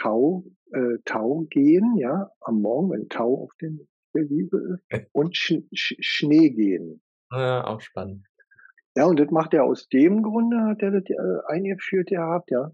Tau, 0.00 0.44
äh, 0.72 0.98
Tau 1.04 1.46
gehen, 1.50 1.96
ja, 1.96 2.30
am 2.40 2.62
Morgen, 2.62 2.90
wenn 2.92 3.08
Tau 3.08 3.42
auf 3.42 3.50
den, 3.60 3.88
der 4.14 4.30
Wiese 4.30 4.78
ist, 4.88 5.06
und 5.12 5.36
Sch 5.36 5.54
Sch 5.74 5.96
Schnee 5.98 6.50
gehen. 6.50 7.02
Ja, 7.32 7.66
auch 7.66 7.80
spannend. 7.80 8.24
Ja, 8.96 9.06
und 9.06 9.18
das 9.18 9.30
macht 9.30 9.52
er 9.52 9.64
aus 9.64 9.88
dem 9.88 10.22
Grunde, 10.22 10.58
hat 10.62 10.80
er 10.80 10.92
das 10.92 11.10
äh, 11.10 11.52
eingeführt 11.52 12.08
gehabt, 12.08 12.50
ja, 12.52 12.70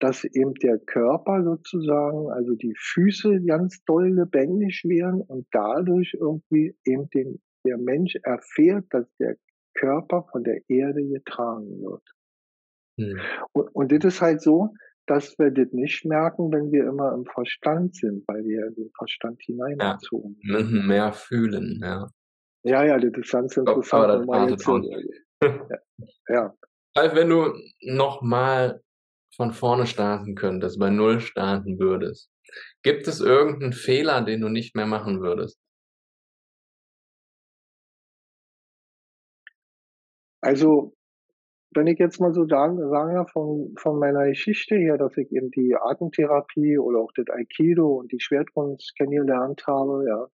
dass 0.00 0.24
eben 0.24 0.54
der 0.54 0.78
Körper 0.78 1.44
sozusagen, 1.44 2.30
also 2.30 2.54
die 2.54 2.74
Füße 2.76 3.42
ganz 3.44 3.84
doll 3.84 4.08
lebendig 4.08 4.84
werden 4.84 5.20
und 5.20 5.46
dadurch 5.52 6.16
irgendwie 6.18 6.74
eben 6.86 7.10
den, 7.10 7.42
der 7.66 7.76
Mensch 7.76 8.16
erfährt, 8.22 8.86
dass 8.90 9.06
der 9.18 9.36
Körper 9.80 10.26
von 10.30 10.44
der 10.44 10.60
Erde 10.68 11.02
getragen 11.02 11.82
wird. 11.82 12.02
Mhm. 12.96 13.20
Und, 13.52 13.68
und 13.74 13.92
das 13.92 14.14
ist 14.14 14.20
halt 14.20 14.42
so, 14.42 14.74
dass 15.06 15.38
wir 15.38 15.50
das 15.50 15.72
nicht 15.72 16.04
merken, 16.04 16.52
wenn 16.52 16.70
wir 16.70 16.86
immer 16.86 17.12
im 17.14 17.24
Verstand 17.24 17.96
sind, 17.96 18.26
weil 18.28 18.44
wir 18.44 18.70
den 18.70 18.90
Verstand 18.96 19.40
hineingezogen 19.42 20.38
ja, 20.42 20.52
müssen 20.52 20.86
mehr 20.86 21.12
fühlen, 21.12 21.80
ja. 21.82 22.08
Ja, 22.62 22.84
ja, 22.84 22.98
das 22.98 23.10
ist 23.16 23.32
ganz 23.32 23.56
interessant. 23.56 24.26
Glaub, 24.26 24.50
jetzt, 24.50 24.66
ja. 25.42 25.68
ja. 26.28 26.54
Also 26.92 27.14
wenn 27.14 27.28
du 27.28 27.54
nochmal 27.82 28.82
von 29.36 29.52
vorne 29.52 29.86
starten 29.86 30.34
könntest, 30.34 30.80
bei 30.80 30.90
Null 30.90 31.20
starten 31.20 31.78
würdest, 31.78 32.32
gibt 32.82 33.06
es 33.06 33.20
irgendeinen 33.20 33.72
Fehler, 33.72 34.22
den 34.22 34.40
du 34.40 34.48
nicht 34.48 34.74
mehr 34.74 34.86
machen 34.86 35.20
würdest? 35.20 35.60
Also, 40.40 40.94
wenn 41.72 41.86
ich 41.86 41.98
jetzt 41.98 42.20
mal 42.20 42.32
so 42.32 42.46
sagen, 42.46 42.78
sage 42.88 43.26
von, 43.32 43.74
von 43.76 43.98
meiner 43.98 44.26
Geschichte 44.26 44.76
her, 44.76 44.98
dass 44.98 45.16
ich 45.16 45.30
eben 45.30 45.50
die 45.50 45.76
Atemtherapie 45.76 46.78
oder 46.78 46.98
auch 46.98 47.12
das 47.14 47.28
Aikido 47.28 47.94
und 47.94 48.10
die 48.12 48.20
Schwertkunst 48.20 48.96
kennengelernt 48.96 49.66
habe, 49.66 50.04
ja, 50.08 50.28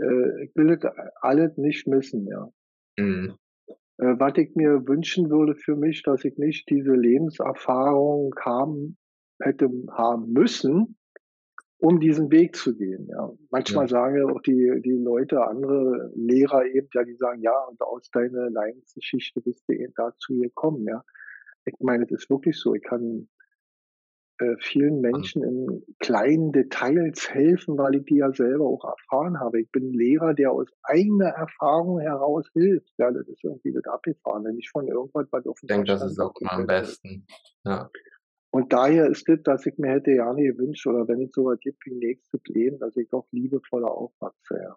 äh, 0.00 0.44
ich 0.44 0.56
will 0.56 0.76
das 0.76 0.92
alles 1.20 1.56
nicht 1.56 1.86
missen, 1.86 2.26
ja. 2.26 2.48
Mhm. 2.96 3.34
Äh, 3.98 4.14
was 4.18 4.36
ich 4.38 4.54
mir 4.54 4.86
wünschen 4.86 5.30
würde 5.30 5.54
für 5.54 5.76
mich, 5.76 6.02
dass 6.02 6.24
ich 6.24 6.36
nicht 6.38 6.68
diese 6.70 6.94
Lebenserfahrung 6.94 8.34
haben, 8.40 8.96
hätte 9.40 9.68
haben 9.90 10.32
müssen, 10.32 10.96
um 11.84 12.00
diesen 12.00 12.30
Weg 12.30 12.56
zu 12.56 12.74
gehen. 12.74 13.06
Ja. 13.10 13.30
Manchmal 13.50 13.84
ja. 13.84 13.88
sagen 13.88 14.16
ja 14.16 14.24
auch 14.24 14.40
die, 14.40 14.80
die 14.82 14.92
Leute, 14.92 15.46
andere 15.46 16.10
Lehrer 16.14 16.64
eben, 16.64 16.88
ja, 16.94 17.04
die 17.04 17.16
sagen, 17.16 17.42
ja, 17.42 17.56
und 17.68 17.80
aus 17.82 18.10
deiner 18.10 18.48
Leidensgeschichte 18.48 19.42
bist 19.42 19.68
du 19.68 19.74
eben 19.74 19.92
dazu 19.94 20.38
gekommen, 20.38 20.86
ja. 20.88 21.04
Ich 21.66 21.74
meine, 21.80 22.06
das 22.06 22.22
ist 22.22 22.30
wirklich 22.30 22.58
so. 22.58 22.74
Ich 22.74 22.82
kann 22.82 23.28
äh, 24.38 24.56
vielen 24.60 25.00
Menschen 25.00 25.42
in 25.44 25.82
kleinen 25.98 26.52
Details 26.52 27.32
helfen, 27.32 27.76
weil 27.78 27.96
ich 27.96 28.04
die 28.06 28.16
ja 28.16 28.32
selber 28.32 28.64
auch 28.64 28.84
erfahren 28.84 29.38
habe. 29.38 29.60
Ich 29.60 29.70
bin 29.70 29.92
Lehrer, 29.92 30.34
der 30.34 30.52
aus 30.52 30.68
eigener 30.82 31.28
Erfahrung 31.28 32.00
heraus 32.00 32.48
hilft. 32.52 32.92
Ja, 32.98 33.10
das 33.10 33.28
ist 33.28 33.44
irgendwie 33.44 33.72
das 33.72 33.84
Abgefahrene, 33.84 34.52
nicht 34.54 34.70
von 34.70 34.88
irgendwas, 34.88 35.26
was 35.30 35.46
auf 35.46 35.60
dem 35.60 35.66
Ich 35.66 35.68
denke, 35.68 35.86
das 35.86 36.02
ist 36.02 36.18
auch 36.18 36.34
mal 36.40 36.50
am 36.50 36.66
besten. 36.66 37.26
Ja. 37.64 37.90
Und 38.54 38.72
daher 38.72 39.08
ist 39.08 39.28
das, 39.28 39.42
dass 39.42 39.66
ich 39.66 39.78
mir 39.78 39.88
hätte 39.88 40.12
ja 40.12 40.32
nicht 40.32 40.56
gewünscht, 40.56 40.86
oder 40.86 41.08
wenn 41.08 41.20
ich 41.20 41.32
so 41.32 41.46
was 41.46 41.58
gibt 41.58 41.84
wie 41.86 41.94
nächstes 41.96 42.40
Leben, 42.46 42.78
dass 42.78 42.96
ich 42.96 43.08
doch 43.08 43.26
liebevoller 43.32 43.90
aufwachse, 43.90 44.56
ja. 44.62 44.76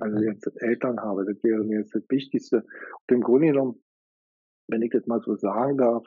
Also 0.00 0.18
jetzt 0.20 0.50
Eltern 0.62 0.98
habe, 1.00 1.26
das 1.26 1.44
wäre 1.44 1.62
mir 1.62 1.80
jetzt 1.80 1.94
das 1.94 2.08
Wichtigste. 2.08 2.64
Und 2.64 3.14
im 3.14 3.20
Grunde 3.20 3.48
genommen, 3.48 3.84
wenn 4.66 4.80
ich 4.80 4.92
das 4.92 5.06
mal 5.06 5.20
so 5.20 5.36
sagen 5.36 5.76
darf, 5.76 6.06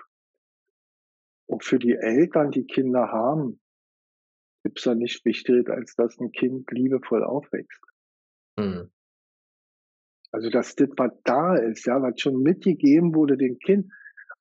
und 1.46 1.64
für 1.64 1.78
die 1.78 1.94
Eltern, 1.94 2.50
die 2.50 2.66
Kinder 2.66 3.12
haben, 3.12 3.62
gibt 4.64 4.80
es 4.80 4.86
ja 4.86 4.96
nicht 4.96 5.24
wichtiger, 5.26 5.76
als 5.76 5.96
dass 5.96 6.20
ein 6.20 6.32
Kind 6.32 6.72
liebevoll 6.72 7.24
aufwächst. 7.24 7.84
Mhm. 8.58 8.90
Also, 10.32 10.50
dass 10.50 10.76
das, 10.76 10.90
was 10.98 11.12
da 11.24 11.56
ist, 11.56 11.86
ja, 11.86 12.02
was 12.02 12.20
schon 12.20 12.42
mitgegeben 12.42 13.14
wurde 13.14 13.38
dem 13.38 13.60
Kind, 13.60 13.92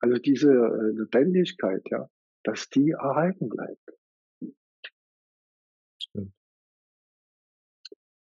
also 0.01 0.19
diese 0.19 0.51
äh, 0.51 0.91
Lebendigkeit, 0.99 1.83
ja, 1.91 2.09
dass 2.45 2.69
die 2.69 2.91
erhalten 2.91 3.49
bleibt. 3.49 3.91
Stimmt. 6.01 6.33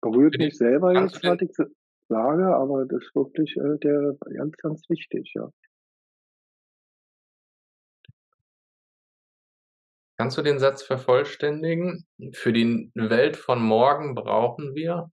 Berührt 0.01 0.39
mich 0.39 0.57
selber 0.57 0.93
jetzt, 0.93 1.23
was 1.23 1.41
ich 1.41 1.57
sage, 2.09 2.47
aber 2.55 2.87
das 2.87 3.03
ist 3.03 3.15
wirklich 3.15 3.57
äh, 3.57 3.79
der 3.79 4.17
ganz, 4.37 4.57
ganz 4.57 4.89
wichtig, 4.89 5.33
ja. 5.35 5.51
Kannst 10.21 10.37
du 10.37 10.43
den 10.43 10.59
Satz 10.59 10.83
vervollständigen? 10.83 12.05
Für 12.33 12.53
die 12.53 12.91
Welt 12.95 13.37
von 13.37 13.63
morgen 13.63 14.17
brauchen 14.17 14.75
wir? 14.75 15.13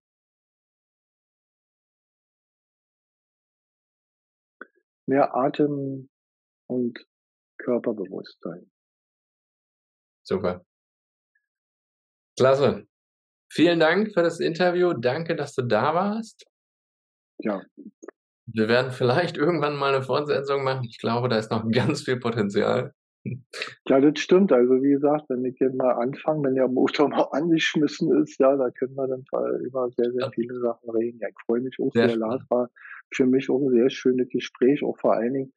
Mehr 5.06 5.36
Atem 5.36 6.10
und 6.68 7.06
Körperbewusstsein. 7.58 8.70
Super. 10.24 10.66
Klasse. 12.38 12.88
Vielen 13.52 13.80
Dank 13.80 14.14
für 14.14 14.24
das 14.24 14.40
Interview. 14.40 14.94
Danke, 14.94 15.36
dass 15.36 15.54
du 15.54 15.62
da 15.62 15.94
warst. 15.94 16.46
Ja. 17.40 17.62
Wir 18.48 18.68
werden 18.68 18.92
vielleicht 18.92 19.38
irgendwann 19.38 19.76
mal 19.76 19.94
eine 19.94 20.04
Fortsetzung 20.04 20.64
machen. 20.64 20.86
Ich 20.90 21.00
glaube, 21.00 21.30
da 21.30 21.38
ist 21.38 21.52
noch 21.52 21.70
ganz 21.72 22.04
viel 22.04 22.18
Potenzial. 22.18 22.94
Ja, 23.88 24.00
das 24.00 24.20
stimmt. 24.20 24.52
Also 24.52 24.82
wie 24.84 24.92
gesagt, 24.92 25.26
wenn 25.30 25.46
ich 25.46 25.60
jetzt 25.60 25.76
mal 25.76 25.94
anfange, 25.94 26.44
wenn 26.44 26.56
der 26.56 26.68
Motor 26.68 27.10
mal 27.10 27.28
angeschmissen 27.32 28.22
ist, 28.22 28.40
ja, 28.40 28.56
da 28.56 28.70
können 28.72 28.96
wir 28.96 29.08
dann 29.08 29.26
über 29.62 29.90
sehr, 29.92 30.12
sehr 30.12 30.32
viele 30.32 30.60
Sachen 30.60 30.90
reden. 30.92 31.20
Ja, 31.20 31.30
ich 31.30 31.36
freue 31.46 31.62
mich 31.62 31.78
auch 31.80 31.92
sehr. 31.94 32.16
Lars 32.16 32.44
war 32.50 32.70
für 33.14 33.26
mich 33.26 33.50
auch 33.50 33.60
ein 33.60 33.72
sehr 33.72 33.90
schönes 33.90 34.30
Gespräch, 34.30 34.84
auch 34.84 34.98
vor 35.00 35.14
allen 35.14 35.34
Dingen, 35.34 35.54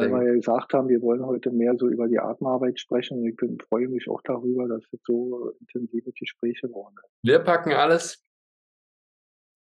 weil 0.00 0.10
wir 0.10 0.28
ja 0.28 0.34
gesagt 0.34 0.72
haben, 0.72 0.88
wir 0.88 1.00
wollen 1.02 1.24
heute 1.24 1.50
mehr 1.50 1.74
so 1.76 1.88
über 1.88 2.08
die 2.08 2.18
Atemarbeit 2.18 2.78
sprechen. 2.78 3.18
Und 3.18 3.26
ich 3.26 3.36
bin, 3.36 3.58
freue 3.68 3.88
mich 3.88 4.08
auch 4.08 4.20
darüber, 4.22 4.68
dass 4.68 4.82
es 4.92 5.00
so 5.04 5.52
intensive 5.60 6.12
Gespräche 6.12 6.68
waren. 6.68 6.94
Wir 7.22 7.38
packen 7.40 7.72
alles. 7.72 8.24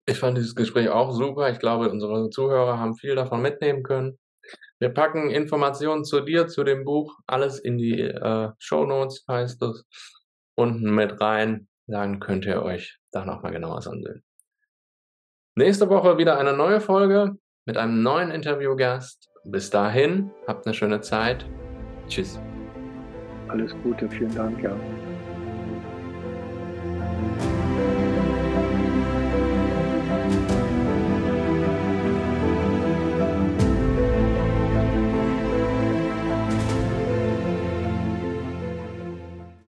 Ich 0.07 0.19
fand 0.19 0.37
dieses 0.37 0.55
Gespräch 0.55 0.89
auch 0.89 1.13
super. 1.13 1.51
Ich 1.51 1.59
glaube, 1.59 1.91
unsere 1.91 2.29
Zuhörer 2.31 2.79
haben 2.79 2.95
viel 2.95 3.15
davon 3.15 3.41
mitnehmen 3.41 3.83
können. 3.83 4.19
Wir 4.79 4.91
packen 4.91 5.31
Informationen 5.31 6.05
zu 6.05 6.21
dir, 6.21 6.47
zu 6.47 6.65
dem 6.65 6.85
Buch, 6.85 7.19
alles 7.27 7.59
in 7.59 7.79
die 7.79 8.01
äh, 8.01 8.51
Show 8.59 8.85
Notes, 8.85 9.25
heißt 9.29 9.63
es, 9.63 9.87
unten 10.57 10.95
mit 10.95 11.21
rein. 11.21 11.69
Dann 11.87 12.21
könnt 12.21 12.45
ihr 12.45 12.63
euch 12.63 12.99
da 13.11 13.25
nochmal 13.25 13.53
genauer 13.53 13.87
ansehen. 13.87 14.23
Nächste 15.57 15.89
Woche 15.89 16.19
wieder 16.19 16.39
eine 16.39 16.53
neue 16.53 16.81
Folge 16.81 17.37
mit 17.65 17.77
einem 17.77 18.03
neuen 18.03 18.31
Interviewgast. 18.31 19.31
Bis 19.45 19.69
dahin, 19.69 20.31
habt 20.47 20.67
eine 20.67 20.75
schöne 20.75 21.01
Zeit. 21.03 21.45
Tschüss. 22.09 22.41
Alles 23.49 23.75
Gute, 23.83 24.09
vielen 24.09 24.35
Dank, 24.35 24.63
ja. 24.63 24.75